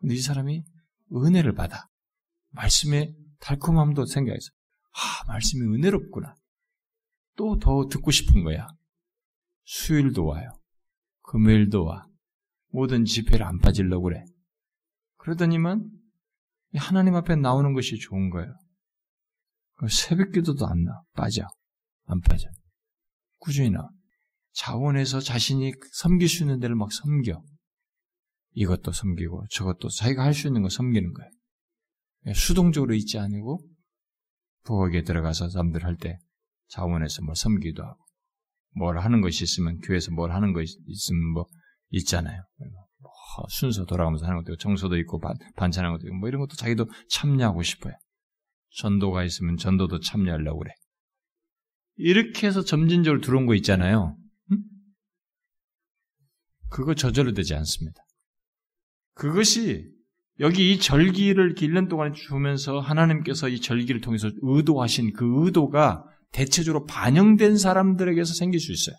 근데 0.00 0.14
이 0.14 0.18
사람이 0.18 0.62
은혜를 1.14 1.54
받아. 1.54 1.88
말씀의 2.50 3.14
달콤함도 3.40 4.06
생겨서 4.06 4.50
아, 4.92 5.26
말씀이 5.28 5.62
은혜롭구나. 5.74 6.34
또 7.36 7.58
더 7.58 7.86
듣고 7.88 8.10
싶은 8.10 8.44
거야. 8.44 8.66
수요일도 9.64 10.24
와요. 10.24 10.48
금요일도 11.22 11.84
와. 11.84 12.06
모든 12.68 13.04
집회를 13.04 13.44
안 13.44 13.58
빠질려고 13.58 14.04
그래. 14.04 14.24
그러더니만 15.18 15.90
하나님 16.76 17.14
앞에 17.14 17.36
나오는 17.36 17.72
것이 17.74 17.98
좋은 17.98 18.30
거예요. 18.30 18.54
새벽 19.90 20.32
기도도 20.32 20.66
안 20.66 20.84
나. 20.84 21.02
빠져. 21.14 21.46
안 22.06 22.20
빠져. 22.20 22.48
꾸준히 23.38 23.70
나. 23.70 23.88
자원해서 24.52 25.20
자신이 25.20 25.72
섬길 25.92 26.28
수 26.28 26.42
있는 26.44 26.58
데를 26.58 26.74
막 26.74 26.90
섬겨. 26.90 27.42
이것도 28.56 28.92
섬기고 28.92 29.46
저것도 29.50 29.88
자기가 29.90 30.24
할 30.24 30.32
수 30.34 30.46
있는 30.48 30.62
거 30.62 30.68
섬기는 30.68 31.12
거예요. 31.12 31.30
예, 32.26 32.32
수동적으로 32.34 32.94
있지 32.94 33.18
않고 33.18 33.60
부엌에 34.64 35.02
들어가서 35.02 35.50
사람들 35.50 35.84
할 35.84 35.96
때 35.96 36.18
자원해서 36.68 37.22
뭐 37.22 37.34
섬기도 37.34 37.84
하고 37.84 37.98
뭘 38.74 38.98
하는 38.98 39.20
것이 39.20 39.44
있으면 39.44 39.78
교회에서 39.80 40.10
뭘 40.10 40.32
하는 40.32 40.52
것이 40.52 40.76
있으면 40.86 41.32
뭐 41.32 41.46
있잖아요. 41.90 42.42
뭐 43.00 43.12
순서 43.48 43.84
돌아가면서 43.84 44.24
하는 44.26 44.38
것도 44.38 44.54
있고 44.54 44.56
청소도 44.56 44.96
있고 44.98 45.20
반, 45.20 45.36
반찬하는 45.56 45.96
것도 45.96 46.08
있고 46.08 46.16
뭐 46.16 46.28
이런 46.28 46.40
것도 46.40 46.56
자기도 46.56 46.90
참여하고 47.10 47.62
싶어요. 47.62 47.94
전도가 48.78 49.22
있으면 49.24 49.56
전도도 49.56 50.00
참여하려고 50.00 50.58
그래. 50.60 50.72
이렇게 51.96 52.46
해서 52.46 52.62
점진적으로 52.62 53.20
들어온 53.20 53.46
거 53.46 53.54
있잖아요. 53.54 54.16
응? 54.52 54.58
그거 56.70 56.94
저절로 56.94 57.32
되지 57.32 57.54
않습니다. 57.54 58.05
그것이 59.16 59.90
여기 60.38 60.72
이 60.72 60.78
절기를 60.78 61.54
1년 61.54 61.88
동안 61.88 62.12
주면서 62.12 62.78
하나님께서 62.78 63.48
이 63.48 63.60
절기를 63.60 64.02
통해서 64.02 64.30
의도하신 64.42 65.14
그 65.14 65.44
의도가 65.44 66.04
대체적으로 66.32 66.84
반영된 66.84 67.56
사람들에게서 67.56 68.34
생길 68.34 68.60
수 68.60 68.70
있어요. 68.72 68.94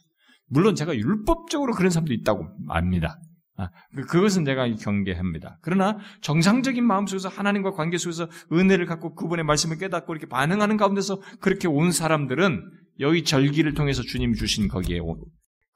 물론 0.49 0.75
제가 0.75 0.95
율법적으로 0.95 1.73
그런 1.73 1.91
사람도 1.91 2.13
있다고 2.13 2.47
압니다. 2.69 3.19
아, 3.57 3.69
그, 3.95 4.05
그것은 4.05 4.43
내가 4.43 4.67
경계합니다. 4.67 5.59
그러나 5.61 5.97
정상적인 6.21 6.83
마음 6.83 7.05
속에서 7.05 7.29
하나님과 7.29 7.71
관계 7.71 7.97
속에서 7.97 8.27
은혜를 8.51 8.85
갖고 8.87 9.13
그분의 9.13 9.45
말씀을 9.45 9.77
깨닫고 9.77 10.13
이렇게 10.13 10.27
반응하는 10.27 10.77
가운데서 10.77 11.21
그렇게 11.39 11.67
온 11.67 11.91
사람들은 11.91 12.63
여기 12.99 13.23
절기를 13.23 13.75
통해서 13.75 14.01
주님 14.01 14.33
주신 14.33 14.67
거기에 14.67 14.99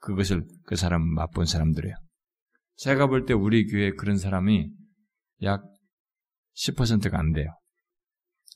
그것을 0.00 0.44
그 0.64 0.74
사람 0.74 1.02
맛본 1.02 1.46
사람들이에요. 1.46 1.94
제가 2.76 3.06
볼 3.06 3.26
때 3.26 3.34
우리 3.34 3.66
교회 3.66 3.92
그런 3.92 4.18
사람이 4.18 4.70
약 5.42 5.62
10%가 6.56 7.18
안 7.18 7.32
돼요. 7.32 7.46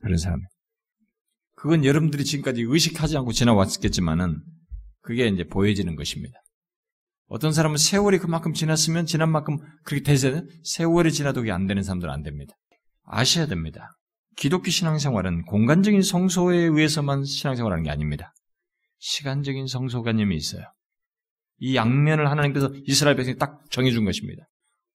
그런 0.01 0.19
사람이. 0.19 0.43
그건 1.55 1.85
여러분들이 1.85 2.25
지금까지 2.25 2.63
의식하지 2.63 3.17
않고 3.17 3.33
지나왔겠지만은 3.33 4.43
그게 5.01 5.27
이제 5.29 5.45
보여지는 5.45 5.97
것입니다. 5.97 6.39
어떤 7.29 7.53
사람은 7.53 7.77
세월이 7.77 8.19
그만큼 8.19 8.53
지났으면 8.53 9.07
지난 9.07 9.31
만큼 9.31 9.59
그렇게 9.85 10.05
되서 10.05 10.43
세월이 10.65 11.13
지나도 11.13 11.41
그게 11.41 11.53
안 11.53 11.67
되는 11.67 11.83
사람들은 11.83 12.13
안 12.13 12.23
됩니다. 12.23 12.55
아셔야 13.05 13.47
됩니다. 13.47 13.97
기독교 14.37 14.71
신앙생활은 14.71 15.45
공간적인 15.47 16.03
성소에 16.03 16.57
의해서만 16.57 17.25
신앙생활하는 17.25 17.85
게 17.85 17.91
아닙니다. 17.91 18.33
시간적인 18.99 19.67
성소관념이 19.67 20.37
있어요. 20.37 20.63
이 21.59 21.77
양면을 21.77 22.31
하나님께서 22.31 22.71
이스라엘 22.87 23.17
백성이 23.17 23.37
딱 23.37 23.63
정해준 23.71 24.05
것입니다. 24.05 24.45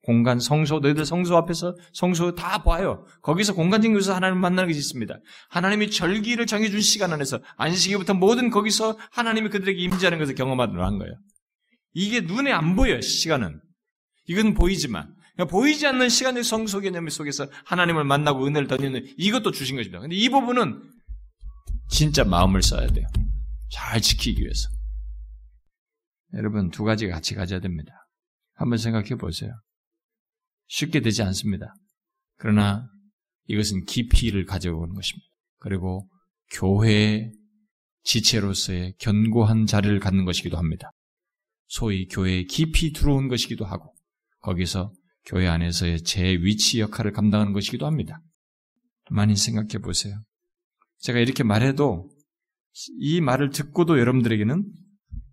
공간, 0.04 0.40
성소, 0.40 0.80
너희들 0.80 1.06
성소 1.06 1.38
앞에서 1.38 1.76
성소 1.94 2.34
다 2.34 2.64
봐요. 2.64 3.06
거기서 3.22 3.54
공간적인 3.54 3.94
곳에서 3.94 4.16
하나님 4.16 4.40
만나는 4.40 4.68
것이 4.68 4.80
있습니다. 4.80 5.16
하나님이 5.50 5.92
절기를 5.92 6.48
정해준 6.48 6.82
시간 6.82 7.14
안에서 7.14 7.40
안식일부터 7.58 8.16
모든 8.16 8.50
거기서 8.50 8.98
하나님이 9.12 9.50
그들에게 9.50 9.80
임재하는 9.80 10.18
것을 10.18 10.34
경험하도록 10.34 10.84
한 10.84 10.98
거예요. 10.98 11.14
이게 11.94 12.22
눈에 12.22 12.52
안 12.52 12.76
보여요, 12.76 13.02
시간은. 13.02 13.60
이건 14.28 14.54
보이지만. 14.56 15.14
그러니까 15.36 15.56
보이지 15.56 15.86
않는 15.86 16.10
시간의 16.10 16.44
성소 16.44 16.80
개념 16.80 17.08
속에서 17.10 17.48
하나님을 17.66 18.04
만나고 18.04 18.46
은혜를 18.46 18.68
더니는 18.68 19.06
이것도 19.18 19.52
주신 19.52 19.76
것입니다. 19.76 20.00
근데 20.00 20.16
이 20.16 20.30
부분은 20.30 20.82
진짜 21.90 22.24
마음을 22.24 22.64
써야 22.64 22.88
돼요. 22.88 23.06
잘 23.72 24.02
지키기 24.02 24.42
위해서. 24.42 24.68
여러분, 26.34 26.70
두 26.70 26.84
가지가 26.84 27.14
같이 27.14 27.36
가져야 27.36 27.60
됩니다. 27.60 27.92
한번 28.54 28.78
생각해 28.78 29.16
보세요. 29.16 29.52
쉽게 30.68 31.02
되지 31.02 31.24
않습니다. 31.24 31.74
그러나 32.38 32.88
이것은 33.48 33.86
깊이를 33.86 34.46
가져오는 34.46 34.94
것입니다. 34.94 35.28
그리고 35.60 36.10
교회의 36.54 37.34
지체로서의 38.04 38.96
견고한 39.00 39.66
자리를 39.66 40.00
갖는 40.00 40.26
것이기도 40.26 40.58
합니다. 40.58 40.92
소위 41.68 42.08
교회에 42.08 42.44
깊이 42.44 42.94
들어온 42.94 43.28
것이기도 43.28 43.66
하고 43.66 43.94
거기서 44.40 44.94
교회 45.26 45.48
안에서의 45.48 46.04
제 46.04 46.34
위치 46.34 46.80
역할을 46.80 47.12
감당하는 47.12 47.54
것이기도 47.54 47.86
합니다. 47.86 48.22
많이 49.10 49.36
생각해 49.36 49.80
보세요. 49.84 50.22
제가 51.00 51.20
이렇게 51.20 51.44
말해도 51.44 52.10
이 53.00 53.22
말을 53.22 53.52
듣고도 53.52 54.00
여러분들에게는 54.00 54.66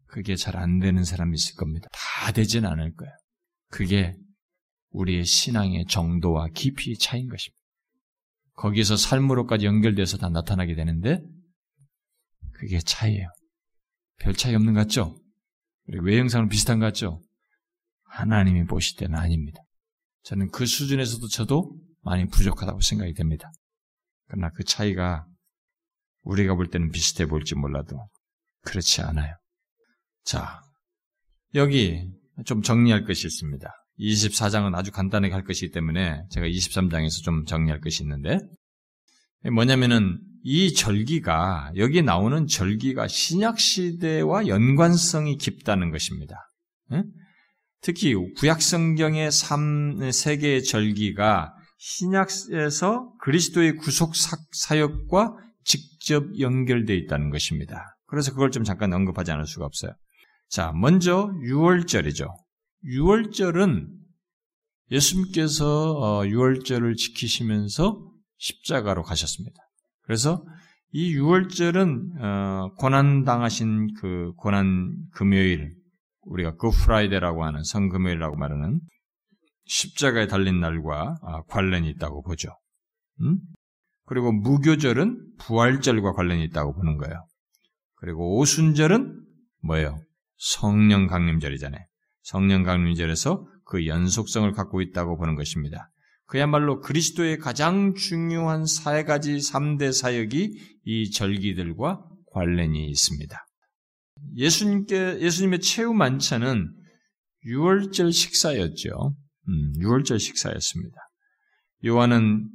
그게 0.09 0.37
잘 0.37 0.57
안 0.57 0.79
되는 0.81 1.05
사람이 1.05 1.35
있을 1.35 1.55
겁니다. 1.55 1.89
다 1.93 2.33
되진 2.33 2.67
않을 2.67 2.95
거예요. 2.95 3.13
그게 3.71 4.17
우리의 4.91 5.25
신앙의 5.25 5.87
정도와 5.87 6.49
깊이의 6.49 6.97
차이인 6.97 7.29
것입니다. 7.29 7.59
거기서 8.55 8.97
삶으로까지 8.97 9.67
연결돼서 9.67 10.17
다 10.17 10.29
나타나게 10.31 10.75
되는데 10.75 11.23
그게 12.55 12.81
차이예요. 12.81 13.29
별 14.19 14.35
차이 14.35 14.55
없는 14.55 14.75
것 14.75 14.81
같죠? 14.81 15.17
외형상은 15.87 16.49
비슷한 16.49 16.81
것 16.81 16.87
같죠? 16.87 17.23
하나님이 18.05 18.65
보실 18.65 18.97
때는 18.97 19.17
아닙니다. 19.17 19.61
저는 20.23 20.51
그 20.51 20.67
수준에서도 20.67 21.29
저도 21.29 21.77
많이 22.03 22.27
부족하다고 22.27 22.81
생각이 22.81 23.15
됩니다. 23.15 23.53
그러나 24.27 24.51
그 24.51 24.65
차이가 24.65 25.27
우리가 26.23 26.55
볼 26.55 26.69
때는 26.69 26.91
비슷해 26.91 27.27
보일지 27.27 27.55
몰라도 27.55 28.09
그렇지 28.63 29.03
않아요. 29.03 29.37
자, 30.29 30.61
여기 31.55 32.07
좀 32.45 32.61
정리할 32.61 33.05
것이 33.05 33.27
있습니다. 33.27 33.67
24장은 33.99 34.75
아주 34.75 34.93
간단하게 34.93 35.33
할 35.33 35.43
것이기 35.43 35.71
때문에 35.71 36.23
제가 36.31 36.47
23장에서 36.47 37.25
좀 37.25 37.47
정리할 37.47 37.81
것이 37.81 38.03
있는데 38.03 38.39
뭐냐면은 39.51 40.21
이 40.43 40.75
절기가 40.75 41.73
여기 41.77 42.03
나오는 42.03 42.47
절기가 42.47 43.09
신약 43.09 43.59
시대와 43.59 44.49
연관성이 44.49 45.39
깊다는 45.39 45.91
것입니다. 45.93 46.37
특히 47.81 48.15
구약 48.37 48.61
성경의 48.61 49.33
3, 49.33 50.01
3개의 50.11 50.63
절기가 50.63 51.55
신약에서 51.79 53.15
그리스도의 53.23 53.77
구속 53.77 54.13
사역과 54.53 55.37
직접 55.65 56.39
연결되어 56.39 56.97
있다는 56.97 57.31
것입니다. 57.31 57.97
그래서 58.05 58.33
그걸 58.33 58.51
좀 58.51 58.63
잠깐 58.63 58.93
언급하지 58.93 59.33
않을 59.33 59.47
수가 59.47 59.65
없어요. 59.65 59.93
자, 60.49 60.73
먼저 60.73 61.31
6월절이죠. 61.43 62.27
6월절은 62.85 63.89
예수님께서 64.91 66.23
6월절을 66.25 66.93
어, 66.93 66.95
지키시면서 66.95 68.11
십자가로 68.39 69.03
가셨습니다. 69.03 69.61
그래서 70.03 70.43
이 70.91 71.15
6월절은 71.15 72.23
어, 72.23 72.75
고난 72.79 73.25
당하신 73.25 73.93
그 73.95 74.33
고난 74.37 74.97
금요일 75.13 75.75
우리가 76.23 76.57
그 76.57 76.71
프라이데라고 76.71 77.45
하는 77.45 77.63
성금요일이라고 77.63 78.37
말하는 78.37 78.81
십자가에 79.67 80.27
달린 80.29 80.61
날과 80.61 81.19
아, 81.23 81.43
관련이 81.49 81.91
있다고 81.91 82.23
보죠. 82.23 82.49
음? 83.21 83.39
그리고 84.07 84.33
무교절은 84.33 85.35
부활절과 85.39 86.13
관련이 86.13 86.43
있다고 86.45 86.73
보는 86.73 86.97
거예요. 86.97 87.27
그리고 87.97 88.39
오순절은 88.39 89.23
뭐예요? 89.63 89.99
성령 90.39 91.07
강림절이잖아요. 91.07 91.85
성령 92.23 92.63
강림절에서 92.63 93.47
그 93.65 93.87
연속성을 93.87 94.51
갖고 94.53 94.81
있다고 94.81 95.19
보는 95.19 95.35
것입니다. 95.35 95.91
그야말로 96.27 96.81
그리스도의 96.81 97.39
가장 97.39 97.95
중요한 97.95 98.67
세 98.67 99.05
가지 99.05 99.37
3대 99.37 99.93
사역이 99.93 100.59
이 100.85 101.11
절기들과 101.11 102.05
관련이 102.33 102.89
있습니다. 102.91 103.37
예수님께, 104.37 105.21
예수님의 105.21 105.61
최후 105.61 105.95
만찬은 105.95 106.71
6월절 107.47 108.13
식사였죠. 108.13 109.15
음, 109.49 109.73
6월절 109.81 110.19
식사였습니다. 110.19 110.97
요한은 111.87 112.49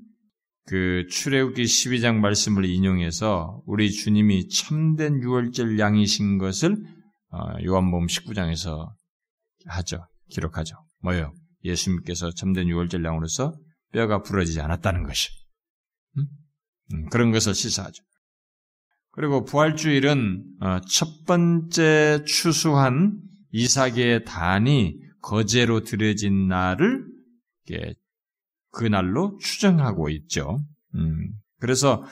그 0.65 1.05
출애굽기 1.09 1.63
12장 1.63 2.15
말씀을 2.17 2.65
인용해서 2.65 3.61
우리 3.65 3.91
주님이 3.91 4.49
참된 4.49 5.19
6월절 5.19 5.79
양이신 5.79 6.37
것을 6.37 6.73
어, 6.73 7.02
요한복음 7.65 8.07
19장에서 8.07 8.91
하죠. 9.65 10.07
기록하죠. 10.29 10.75
뭐요? 11.01 11.33
예수님께서 11.63 12.31
참된 12.31 12.67
6월절 12.67 13.03
양으로서 13.05 13.53
뼈가 13.91 14.21
부러지지 14.21 14.59
않았다는 14.61 15.03
것이. 15.03 15.29
음? 16.17 16.27
음, 16.93 17.09
그런 17.09 17.31
것을 17.31 17.53
시사하죠. 17.53 18.03
그리고 19.11 19.43
부활주일은 19.45 20.43
어, 20.61 20.81
첫 20.89 21.25
번째 21.25 22.23
추수한 22.25 23.19
이삭의 23.51 24.25
단이 24.25 24.97
거제로 25.21 25.81
들여진 25.81 26.47
날을 26.47 27.05
그 28.71 28.83
날로 28.85 29.37
추정하고 29.37 30.09
있죠. 30.09 30.59
음, 30.95 31.31
그래서 31.59 32.03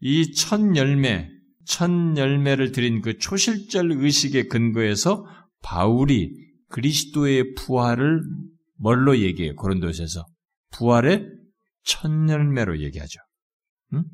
이 0.00 0.32
첫 0.34 0.76
열매, 0.76 1.28
첫 1.66 1.90
열매를 2.16 2.72
드린 2.72 3.00
그 3.00 3.18
초실절 3.18 3.92
의식의 3.92 4.48
근거에서 4.48 5.26
바울이 5.62 6.32
그리스도의 6.68 7.54
부활을 7.54 8.22
뭘로 8.78 9.18
얘기해요? 9.18 9.54
고린도에서 9.56 10.24
부활의 10.72 11.26
첫 11.84 12.10
열매로 12.28 12.80
얘기하죠. 12.80 13.20
음? 13.94 14.04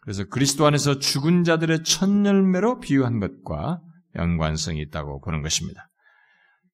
그래서 0.00 0.24
그리스도 0.24 0.66
안에서 0.66 0.98
죽은 0.98 1.44
자들의 1.44 1.82
첫 1.84 2.08
열매로 2.24 2.80
비유한 2.80 3.20
것과 3.20 3.80
연관성이 4.16 4.80
있다고 4.82 5.20
보는 5.22 5.42
것입니다. 5.42 5.88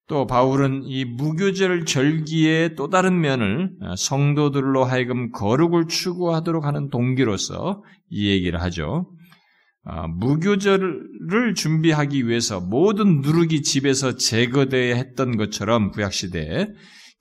또 0.08 0.26
바울은 0.26 0.82
이 0.86 1.04
무교절 1.04 1.84
절기의 1.84 2.74
또 2.74 2.88
다른 2.88 3.20
면을 3.20 3.70
성도들로 3.96 4.84
하여금 4.84 5.30
거룩을 5.30 5.86
추구하도록 5.86 6.64
하는 6.64 6.90
동기로서 6.90 7.84
이 8.08 8.28
얘기를 8.28 8.60
하죠. 8.60 9.06
아, 9.84 10.06
무교절을 10.06 11.54
준비하기 11.56 12.28
위해서 12.28 12.60
모든 12.60 13.20
누룩이 13.20 13.62
집에서 13.62 14.16
제거되어야 14.16 14.96
했던 14.96 15.36
것처럼 15.36 15.90
구약시대에 15.90 16.66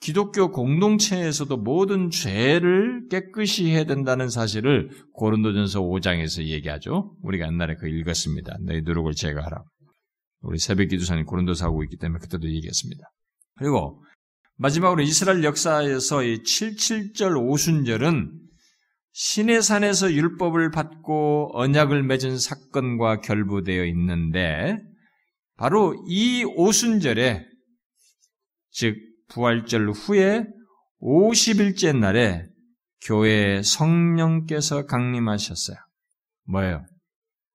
기독교 0.01 0.51
공동체에서도 0.51 1.57
모든 1.57 2.09
죄를 2.09 3.07
깨끗이 3.09 3.69
해야 3.69 3.83
된다는 3.83 4.29
사실을 4.29 4.89
고린도전서 5.13 5.81
5장에서 5.81 6.45
얘기하죠. 6.45 7.15
우리가 7.21 7.47
옛날에 7.47 7.75
그 7.75 7.87
읽었습니다. 7.87 8.57
너희 8.65 8.81
누룩을 8.81 9.13
제거하라. 9.13 9.63
우리 10.41 10.57
새벽 10.57 10.87
기도사님 10.87 11.25
고린도서 11.25 11.65
하고 11.65 11.83
있기 11.83 11.97
때문에 11.97 12.19
그때도 12.19 12.47
얘기했습니다. 12.47 13.03
그리고 13.57 14.01
마지막으로 14.55 15.01
이스라엘 15.01 15.43
역사에서 15.43 16.23
이 16.23 16.43
77절 16.43 17.37
오순절은 17.37 18.38
신의 19.21 19.61
산에서 19.61 20.13
율법을 20.13 20.71
받고 20.71 21.51
언약을 21.53 22.03
맺은 22.03 22.37
사건과 22.37 23.19
결부되어 23.19 23.83
있는데 23.87 24.77
바로 25.57 25.93
이 26.07 26.45
오순절에 26.45 27.45
즉 28.71 28.95
부활절 29.27 29.89
후에 29.89 30.45
50일째 31.01 31.99
날에 31.99 32.45
교회에 33.01 33.61
성령께서 33.61 34.85
강림하셨어요. 34.85 35.75
뭐예요? 36.45 36.85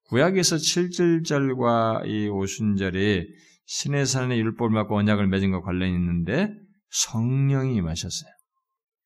구약에서 0.09 0.57
7절절과 0.57 2.07
이 2.07 2.29
오순절이 2.29 3.27
신의 3.65 4.05
산의 4.05 4.39
율법을 4.39 4.75
받고 4.75 4.99
언약을 4.99 5.29
맺은 5.29 5.51
것 5.51 5.63
관련이 5.63 5.95
있는데 5.95 6.51
성령이 6.91 7.75
임하셨어요. 7.77 8.31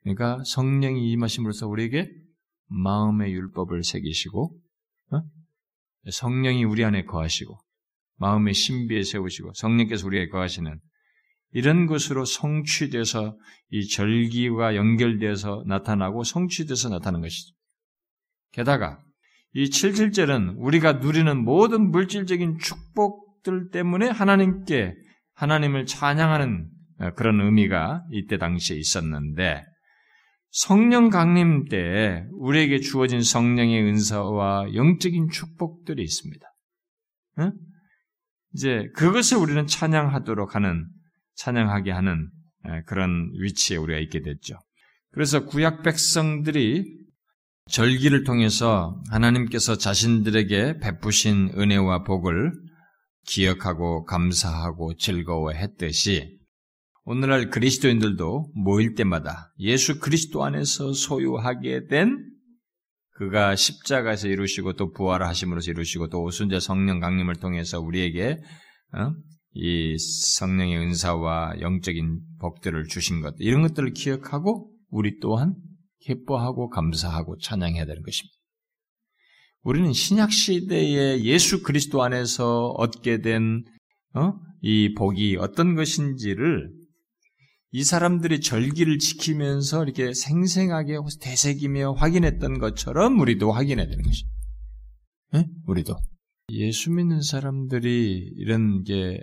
그러니까 0.02 0.42
성령이 0.44 1.12
임하심으로써 1.12 1.68
우리에게 1.68 2.26
마음의 2.68 3.32
율법을 3.32 3.82
새기시고 3.82 4.58
어? 5.12 5.22
성령이 6.10 6.64
우리 6.64 6.84
안에 6.84 7.04
거하시고 7.04 7.58
마음의 8.16 8.54
신비에 8.54 9.02
세우시고 9.02 9.52
성령께서 9.54 10.06
우리에게 10.06 10.30
거하시는 10.30 10.78
이런 11.52 11.86
것으로 11.86 12.24
성취돼서 12.24 13.36
이 13.70 13.88
절기와 13.88 14.76
연결돼서 14.76 15.64
나타나고 15.66 16.24
성취돼서 16.24 16.88
나타나는 16.90 17.22
것이죠. 17.22 17.54
게다가 18.52 19.02
이 19.54 19.64
7.7절은 19.64 20.56
우리가 20.58 20.94
누리는 20.94 21.42
모든 21.42 21.90
물질적인 21.90 22.58
축복들 22.58 23.70
때문에 23.70 24.08
하나님께 24.08 24.94
하나님을 25.34 25.86
찬양하는 25.86 26.68
그런 27.14 27.40
의미가 27.40 28.04
이때 28.12 28.36
당시에 28.36 28.76
있었는데 28.76 29.64
성령 30.50 31.10
강림 31.10 31.66
때 31.68 32.24
우리에게 32.32 32.80
주어진 32.80 33.20
성령의 33.20 33.82
은사와 33.84 34.74
영적인 34.74 35.28
축복들이 35.30 36.02
있습니다. 36.02 36.46
응? 37.40 37.52
이제 38.54 38.88
그것을 38.96 39.36
우리는 39.36 39.66
찬양하도록 39.66 40.54
하는 40.54 40.86
찬양하게 41.36 41.92
하는 41.92 42.30
그런 42.86 43.30
위치에 43.40 43.76
우리가 43.76 44.00
있게 44.00 44.22
됐죠. 44.22 44.58
그래서 45.12 45.44
구약 45.44 45.82
백성들이 45.82 46.96
절기를 47.70 48.24
통해서 48.24 49.00
하나님께서 49.10 49.76
자신들에게 49.76 50.78
베푸신 50.78 51.52
은혜와 51.56 52.04
복을 52.04 52.52
기억하고 53.26 54.04
감사하고 54.04 54.96
즐거워했듯이 54.96 56.37
오늘날 57.10 57.48
그리스도인들도 57.48 58.52
모일 58.54 58.94
때마다 58.94 59.50
예수 59.60 59.98
그리스도 59.98 60.44
안에서 60.44 60.92
소유하게 60.92 61.86
된 61.86 62.18
그가 63.12 63.56
십자가에서 63.56 64.28
이루시고 64.28 64.74
또 64.74 64.92
부활하심으로써 64.92 65.70
이루시고 65.70 66.08
또 66.10 66.22
오순절 66.22 66.60
성령 66.60 67.00
강림을 67.00 67.36
통해서 67.36 67.80
우리에게 67.80 68.36
어? 68.92 69.14
이 69.54 69.96
성령의 70.38 70.76
은사와 70.76 71.62
영적인 71.62 72.20
복들을 72.40 72.84
주신 72.88 73.22
것 73.22 73.34
이런 73.38 73.62
것들을 73.62 73.94
기억하고 73.94 74.70
우리 74.90 75.18
또한 75.18 75.54
기뻐하고 76.00 76.68
감사하고 76.68 77.38
찬양해야 77.38 77.86
되는 77.86 78.02
것입니다. 78.02 78.36
우리는 79.62 79.94
신약 79.94 80.30
시대에 80.30 81.22
예수 81.22 81.62
그리스도 81.62 82.02
안에서 82.02 82.66
얻게 82.76 83.22
된이 83.22 83.64
어? 84.12 84.34
복이 84.98 85.38
어떤 85.40 85.74
것인지를 85.74 86.76
이 87.70 87.84
사람들이 87.84 88.40
절기를 88.40 88.98
지키면서 88.98 89.84
이렇게 89.84 90.14
생생하게 90.14 90.96
되새기며 91.20 91.92
확인했던 91.92 92.58
것처럼 92.58 93.20
우리도 93.20 93.52
확인해야 93.52 93.86
되는 93.86 94.02
것입니다. 94.02 94.38
네? 95.32 95.46
우리도. 95.66 95.96
예수 96.50 96.90
믿는 96.90 97.20
사람들이 97.20 98.32
이런 98.36 98.82
게 98.84 99.20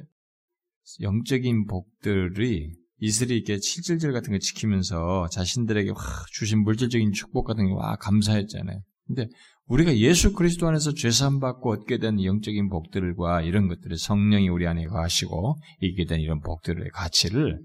영적인 1.01 1.65
복들이 1.65 2.73
이슬이 2.99 3.35
이렇게 3.35 3.57
칠질절 3.57 4.13
같은 4.13 4.31
거 4.31 4.39
지키면서 4.39 5.27
자신들에게 5.31 5.89
와, 5.89 5.97
주신 6.31 6.63
물질적인 6.63 7.11
축복 7.13 7.45
같은 7.45 7.65
게 7.65 7.73
와, 7.73 7.95
감사했잖아요. 7.95 8.79
근데 9.07 9.27
우리가 9.65 9.97
예수 9.97 10.33
그리스도 10.33 10.67
안에서 10.67 10.93
죄산 10.93 11.39
받고 11.39 11.71
얻게 11.71 11.97
된 11.97 12.23
영적인 12.23 12.69
복들과 12.69 13.41
이런 13.41 13.67
것들을 13.67 13.97
성령이 13.97 14.49
우리 14.49 14.67
안에 14.67 14.85
가시고 14.85 15.57
있게 15.81 16.05
된 16.05 16.21
이런 16.21 16.39
복들의 16.41 16.89
가치를 16.91 17.59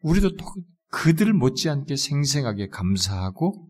우리도 0.00 0.30
그들 0.90 1.32
못지않게 1.32 1.96
생생하게 1.96 2.68
감사하고 2.68 3.68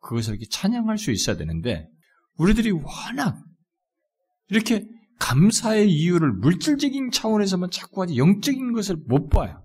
그것을 0.00 0.34
이렇게 0.34 0.46
찬양할 0.50 0.98
수 0.98 1.10
있어야 1.10 1.36
되는데 1.36 1.88
우리들이 2.36 2.70
워낙 2.70 3.42
이렇게 4.48 4.86
감사의 5.18 5.90
이유를 5.90 6.32
물질적인 6.32 7.10
차원에서만 7.10 7.70
자꾸 7.70 8.02
하지 8.02 8.16
영적인 8.16 8.72
것을 8.72 8.96
못 9.06 9.28
봐요. 9.28 9.62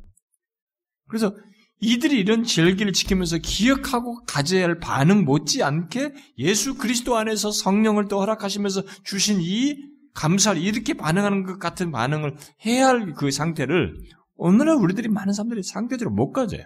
그래서 1.08 1.36
이들이 1.82 2.20
이런 2.20 2.44
절기를 2.44 2.94
지키면서 2.94 3.40
기억하고 3.40 4.24
가져야 4.26 4.66
할 4.66 4.80
반응 4.80 5.26
못지않게 5.26 6.14
예수 6.38 6.78
그리스도 6.78 7.18
안에서 7.18 7.52
성령을 7.52 8.08
또 8.08 8.20
허락하시면서 8.20 8.84
주신 9.04 9.40
이 9.42 9.76
감사를 10.14 10.62
이렇게 10.62 10.94
반응하는 10.94 11.44
것 11.44 11.58
같은 11.60 11.92
반응을 11.92 12.36
해야 12.66 12.88
할 12.88 13.14
그 13.16 13.32
상태를 13.32 13.96
오늘날 14.44 14.78
우리들이 14.78 15.08
많은 15.08 15.34
사람들이 15.34 15.62
상대적으로 15.62 16.16
못 16.16 16.32
가져요. 16.32 16.64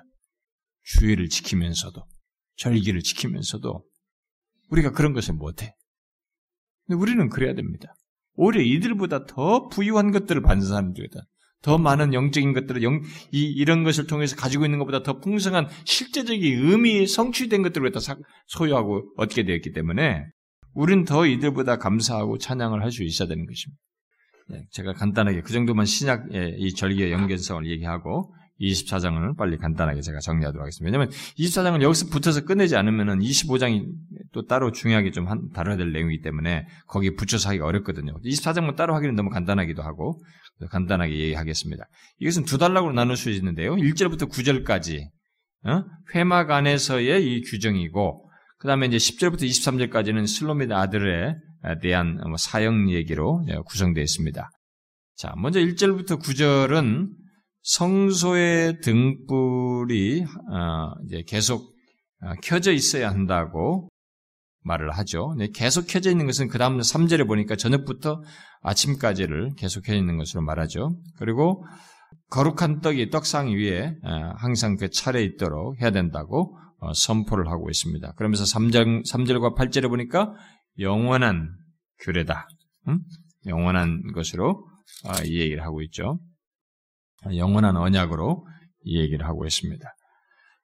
주의를 0.84 1.28
지키면서도, 1.28 2.06
절기를 2.56 3.02
지키면서도 3.02 3.84
우리가 4.70 4.92
그런 4.92 5.12
것을 5.12 5.34
못해. 5.34 5.76
근데 6.88 6.98
우리는 6.98 7.28
그래야 7.28 7.54
됩니다. 7.54 7.94
오히려 8.36 8.62
이들보다 8.62 9.26
더 9.26 9.68
부유한 9.68 10.12
것들을 10.12 10.42
받는 10.42 10.66
사람들이다. 10.66 11.20
더 11.64 11.78
많은 11.78 12.14
영적인 12.14 12.54
것들을 12.54 12.82
영, 12.82 13.02
이, 13.34 13.42
이런 13.42 13.84
것을 13.84 14.08
통해서 14.08 14.38
가지고 14.38 14.64
있는 14.64 14.80
것보다 14.80 15.04
더 15.04 15.20
풍성한 15.20 15.68
실제적인 15.84 16.70
의미, 16.70 17.06
성취된 17.06 17.62
것들을 17.62 17.92
다 17.92 18.00
소유하고 18.48 19.12
얻게 19.18 19.44
되었기 19.44 19.74
때문에 19.74 20.24
우리는 20.74 21.04
더 21.04 21.26
이들보다 21.26 21.78
감사하고 21.78 22.38
찬양을 22.38 22.82
할 22.82 22.92
수 22.92 23.04
있어야 23.04 23.28
되는 23.28 23.46
것입니다. 23.46 23.82
네, 24.48 24.66
제가 24.72 24.94
간단하게 24.94 25.42
그 25.42 25.52
정도만 25.52 25.86
신약의 25.86 26.56
이 26.60 26.74
절기의 26.74 27.12
연결성을 27.12 27.68
얘기하고 27.68 28.34
24장을 28.60 29.38
빨리 29.38 29.58
간단하게 29.58 30.02
제가 30.02 30.20
정리하도록 30.20 30.62
하겠습니다. 30.62 30.98
왜냐하면 30.98 31.14
24장을 31.38 31.82
여기서 31.82 32.08
붙어서 32.08 32.46
끝내지 32.46 32.76
않으면 32.76 33.20
25장이 33.20 33.86
또 34.32 34.46
따로 34.46 34.72
중요하게 34.72 35.12
좀 35.12 35.28
한, 35.28 35.50
다뤄야 35.54 35.78
될 35.78 35.92
내용이기 35.92 36.22
때문에 36.22 36.66
거기 36.88 37.16
붙여서 37.16 37.50
하기가 37.50 37.66
어렵거든요. 37.66 38.18
24장만 38.22 38.76
따로 38.76 38.96
하기는 38.96 39.16
너무 39.16 39.30
간단하기도 39.30 39.82
하고 39.82 40.22
간단하게 40.70 41.18
얘기하겠습니다. 41.18 41.84
이것은 42.20 42.46
두 42.46 42.58
단락으로 42.58 42.94
나눌 42.94 43.18
수 43.18 43.30
있는데요. 43.32 43.76
1절부터 43.76 44.30
9절까지 44.30 45.06
어? 45.66 45.84
회막 46.14 46.52
안에서의 46.52 47.26
이 47.26 47.42
규정이고 47.42 48.30
그 48.60 48.68
다음에 48.68 48.86
이제 48.88 48.98
10절부터 48.98 49.42
23절까지는 49.42 50.28
슬로미드 50.28 50.74
아들의 50.74 51.36
대한 51.82 52.20
뭐 52.28 52.38
사형 52.38 52.90
얘기로 52.92 53.46
구성되어 53.68 54.04
있습니다. 54.04 54.50
자, 55.18 55.34
먼저 55.38 55.60
1절부터 55.60 56.22
9절은 56.22 57.08
성소의 57.66 58.82
등불이 58.82 60.24
어, 60.24 60.94
계속 61.26 61.74
어, 62.22 62.34
켜져 62.44 62.72
있어야 62.72 63.10
한다고 63.10 63.90
말을 64.62 64.92
하죠. 64.92 65.36
계속 65.54 65.86
켜져 65.88 66.12
있는 66.12 66.26
것은 66.26 66.48
그 66.48 66.58
다음 66.58 66.80
3절에 66.80 67.28
보니까 67.28 67.56
저녁부터 67.56 68.22
아침까지를 68.62 69.54
계속 69.58 69.82
켜져 69.82 69.98
있는 69.98 70.18
것으로 70.18 70.42
말하죠. 70.42 70.96
그리고 71.18 71.64
거룩한 72.30 72.82
떡이 72.82 73.10
떡상 73.10 73.50
위에 73.50 73.96
어, 74.04 74.34
항상 74.38 74.76
그 74.76 74.90
차례 74.90 75.24
있도록 75.24 75.82
해야 75.82 75.92
된다고 75.92 76.58
선포를 76.94 77.48
하고 77.48 77.70
있습니다. 77.70 78.14
그러면서 78.16 78.44
3절, 78.44 79.10
3절과 79.10 79.56
8절에 79.56 79.90
보니까 79.90 80.34
영원한 80.80 81.56
규례다. 82.00 82.48
응? 82.88 83.00
영원한 83.46 84.12
것으로 84.14 84.68
아, 85.06 85.22
이 85.24 85.40
얘기를 85.40 85.64
하고 85.64 85.82
있죠. 85.84 86.20
영원한 87.36 87.76
언약으로 87.76 88.46
이 88.84 89.00
얘기를 89.00 89.26
하고 89.26 89.46
있습니다. 89.46 89.96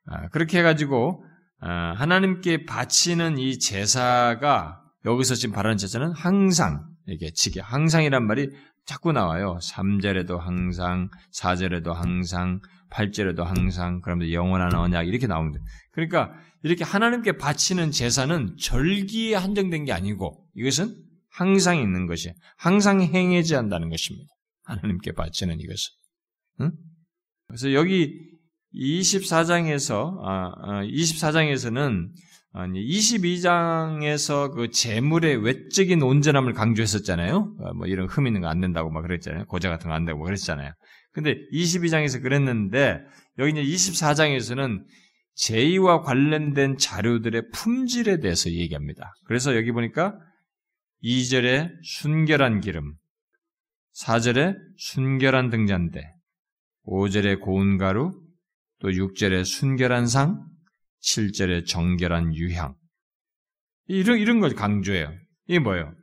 아, 0.08 0.28
그렇게 0.30 0.60
해가지고 0.60 1.24
아, 1.60 1.94
하나님께 1.98 2.66
바치는 2.66 3.38
이 3.38 3.60
제사가 3.60 4.82
여기서 5.06 5.36
지금 5.36 5.56
바라는 5.56 5.78
제사는 5.78 6.12
항상 6.12 6.86
이게 7.08 7.32
지게 7.34 7.62
항상이란 7.62 8.26
말이 8.26 8.50
자꾸 8.86 9.12
나와요. 9.12 9.58
3절에도 9.62 10.38
항상, 10.38 11.10
4절에도 11.34 11.94
항상, 11.94 12.60
8절에도 12.92 13.44
항상, 13.44 14.02
그러면서 14.02 14.32
영원한 14.34 14.74
언약 14.76 15.08
이렇게 15.08 15.28
나옵니다. 15.28 15.64
그러니까 15.92 16.32
이렇게 16.64 16.84
하나님께 16.84 17.38
바치는 17.38 17.92
제사는 17.92 18.56
절기에 18.60 19.36
한정된 19.36 19.86
게 19.86 19.92
아니고 19.92 20.46
이것은 20.56 20.96
항상 21.30 21.78
있는 21.78 22.06
것이 22.06 22.34
항상 22.58 23.02
행해져야 23.02 23.60
한다는 23.60 23.90
것입니다. 23.90 24.28
하나님께 24.64 25.14
바치는 25.14 25.60
이것은. 25.60 25.92
응? 26.62 26.72
그래서 27.48 27.74
여기 27.74 28.14
24장에서 28.76 30.18
아, 30.24 30.84
24장에서는 30.84 32.10
아니 32.54 32.86
22장에서 32.86 34.54
그 34.54 34.70
재물의 34.72 35.38
외적인 35.44 36.02
온전함을 36.02 36.54
강조했었잖아요. 36.54 37.56
어, 37.60 37.74
뭐 37.74 37.88
이런 37.88 38.08
흠 38.08 38.28
있는 38.28 38.42
거 38.42 38.48
안 38.48 38.60
된다고 38.60 38.92
막 38.92 39.02
그랬잖아요. 39.04 39.46
고자 39.46 39.70
같은 39.70 39.90
거 39.90 39.96
안 39.96 40.06
되고 40.06 40.22
그랬잖아요. 40.22 40.74
근데 41.12 41.36
22장에서 41.52 42.22
그랬는데 42.22 43.02
여기 43.38 43.52
이제 43.52 43.64
24장에서는 43.64 44.84
제의와 45.34 46.02
관련된 46.02 46.78
자료들의 46.78 47.50
품질에 47.54 48.20
대해서 48.20 48.52
얘기합니다. 48.52 49.14
그래서 49.26 49.56
여기 49.56 49.72
보니까 49.72 50.18
2절에 51.04 51.72
순결한 51.84 52.62
기름, 52.62 52.94
4절에 54.00 54.56
순결한 54.78 55.50
등잔대, 55.50 56.02
5절에 56.86 57.40
고운 57.40 57.78
가루, 57.78 58.14
또 58.80 58.90
6절에 58.90 59.46
순결한 59.46 60.08
상, 60.08 60.46
7절에 61.02 61.66
정결한 61.66 62.36
유향. 62.36 62.76
이런, 63.88 64.20
이런 64.20 64.40
걸 64.40 64.54
강조해요. 64.54 65.12
이게 65.48 65.60
뭐예요? 65.60 65.94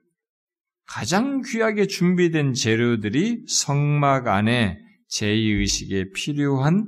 가장 0.84 1.42
귀하게 1.42 1.86
준비된 1.86 2.54
재료들이 2.54 3.44
성막 3.46 4.26
안에 4.26 4.78
제2의식에 5.10 6.14
필요한 6.14 6.86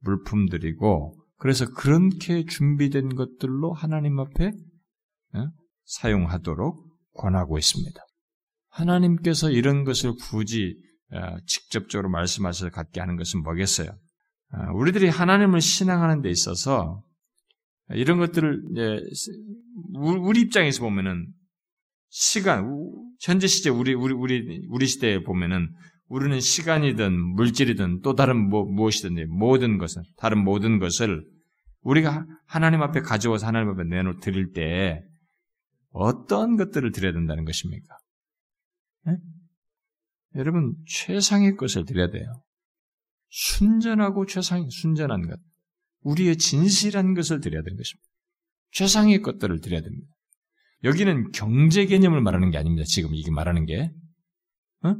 물품들이고, 0.00 1.16
그래서 1.38 1.66
그렇게 1.74 2.44
준비된 2.44 3.14
것들로 3.14 3.72
하나님 3.72 4.18
앞에 4.20 4.52
어? 5.34 5.48
사용하도록 5.84 6.92
권하고 7.14 7.58
있습니다. 7.58 8.00
하나님께서 8.68 9.50
이런 9.50 9.84
것을 9.84 10.14
굳이 10.14 10.76
어, 11.12 11.36
직접적으로 11.46 12.08
말씀하셔서 12.10 12.70
갖게 12.70 13.00
하는 13.00 13.16
것은 13.16 13.42
뭐겠어요? 13.42 13.88
어, 13.88 14.72
우리들이 14.74 15.08
하나님을 15.08 15.60
신앙하는 15.60 16.22
데 16.22 16.30
있어서 16.30 17.02
이런 17.90 18.18
것들을 18.18 18.62
우리 19.94 20.40
입장에서 20.40 20.80
보면은 20.82 21.26
시간 22.08 22.66
현재 23.20 23.46
시제 23.46 23.70
우리 23.70 23.94
우리 23.94 24.14
우리 24.14 24.66
우리 24.68 24.86
시대에 24.86 25.22
보면은 25.22 25.74
우리는 26.12 26.40
시간이든 26.40 27.10
물질이든 27.36 28.02
또 28.02 28.14
다른 28.14 28.50
뭐, 28.50 28.66
무엇이든 28.66 29.30
모든 29.30 29.78
것은 29.78 30.02
다른 30.18 30.44
모든 30.44 30.78
것을 30.78 31.24
우리가 31.80 32.26
하나님 32.44 32.82
앞에 32.82 33.00
가져와서 33.00 33.46
하나님 33.46 33.70
앞에 33.70 33.84
내놓 33.84 34.20
드릴 34.20 34.52
때 34.52 35.02
어떤 35.88 36.58
것들을 36.58 36.92
드려야 36.92 37.14
된다는 37.14 37.46
것입니까? 37.46 37.96
네? 39.06 39.16
여러분 40.34 40.74
최상의 40.86 41.56
것을 41.56 41.86
드려야 41.86 42.10
돼요. 42.10 42.26
순전하고 43.30 44.26
최상의 44.26 44.68
순전한 44.68 45.26
것. 45.26 45.40
우리의 46.02 46.36
진실한 46.36 47.14
것을 47.14 47.40
드려야 47.40 47.62
되는 47.62 47.78
것입니다. 47.78 48.06
최상의 48.72 49.22
것들을 49.22 49.60
드려야 49.62 49.80
됩니다. 49.80 50.08
여기는 50.84 51.30
경제 51.32 51.86
개념을 51.86 52.20
말하는 52.20 52.50
게 52.50 52.58
아닙니다. 52.58 52.84
지금 52.86 53.14
이게 53.14 53.30
말하는 53.30 53.64
게. 53.64 53.90
어? 54.82 54.94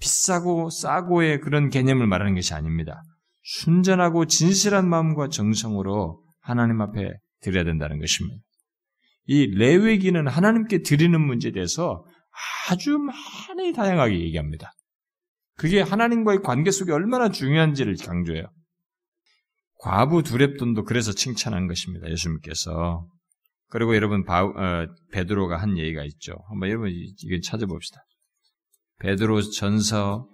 비싸고 0.00 0.70
싸고의 0.70 1.40
그런 1.40 1.68
개념을 1.70 2.06
말하는 2.06 2.34
것이 2.34 2.54
아닙니다. 2.54 3.02
순전하고 3.42 4.26
진실한 4.26 4.88
마음과 4.88 5.28
정성으로 5.28 6.22
하나님 6.40 6.80
앞에 6.80 7.12
드려야 7.40 7.64
된다는 7.64 7.98
것입니다. 8.00 8.42
이 9.26 9.46
레위기는 9.46 10.26
하나님께 10.26 10.82
드리는 10.82 11.20
문제에 11.20 11.52
대해서 11.52 12.04
아주 12.68 12.98
많이 12.98 13.72
다양하게 13.72 14.20
얘기합니다. 14.20 14.72
그게 15.56 15.82
하나님과의 15.82 16.40
관계 16.42 16.70
속에 16.70 16.92
얼마나 16.92 17.28
중요한지를 17.28 17.96
강조해요. 17.96 18.44
과부 19.78 20.22
두랩돈도 20.22 20.84
그래서 20.84 21.12
칭찬한 21.12 21.66
것입니다. 21.66 22.10
예수님께서. 22.10 23.06
그리고 23.68 23.94
여러분 23.94 24.24
바, 24.24 24.44
어, 24.44 24.86
베드로가 25.12 25.56
한 25.56 25.78
얘기가 25.78 26.04
있죠. 26.04 26.34
한번 26.48 26.68
여러분 26.70 26.90
이거 26.90 27.40
찾아봅시다. 27.42 28.00
베드로 29.00 29.40
전서 29.42 30.28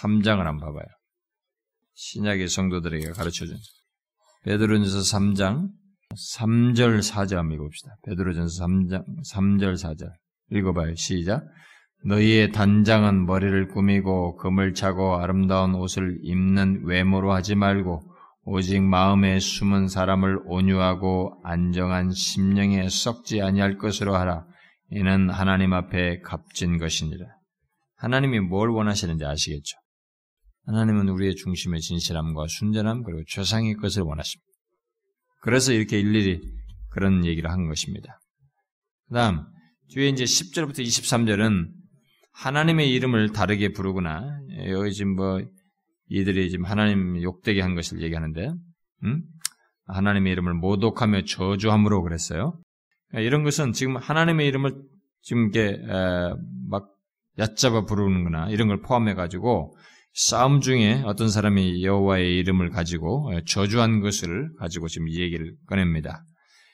3장을 0.00 0.38
한번 0.38 0.58
봐봐요. 0.58 0.86
신약의 1.94 2.48
성도들에게 2.48 3.12
가르쳐준 3.12 3.56
베드로전서 4.44 5.18
3장 5.18 5.68
3절 6.36 6.98
4절 7.00 7.36
한번 7.36 7.54
읽어봅시다. 7.54 7.96
베드로전서 8.04 8.64
3장 8.64 9.04
3절 9.32 9.74
4절 9.74 10.10
읽어봐요. 10.50 10.94
시작. 10.94 11.44
너희의 12.04 12.52
단장은 12.52 13.26
머리를 13.26 13.68
꾸미고 13.68 14.36
금을 14.36 14.74
차고 14.74 15.16
아름다운 15.16 15.74
옷을 15.74 16.18
입는 16.22 16.84
외모로 16.84 17.32
하지 17.32 17.54
말고 17.54 18.02
오직 18.44 18.80
마음에 18.82 19.40
숨은 19.40 19.88
사람을 19.88 20.42
온유하고 20.46 21.40
안정한 21.42 22.12
심령에 22.12 22.88
썩지 22.88 23.42
아니할 23.42 23.76
것으로 23.76 24.14
하라. 24.14 24.46
이는 24.90 25.30
하나님 25.30 25.72
앞에 25.72 26.20
값진 26.20 26.78
것이니라. 26.78 27.35
하나님이 27.96 28.40
뭘 28.40 28.70
원하시는지 28.70 29.24
아시겠죠? 29.24 29.76
하나님은 30.66 31.08
우리의 31.08 31.36
중심의 31.36 31.80
진실함과 31.80 32.46
순전함 32.48 33.02
그리고 33.02 33.22
최상의 33.28 33.74
것을 33.74 34.02
원하십니다. 34.02 34.46
그래서 35.40 35.72
이렇게 35.72 36.00
일일이 36.00 36.40
그런 36.90 37.24
얘기를 37.24 37.50
한 37.50 37.68
것입니다. 37.68 38.20
그 39.08 39.14
다음, 39.14 39.44
뒤에 39.88 40.08
이제 40.08 40.24
10절부터 40.24 40.80
23절은 40.80 41.68
하나님의 42.32 42.92
이름을 42.92 43.32
다르게 43.32 43.72
부르거나, 43.72 44.40
여기 44.68 44.92
지금 44.92 45.14
뭐, 45.14 45.40
이들이 46.08 46.50
지금 46.50 46.64
하나님 46.64 47.22
욕되게 47.22 47.60
한 47.60 47.74
것을 47.74 48.02
얘기하는데, 48.02 48.52
음? 49.04 49.22
하나님의 49.86 50.32
이름을 50.32 50.54
모독하며 50.54 51.24
저주함으로 51.24 52.02
그랬어요. 52.02 52.58
그러니까 53.08 53.26
이런 53.26 53.44
것은 53.44 53.72
지금 53.72 53.96
하나님의 53.96 54.48
이름을 54.48 54.74
지금 55.22 55.48
이게 55.48 55.78
막 56.68 56.88
얕잡아 57.38 57.84
부르는구나 57.84 58.48
이런 58.50 58.68
걸 58.68 58.80
포함해 58.80 59.14
가지고 59.14 59.76
싸움 60.12 60.60
중에 60.60 61.02
어떤 61.04 61.28
사람이 61.28 61.84
여호와의 61.84 62.38
이름을 62.38 62.70
가지고 62.70 63.30
저주한 63.46 64.00
것을 64.00 64.50
가지고 64.58 64.88
지금 64.88 65.08
이 65.08 65.20
얘기를 65.20 65.54
꺼냅니다. 65.66 66.24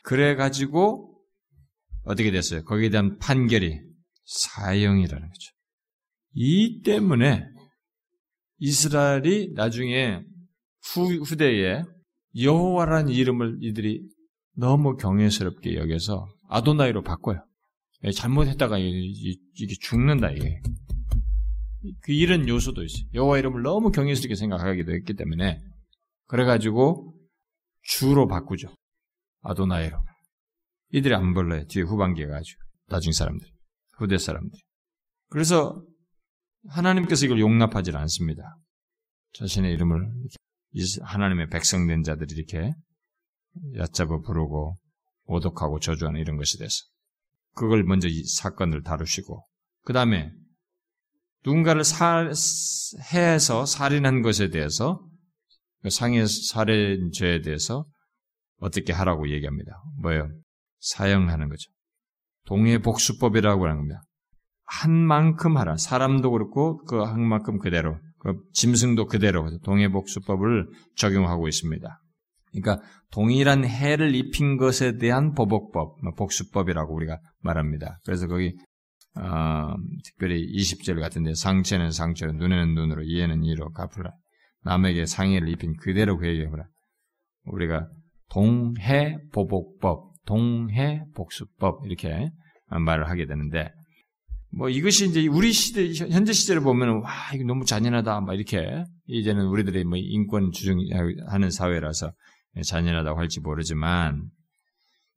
그래 0.04 0.36
가지고 0.36 1.18
어떻게 2.04 2.30
됐어요? 2.30 2.62
거기에 2.64 2.90
대한 2.90 3.18
판결이 3.18 3.80
사형이라는 4.24 5.28
거죠. 5.28 5.52
이 6.34 6.82
때문에 6.82 7.44
이스라엘이 8.58 9.54
나중에 9.54 10.22
후, 10.84 11.14
후대에 11.22 11.82
여호와라는 12.40 13.10
이름을 13.12 13.58
이들이 13.60 14.02
너무 14.56 14.96
경외스럽게 14.96 15.74
여겨서 15.74 16.28
아도나이로 16.48 17.02
바꿔요. 17.02 17.44
예, 18.04 18.10
잘못했다가 18.10 18.78
이게 18.78 19.74
죽는다 19.80 20.30
이게. 20.30 20.60
그 22.02 22.12
이런 22.12 22.48
요소도 22.48 22.84
있어요. 22.84 23.04
여호와 23.14 23.38
이름을 23.38 23.62
너무 23.62 23.90
경외스럽게 23.90 24.34
생각하기도 24.34 24.92
했기 24.92 25.14
때문에 25.14 25.60
그래가지고 26.26 27.14
주로 27.82 28.28
바꾸죠. 28.28 28.74
아도나이로. 29.40 29.98
이들이 30.92 31.14
안 31.14 31.34
불러요. 31.34 31.66
뒤에 31.66 31.82
후반기에 31.82 32.26
가지고 32.26 32.60
나중 32.88 33.12
사람들, 33.12 33.48
후대 33.98 34.18
사람들. 34.18 34.58
그래서 35.28 35.82
하나님께서 36.68 37.26
이걸 37.26 37.40
용납하지 37.40 37.90
않습니다. 37.92 38.42
자신의 39.34 39.72
이름을 39.72 40.08
하나님의 41.02 41.48
백성된 41.48 42.02
자들이 42.02 42.34
이렇게 42.34 42.72
얕잡아 43.76 44.20
부르고 44.20 44.76
오독하고 45.24 45.80
저주하는 45.80 46.20
이런 46.20 46.36
것이 46.36 46.58
돼서 46.58 46.76
그걸 47.54 47.84
먼저 47.84 48.08
이 48.08 48.24
사건을 48.24 48.82
다루시고 48.82 49.46
그 49.84 49.92
다음에 49.92 50.32
누군가를 51.44 51.84
살, 51.84 52.32
해서 53.12 53.66
살인한 53.66 54.22
것에 54.22 54.50
대해서 54.50 55.04
그 55.82 55.90
상해 55.90 56.24
살인죄에 56.26 57.40
대해서 57.42 57.84
어떻게 58.58 58.92
하라고 58.92 59.28
얘기합니다. 59.28 59.82
뭐예요? 60.00 60.30
사형하는 60.78 61.48
거죠. 61.48 61.70
동해 62.46 62.78
복수법이라고 62.78 63.64
하는 63.64 63.76
겁니다. 63.76 64.02
한 64.64 64.92
만큼 64.92 65.56
하라. 65.56 65.76
사람도 65.76 66.30
그렇고 66.30 66.84
그 66.84 67.02
한 67.04 67.20
만큼 67.20 67.58
그대로, 67.58 67.98
그 68.20 68.34
짐승도 68.52 69.06
그대로 69.06 69.58
동해복수법을 69.64 70.68
적용하고 70.96 71.48
있습니다. 71.48 72.01
그러니까 72.52 72.84
동일한 73.10 73.64
해를 73.64 74.14
입힌 74.14 74.56
것에 74.56 74.98
대한 74.98 75.32
보복법, 75.32 76.02
뭐 76.02 76.12
복수법이라고 76.14 76.94
우리가 76.94 77.18
말합니다. 77.40 77.98
그래서 78.04 78.26
거기 78.26 78.56
어, 79.14 79.74
특별히 80.04 80.46
20절 80.56 80.98
같은데 81.00 81.34
상체는 81.34 81.90
상체로, 81.90 82.32
눈에는 82.32 82.74
눈으로, 82.74 83.02
이에는 83.02 83.44
이로 83.44 83.70
갚으라. 83.72 84.12
남에게 84.64 85.06
상해를 85.06 85.48
입힌 85.48 85.74
그대로 85.76 86.16
그에게 86.16 86.46
해라. 86.46 86.64
우리가 87.44 87.88
동해 88.30 89.18
보복법, 89.32 90.12
동해 90.24 91.02
복수법 91.14 91.84
이렇게 91.86 92.30
말을 92.68 93.08
하게 93.10 93.26
되는데 93.26 93.70
뭐 94.54 94.68
이것이 94.68 95.08
이제 95.08 95.26
우리 95.26 95.52
시대 95.52 95.92
현재 95.92 96.32
시대를 96.32 96.62
보면은 96.62 97.02
와 97.02 97.10
이거 97.34 97.44
너무 97.44 97.64
잔인하다 97.64 98.20
막 98.20 98.34
이렇게 98.34 98.84
이제는 99.06 99.46
우리들이 99.46 99.84
뭐 99.84 99.96
인권 99.98 100.50
주장하는 100.52 101.50
사회라서 101.50 102.12
잔인하다고 102.60 103.18
할지 103.18 103.40
모르지만 103.40 104.28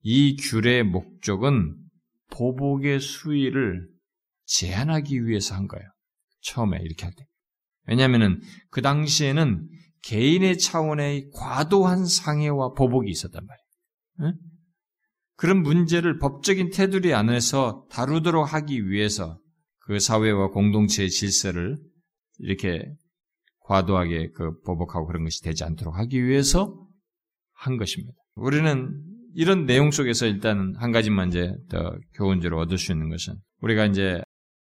이 0.02 0.36
귤의 0.38 0.84
목적은 0.84 1.76
보복의 2.32 3.00
수위를 3.00 3.88
제한하기 4.46 5.26
위해서 5.26 5.56
한 5.56 5.68
거예요. 5.68 5.86
처음에 6.42 6.78
이렇게 6.82 7.06
할 7.06 7.14
때. 7.16 7.26
왜냐하면은 7.88 8.42
그 8.70 8.82
당시에는 8.82 9.68
개인의 10.04 10.60
차원의 10.60 11.32
과도한 11.34 12.06
상해와 12.06 12.74
보복이 12.74 13.10
있었단 13.10 13.44
말이에요. 13.46 14.32
응? 14.32 14.40
그런 15.36 15.64
문제를 15.64 16.20
법적인 16.20 16.70
테두리 16.70 17.14
안에서 17.14 17.86
다루도록 17.90 18.54
하기 18.54 18.90
위해서 18.90 19.40
그 19.80 20.00
사회와 20.00 20.50
공동체의 20.50 21.10
질서를 21.10 21.78
이렇게 22.38 22.86
과도하게 23.62 24.32
그 24.32 24.60
보복하고 24.62 25.08
그런 25.08 25.24
것이 25.24 25.42
되지 25.42 25.64
않도록 25.64 25.98
하기 25.98 26.24
위해서 26.24 26.85
한 27.56 27.78
것입니다. 27.78 28.14
우리는 28.36 29.02
이런 29.34 29.66
내용 29.66 29.92
속에서 29.92 30.26
일단 30.28 30.74
한 30.78 30.92
가지만 30.92 31.30
이제 31.30 31.54
더 31.70 31.98
교훈적으로 32.14 32.60
얻을 32.62 32.78
수 32.78 32.92
있는 32.92 33.10
것은 33.10 33.36
우리가 33.62 33.86
이제 33.86 34.22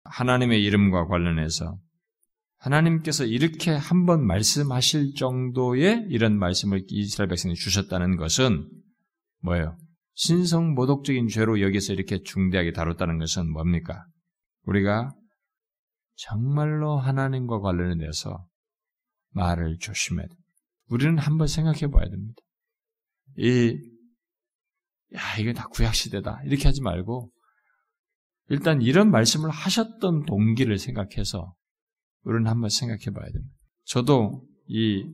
하나님의 0.04 0.62
이름과 0.62 1.06
관련해서 1.06 1.78
하나님께서 2.58 3.24
이렇게 3.24 3.72
한 3.72 4.06
번 4.06 4.24
말씀하실 4.26 5.14
정도의 5.14 6.06
이런 6.10 6.38
말씀을 6.38 6.84
이스라엘 6.88 7.28
백성이 7.28 7.54
주셨다는 7.54 8.16
것은 8.16 8.68
뭐예요? 9.42 9.76
신성 10.14 10.74
모독적인 10.74 11.26
죄로 11.28 11.60
여기서 11.60 11.92
이렇게 11.92 12.22
중대하게 12.22 12.72
다뤘다는 12.72 13.18
것은 13.18 13.50
뭡니까? 13.50 14.04
우리가 14.66 15.10
정말로 16.14 16.98
하나님과 16.98 17.60
관련해서 17.60 18.46
말을 19.30 19.78
조심해야 19.80 20.26
돼. 20.26 20.34
우리는 20.88 21.18
한번 21.18 21.46
생각해 21.48 21.90
봐야 21.90 22.04
됩니다. 22.08 22.34
이, 23.36 23.76
야, 25.14 25.20
이게 25.38 25.52
다 25.52 25.68
구약시대다. 25.68 26.42
이렇게 26.44 26.64
하지 26.64 26.80
말고, 26.80 27.30
일단 28.48 28.82
이런 28.82 29.10
말씀을 29.10 29.50
하셨던 29.50 30.24
동기를 30.26 30.78
생각해서 30.78 31.54
우리는 32.24 32.46
한번 32.48 32.70
생각해 32.70 33.04
봐야 33.14 33.30
됩니다. 33.30 33.54
저도 33.84 34.46
이 34.66 35.04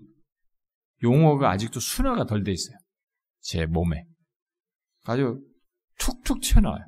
용어가 1.02 1.50
아직도 1.50 1.80
순화가 1.80 2.26
덜 2.26 2.42
돼 2.42 2.52
있어요. 2.52 2.76
제 3.40 3.66
몸에. 3.66 4.04
아주 5.04 5.40
툭툭 5.98 6.40
튀어나와요. 6.40 6.84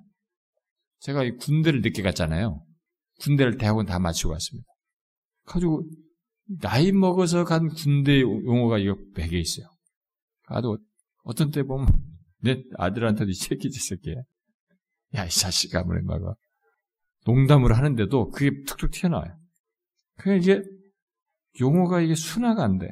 제가 1.01 1.24
이 1.24 1.37
군대를 1.37 1.81
늦게 1.81 2.03
갔잖아요. 2.03 2.64
군대를 3.20 3.57
대학원 3.57 3.87
다 3.87 3.99
마치고 3.99 4.31
왔습니다. 4.33 4.68
가지고 5.45 5.89
나이 6.61 6.93
먹어서 6.93 7.45
간 7.45 7.68
군대 7.68 8.20
용어가 8.20 8.78
이거 8.78 8.97
100개 9.14 9.35
있어요. 9.35 9.66
아주 10.47 10.76
어떤 11.25 11.51
때 11.51 11.62
보면 11.62 11.87
내 12.43 12.62
아들한테도 12.77 13.31
이 13.31 13.35
새끼 13.35 13.71
지 13.71 13.81
새끼. 13.81 14.14
야, 15.14 15.25
이 15.25 15.31
자식아, 15.31 15.83
뭐, 15.83 15.97
막, 16.03 16.37
농담을 17.27 17.77
하는데도 17.77 18.31
그게 18.31 18.62
툭툭 18.66 18.91
튀어나와요. 18.91 19.37
그게 20.16 20.37
이게, 20.37 20.62
용어가 21.61 22.01
이게 22.01 22.14
순화가 22.14 22.62
안 22.62 22.79
돼. 22.79 22.91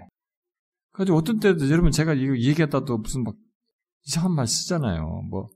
그래서 0.92 1.14
어떤 1.14 1.38
때도 1.38 1.70
여러분 1.70 1.92
제가 1.92 2.14
이거 2.14 2.36
얘기했다도 2.36 2.98
무슨 2.98 3.22
막 3.22 3.36
이상한 4.04 4.32
말 4.32 4.46
쓰잖아요. 4.46 5.22
뭐, 5.30 5.48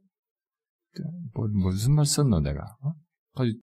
뭐, 1.35 1.49
무슨 1.49 1.95
말 1.95 2.07
썼노, 2.07 2.41
내가? 2.41 2.77
어? 2.83 2.93
가지고 3.35 3.59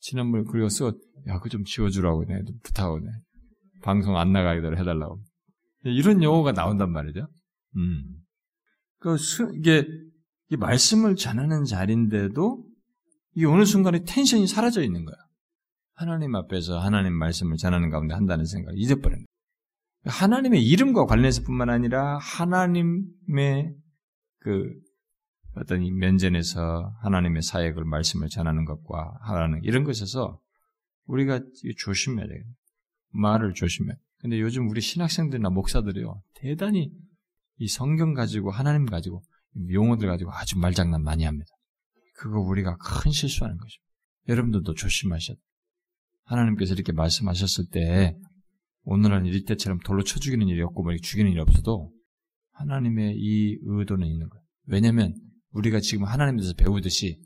지난번에 0.00 0.44
그리고 0.48 0.68
써, 0.68 0.92
야, 1.26 1.38
그거 1.38 1.48
좀 1.48 1.64
지워주라고, 1.64 2.24
내 2.26 2.40
부탁하고, 2.62 3.00
내 3.00 3.06
방송 3.82 4.16
안 4.16 4.32
나가게 4.32 4.60
해달라고. 4.60 5.20
이런 5.84 6.22
용어가 6.22 6.52
나온단 6.52 6.90
말이죠. 6.92 7.26
음. 7.76 8.23
그, 9.04 9.18
수, 9.18 9.52
이게, 9.54 9.86
이 10.48 10.56
말씀을 10.56 11.14
전하는 11.14 11.66
자리인데도, 11.66 12.64
이 13.34 13.44
어느 13.44 13.66
순간에 13.66 14.02
텐션이 14.02 14.46
사라져 14.46 14.82
있는 14.82 15.04
거야. 15.04 15.14
하나님 15.92 16.34
앞에서 16.34 16.78
하나님 16.78 17.12
말씀을 17.12 17.58
전하는 17.58 17.90
가운데 17.90 18.14
한다는 18.14 18.46
생각을 18.46 18.78
잊어버린 18.78 19.18
거야. 19.18 20.14
하나님의 20.14 20.64
이름과 20.64 21.04
관련해서 21.04 21.42
뿐만 21.42 21.68
아니라 21.68 22.16
하나님의 22.16 23.74
그 24.38 24.72
어떤 25.56 25.82
이 25.82 25.90
면전에서 25.90 26.94
하나님의 27.02 27.42
사역을 27.42 27.84
말씀을 27.84 28.28
전하는 28.28 28.64
것과 28.64 29.18
하라는 29.20 29.60
이런 29.64 29.84
것에서 29.84 30.40
우리가 31.04 31.40
조심해야 31.78 32.26
돼요. 32.26 32.42
말을 33.10 33.52
조심해. 33.52 33.94
근데 34.20 34.40
요즘 34.40 34.70
우리 34.70 34.80
신학생들이나 34.80 35.50
목사들이요 35.50 36.22
대단히 36.36 36.90
이 37.58 37.68
성경 37.68 38.14
가지고 38.14 38.50
하나님 38.50 38.86
가지고 38.86 39.22
용어들 39.70 40.08
가지고 40.08 40.32
아주 40.32 40.58
말장난 40.58 41.02
많이 41.02 41.24
합니다. 41.24 41.50
그거 42.16 42.40
우리가 42.40 42.76
큰 42.76 43.10
실수하는 43.12 43.56
것입니다. 43.56 43.84
여러분들도 44.28 44.74
조심하셔야 44.74 45.34
돼요. 45.36 45.44
하나님께서 46.24 46.74
이렇게 46.74 46.92
말씀하셨을 46.92 47.66
때 47.70 48.16
오늘은 48.84 49.26
이때처럼 49.26 49.78
돌로 49.80 50.02
쳐 50.02 50.18
죽이는 50.18 50.48
일이 50.48 50.62
없고 50.62 50.82
뭐 50.82 50.92
죽이는 50.96 51.30
일이 51.30 51.40
없어도 51.40 51.92
하나님의 52.52 53.16
이 53.16 53.58
의도는 53.62 54.06
있는 54.06 54.28
거예요. 54.28 54.44
왜냐하면 54.66 55.14
우리가 55.50 55.80
지금 55.80 56.04
하나님에 56.04 56.38
대해서 56.38 56.54
배우듯이 56.54 57.20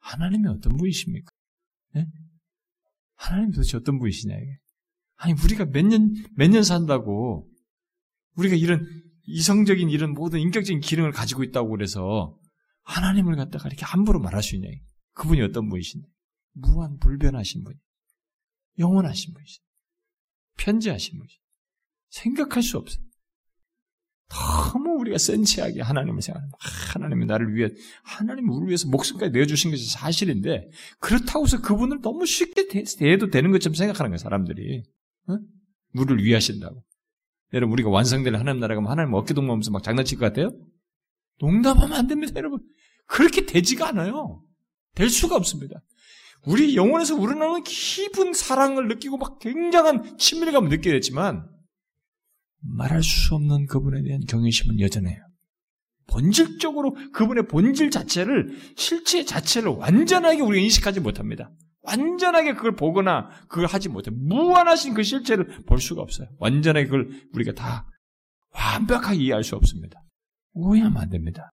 하나님이 0.00 0.48
어떤 0.48 0.76
분이십니까? 0.76 1.30
네? 1.94 2.06
하나님 3.14 3.50
도대체 3.50 3.76
어떤 3.76 3.98
분이시냐 3.98 4.34
이게. 4.36 4.58
아니 5.16 5.32
우리가 5.32 5.64
몇 5.66 5.82
년 5.86 6.14
몇 6.36 6.48
년 6.50 6.62
산다고 6.62 7.48
우리가 8.36 8.54
이런 8.54 8.86
이성적인 9.28 9.90
이런 9.90 10.14
모든 10.14 10.40
인격적인 10.40 10.80
기능을 10.80 11.12
가지고 11.12 11.44
있다고 11.44 11.68
그래서 11.68 12.36
하나님을 12.82 13.36
갖다가 13.36 13.68
이렇게 13.68 13.84
함부로 13.84 14.18
말할 14.20 14.42
수 14.42 14.56
있냐. 14.56 14.68
그분이 15.12 15.42
어떤 15.42 15.68
분이신데. 15.68 16.08
무한 16.54 16.98
불변하신 16.98 17.64
분. 17.64 17.74
영원하신 18.78 19.34
분이신. 19.34 19.62
편지하신 20.56 21.18
분이신. 21.18 21.38
생각할 22.08 22.62
수 22.62 22.78
없어요. 22.78 23.04
너무 24.30 25.00
우리가 25.00 25.18
센치하게 25.18 25.82
하나님을 25.82 26.20
생각하는 26.22 26.50
하나님이 26.60 27.26
나를 27.26 27.54
위해 27.54 27.70
하나님이 28.02 28.48
우리 28.50 28.68
위해서 28.68 28.88
목숨까지 28.88 29.32
내어주신 29.32 29.70
것이 29.70 29.88
사실인데 29.90 30.68
그렇다고 31.00 31.46
해서 31.46 31.62
그분을 31.62 32.00
너무 32.02 32.26
쉽게 32.26 32.68
대해도 32.68 33.30
되는 33.30 33.50
것처럼 33.52 33.74
생각하는 33.74 34.10
거예요 34.10 34.18
사람들이 34.18 34.82
어? 35.28 35.38
우리를 35.94 36.22
위하신다고 36.24 36.84
여러분 37.52 37.72
우리가 37.72 37.90
완성될 37.90 38.34
하나님 38.36 38.60
나라가 38.60 38.82
하나님 38.90 39.14
어깨 39.14 39.34
동무하면서 39.34 39.70
막 39.70 39.82
장난칠 39.82 40.18
것 40.18 40.26
같아요? 40.26 40.50
농담하면 41.40 41.92
안 41.92 42.06
됩니다 42.06 42.34
여러분 42.36 42.60
그렇게 43.06 43.46
되지가 43.46 43.88
않아요 43.88 44.42
될 44.94 45.08
수가 45.08 45.36
없습니다 45.36 45.82
우리 46.46 46.76
영혼에서 46.76 47.14
우러나오는 47.16 47.62
깊은 47.64 48.32
사랑을 48.32 48.88
느끼고 48.88 49.18
막 49.18 49.38
굉장한 49.38 50.18
친밀감을 50.18 50.68
느끼게 50.68 50.92
됐지만 50.92 51.48
말할 52.60 53.02
수 53.02 53.34
없는 53.34 53.66
그분에 53.66 54.02
대한 54.02 54.22
경외심은 54.26 54.80
여전해요. 54.80 55.22
본질적으로 56.06 56.96
그분의 57.12 57.48
본질 57.48 57.90
자체를 57.90 58.56
실체 58.76 59.24
자체를 59.24 59.72
완전하게 59.72 60.40
우리가 60.40 60.62
인식하지 60.62 61.00
못합니다. 61.00 61.50
완전하게 61.82 62.54
그걸 62.54 62.74
보거나 62.74 63.28
그걸 63.48 63.66
하지 63.66 63.88
못해. 63.88 64.10
무한하신 64.10 64.94
그 64.94 65.02
실체를 65.02 65.64
볼 65.64 65.80
수가 65.80 66.02
없어요. 66.02 66.28
완전하게 66.38 66.86
그걸 66.86 67.08
우리가 67.34 67.52
다 67.52 67.86
완벽하게 68.54 69.18
이해할 69.18 69.44
수 69.44 69.56
없습니다. 69.56 70.02
오해하면 70.52 71.00
안 71.00 71.08
됩니다. 71.10 71.52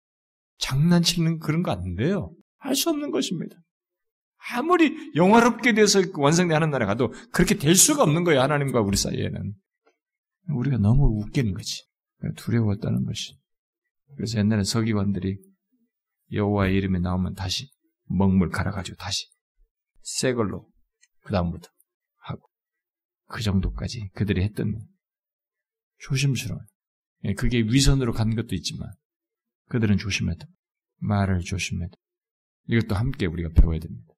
장난치는 0.59 1.39
그런 1.39 1.63
거안 1.63 1.95
돼요. 1.97 2.33
할 2.59 2.75
수 2.77 2.91
없는 2.91 3.11
것입니다. 3.11 3.57
아무리 4.53 5.13
영화롭게 5.15 5.73
돼서 5.75 6.01
완성된 6.17 6.55
하는 6.55 6.71
나라 6.71 6.87
가도 6.87 7.13
그렇게 7.33 7.57
될 7.57 7.75
수가 7.75 8.03
없는 8.03 8.25
거예요. 8.25 8.41
하나님과 8.41 8.81
우리 8.81 8.97
사이에는. 8.97 9.55
우리가 10.49 10.79
너무 10.79 11.21
웃기는 11.21 11.53
거지. 11.55 11.85
두려웠다는 12.37 13.05
것이. 13.05 13.37
그래서 14.17 14.39
옛날에 14.39 14.63
서기관들이 14.65 15.39
여호와의 16.33 16.77
이름이 16.77 17.01
나오면 17.01 17.35
다시 17.35 17.69
먹물 18.05 18.51
갈아가지고 18.51 18.97
다시 18.97 19.27
새 20.03 20.35
걸로 20.35 20.69
그 21.23 21.33
다음부터 21.33 21.69
하고 22.19 22.49
그 23.27 23.43
정도까지 23.43 24.11
그들이 24.15 24.43
했던 24.43 24.75
조심스러운 25.99 26.61
예, 27.25 27.35
그게 27.35 27.61
위선으로 27.61 28.13
간 28.13 28.35
것도 28.35 28.55
있지만 28.55 28.91
그들은 29.69 29.97
조심했다. 29.97 30.47
말을 30.99 31.41
조심했다. 31.41 31.97
이것도 32.69 32.95
함께 32.95 33.27
우리가 33.27 33.51
배워야 33.55 33.79
됩니다. 33.79 34.13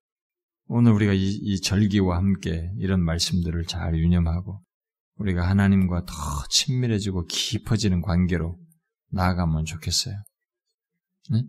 오늘 0.66 0.93
우리가 0.93 1.12
이, 1.12 1.19
이 1.19 1.61
절기와 1.61 2.16
함께 2.16 2.73
이런 2.78 3.01
말씀들을 3.02 3.65
잘 3.65 3.97
유념하고 3.97 4.62
우리가 5.16 5.48
하나님과 5.48 6.05
더 6.06 6.12
친밀해지고 6.51 7.27
깊어지는 7.27 8.01
관계로 8.01 8.59
나아가면 9.11 9.65
좋겠어요. 9.65 10.16
네? 11.31 11.44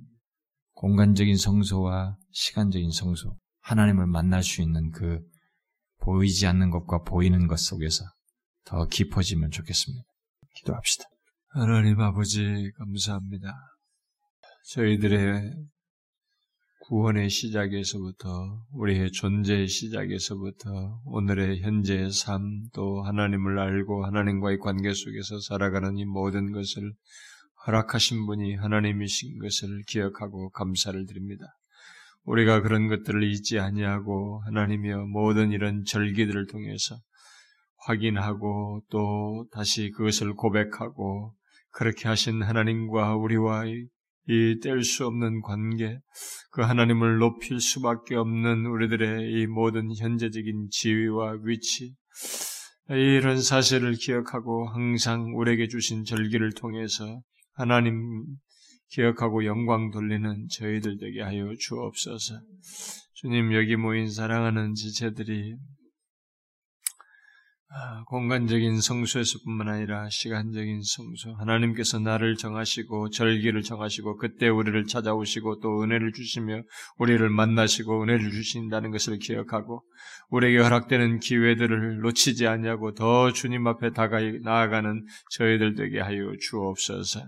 공간적인 0.73 1.37
성소와 1.37 2.17
시간적인 2.31 2.91
성소, 2.91 3.37
하나님을 3.65 4.05
만날 4.05 4.43
수 4.43 4.61
있는 4.61 4.91
그 4.91 5.19
보이지 6.01 6.45
않는 6.45 6.69
것과 6.69 7.01
보이는 7.01 7.47
것 7.47 7.59
속에서 7.59 8.05
더 8.63 8.87
깊어지면 8.87 9.49
좋겠습니다. 9.49 10.03
기도합시다. 10.55 11.05
하나님 11.49 11.99
아버지 11.99 12.71
감사합니다. 12.77 13.53
저희들의 14.67 15.51
구원의 16.81 17.31
시작에서부터 17.31 18.63
우리의 18.71 19.11
존재의 19.11 19.67
시작에서부터 19.67 21.01
오늘의 21.05 21.61
현재의 21.61 22.11
삶 22.11 22.69
또 22.71 23.01
하나님을 23.01 23.57
알고 23.57 24.05
하나님과의 24.05 24.59
관계 24.59 24.93
속에서 24.93 25.39
살아가는 25.39 25.97
이 25.97 26.05
모든 26.05 26.51
것을 26.51 26.93
허락하신 27.65 28.27
분이 28.27 28.57
하나님이신 28.57 29.39
것을 29.39 29.81
기억하고 29.87 30.51
감사를 30.51 31.03
드립니다. 31.07 31.45
우리가 32.25 32.61
그런 32.61 32.87
것들을 32.87 33.23
잊지 33.23 33.59
아니하고 33.59 34.41
하나님이여 34.45 35.05
모든 35.07 35.51
이런 35.51 35.83
절기들을 35.85 36.47
통해서 36.47 36.95
확인하고 37.85 38.81
또 38.89 39.47
다시 39.51 39.91
그것을 39.91 40.33
고백하고 40.33 41.33
그렇게 41.71 42.07
하신 42.07 42.41
하나님과 42.41 43.15
우리와의 43.15 43.87
이 44.27 44.59
뗄 44.59 44.83
수 44.83 45.05
없는 45.05 45.41
관계, 45.41 45.99
그 46.51 46.61
하나님을 46.63 47.17
높일 47.19 47.59
수밖에 47.59 48.15
없는 48.15 48.65
우리들의 48.65 49.31
이 49.31 49.45
모든 49.45 49.95
현재적인 49.95 50.69
지위와 50.71 51.37
위치, 51.43 51.93
이런 52.89 53.39
사실을 53.39 53.93
기억하고 53.93 54.67
항상 54.69 55.35
우리에게 55.35 55.67
주신 55.67 56.05
절기를 56.05 56.53
통해서 56.53 57.21
하나님 57.53 58.25
기억하고 58.89 59.45
영광 59.45 59.91
돌리는 59.91 60.47
저희들 60.51 60.97
되게 60.97 61.21
하여 61.21 61.53
주옵소서. 61.59 62.39
주님 63.13 63.53
여기 63.53 63.75
모인 63.75 64.09
사랑하는 64.09 64.73
지체들이 64.73 65.55
아, 67.77 68.03
공간적인 68.05 68.79
성소에서뿐만 68.79 69.67
아니라 69.67 70.07
시간적인 70.09 70.81
성소, 70.81 71.35
하나님께서 71.39 71.99
나를 71.99 72.37
정하시고 72.37 73.09
절기를 73.09 73.63
정하시고 73.63 74.15
그때 74.15 74.47
우리를 74.47 74.85
찾아오시고 74.85 75.59
또 75.59 75.83
은혜를 75.83 76.13
주시며 76.13 76.61
우리를 76.99 77.29
만나시고 77.29 78.03
은혜를 78.03 78.31
주신다는 78.31 78.91
것을 78.91 79.17
기억하고 79.17 79.83
우리에게 80.29 80.59
허락되는 80.59 81.19
기회들을 81.19 81.99
놓치지 81.99 82.47
않냐고 82.47 82.93
더 82.93 83.33
주님 83.33 83.67
앞에 83.67 83.91
다가 83.91 84.21
나아가는 84.43 85.05
저희들 85.31 85.75
되게 85.75 85.99
하여 85.99 86.31
주옵소서. 86.39 87.21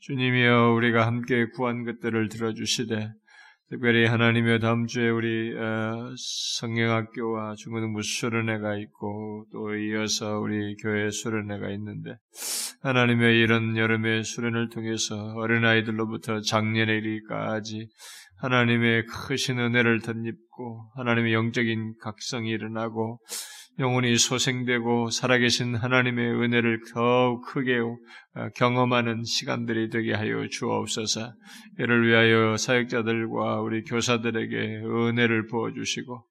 주님이여 0.00 0.72
우리가 0.76 1.06
함께 1.06 1.46
구한 1.50 1.84
것들을 1.84 2.28
들어주시되 2.30 3.12
특별히 3.68 4.06
하나님의 4.06 4.58
다음 4.58 4.86
주에 4.86 5.10
우리 5.10 5.54
어, 5.56 6.14
성경학교와 6.58 7.54
중고등부 7.56 8.02
수련회가 8.02 8.76
있고 8.78 9.46
또 9.52 9.76
이어서 9.76 10.40
우리 10.40 10.74
교회 10.76 11.10
수련회가 11.10 11.70
있는데 11.72 12.16
하나님의 12.82 13.38
이런 13.40 13.76
여름의 13.76 14.24
수련을 14.24 14.70
통해서 14.70 15.14
어린아이들로부터 15.36 16.40
작년에 16.40 16.96
이르기까지 16.96 17.88
하나님의 18.38 19.04
크신 19.04 19.58
은혜를 19.58 20.00
덧입고 20.00 20.92
하나님의 20.96 21.34
영적인 21.34 21.96
각성이 22.00 22.50
일어나고 22.50 23.20
영혼이 23.78 24.16
소생되고 24.18 25.10
살아계신 25.10 25.74
하나님의 25.74 26.32
은혜를 26.32 26.80
더욱 26.92 27.42
크게 27.46 27.78
어, 27.78 28.48
경험하는 28.56 29.24
시간들이 29.24 29.88
되게 29.90 30.12
하여 30.12 30.46
주옵소서. 30.48 31.32
이를 31.78 32.06
위하여 32.06 32.56
사역자들과 32.56 33.60
우리 33.60 33.84
교사들에게 33.84 34.82
은혜를 34.84 35.46
부어 35.46 35.72
주시고 35.72 36.24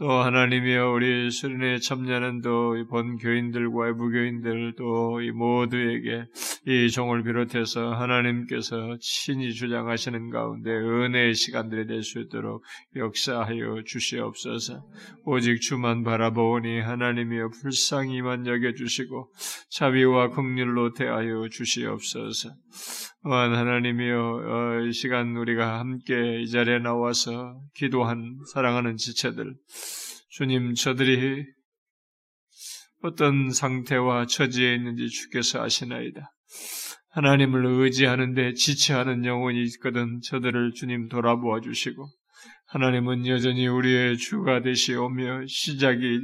또 0.00 0.08
하나님이여 0.12 0.92
우리 0.92 1.30
수련회에 1.30 1.78
참여하는 1.78 2.40
또 2.40 2.72
본 2.88 3.18
교인들과 3.18 3.92
무교인들 3.92 4.72
또 4.78 5.20
이 5.20 5.30
모두에게 5.30 6.24
이 6.66 6.88
종을 6.90 7.22
비롯해서 7.22 7.92
하나님께서 7.92 8.96
친히 8.98 9.52
주장하시는 9.52 10.30
가운데 10.30 10.70
은혜의 10.70 11.34
시간들이 11.34 11.86
될 11.86 12.02
수 12.02 12.18
있도록 12.20 12.64
역사하여 12.96 13.82
주시옵소서. 13.84 14.82
오직 15.26 15.60
주만 15.60 16.02
바라보니 16.02 16.80
하나님이여 16.80 17.50
불쌍히만 17.60 18.46
여겨주시고 18.46 19.30
자비와 19.70 20.30
긍휼로 20.30 20.94
대하여 20.94 21.46
주시옵소서. 21.50 22.54
또한 23.22 23.54
하나님이여 23.54 24.16
어, 24.16 24.80
이 24.86 24.92
시간 24.92 25.36
우리가 25.36 25.78
함께 25.78 26.40
이 26.40 26.48
자리에 26.48 26.78
나와서 26.78 27.60
기도한 27.74 28.38
사랑하는 28.54 28.96
지체들 28.96 29.54
주님 30.30 30.74
저들이 30.74 31.44
어떤 33.02 33.50
상태와 33.50 34.26
처지에 34.26 34.76
있는지 34.76 35.08
주께서 35.08 35.60
아시나이다. 35.60 36.32
하나님을 37.10 37.66
의지하는데 37.66 38.54
지체하는 38.54 39.24
영혼이 39.24 39.60
있거든 39.64 40.20
저들을 40.22 40.72
주님 40.74 41.08
돌아보아 41.08 41.60
주시고 41.60 42.08
하나님은 42.66 43.26
여전히 43.26 43.66
우리의 43.66 44.18
주가 44.18 44.62
되시오며 44.62 45.46
시작이 45.48 46.20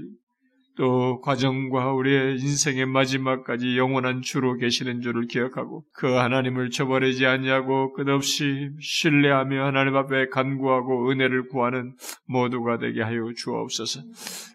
또 0.77 1.20
과정과 1.20 1.93
우리의 1.94 2.39
인생의 2.39 2.86
마지막까지 2.86 3.78
영원한 3.78 4.20
주로 4.20 4.57
계시는 4.57 5.01
줄을 5.01 5.27
기억하고 5.27 5.85
그 5.93 6.07
하나님을 6.07 6.70
저버리지 6.70 7.24
않냐고 7.27 7.93
끝없이 7.94 8.70
신뢰하며 8.81 9.65
하나님 9.65 9.97
앞에 9.97 10.28
간구하고 10.28 11.11
은혜를 11.11 11.48
구하는 11.48 11.94
모두가 12.27 12.78
되게 12.78 13.03
하여 13.03 13.32
주옵소서. 13.35 14.01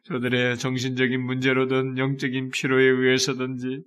저들의 0.05 0.57
정신적인 0.57 1.21
문제로든 1.25 1.97
영적인 1.97 2.49
피로에 2.51 2.83
의해서든지 2.83 3.83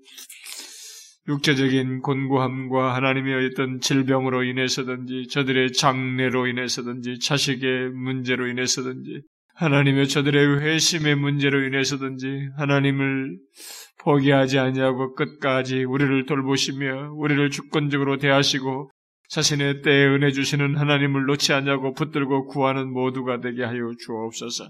육체적인 1.27 2.01
곤고함과 2.01 2.95
하나님의 2.95 3.47
어떤 3.47 3.81
질병으로 3.81 4.43
인해서든지 4.45 5.29
저들의 5.29 5.73
장례로 5.73 6.47
인해서든지 6.49 7.19
자식의 7.21 7.91
문제로 7.91 8.47
인해서든지 8.47 9.23
하나님의 9.55 10.09
저들의 10.09 10.61
회심의 10.61 11.15
문제로 11.15 11.63
인해서든지 11.65 12.51
하나님을 12.57 13.39
포기하지 14.01 14.59
아니하고 14.59 15.15
끝까지 15.15 15.85
우리를 15.85 16.27
돌보시며 16.27 17.13
우리를 17.15 17.51
주권적으로 17.51 18.19
대하시고 18.19 18.91
자신의 19.29 19.83
때에 19.83 20.07
은혜 20.07 20.31
주시는 20.31 20.77
하나님을 20.77 21.25
놓지 21.25 21.55
않냐고 21.55 21.95
붙들고 21.95 22.47
구하는 22.47 22.93
모두가 22.93 23.41
되게 23.41 23.65
하여 23.65 23.91
주옵소서. 23.99 24.69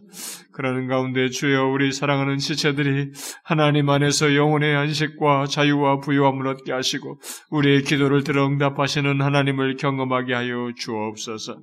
그러는 0.52 0.86
가운데 0.86 1.28
주여 1.28 1.66
우리 1.66 1.92
사랑하는 1.92 2.38
지체들이 2.38 3.10
하나님 3.42 3.90
안에서 3.90 4.34
영혼의 4.34 4.76
안식과 4.76 5.46
자유와 5.46 6.00
부유함을 6.00 6.46
얻게 6.46 6.72
하시고 6.72 7.20
우리의 7.50 7.82
기도를 7.82 8.22
들어 8.22 8.46
응답하시는 8.46 9.20
하나님을 9.20 9.76
경험하게 9.76 10.34
하여 10.34 10.70
주옵소서. 10.76 11.58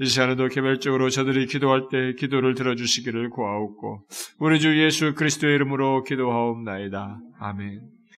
이 0.00 0.06
시간에도 0.06 0.48
개별적으로 0.48 1.10
저들이 1.10 1.46
기도할 1.46 1.88
때 1.90 2.14
기도를 2.14 2.54
들어주시기를 2.54 3.28
구하옵고 3.30 4.06
우리 4.38 4.58
주 4.58 4.82
예수 4.82 5.14
그리스도의 5.14 5.54
이름으로 5.56 6.04
기도하옵나이다. 6.04 7.20
아멘. 7.38 7.99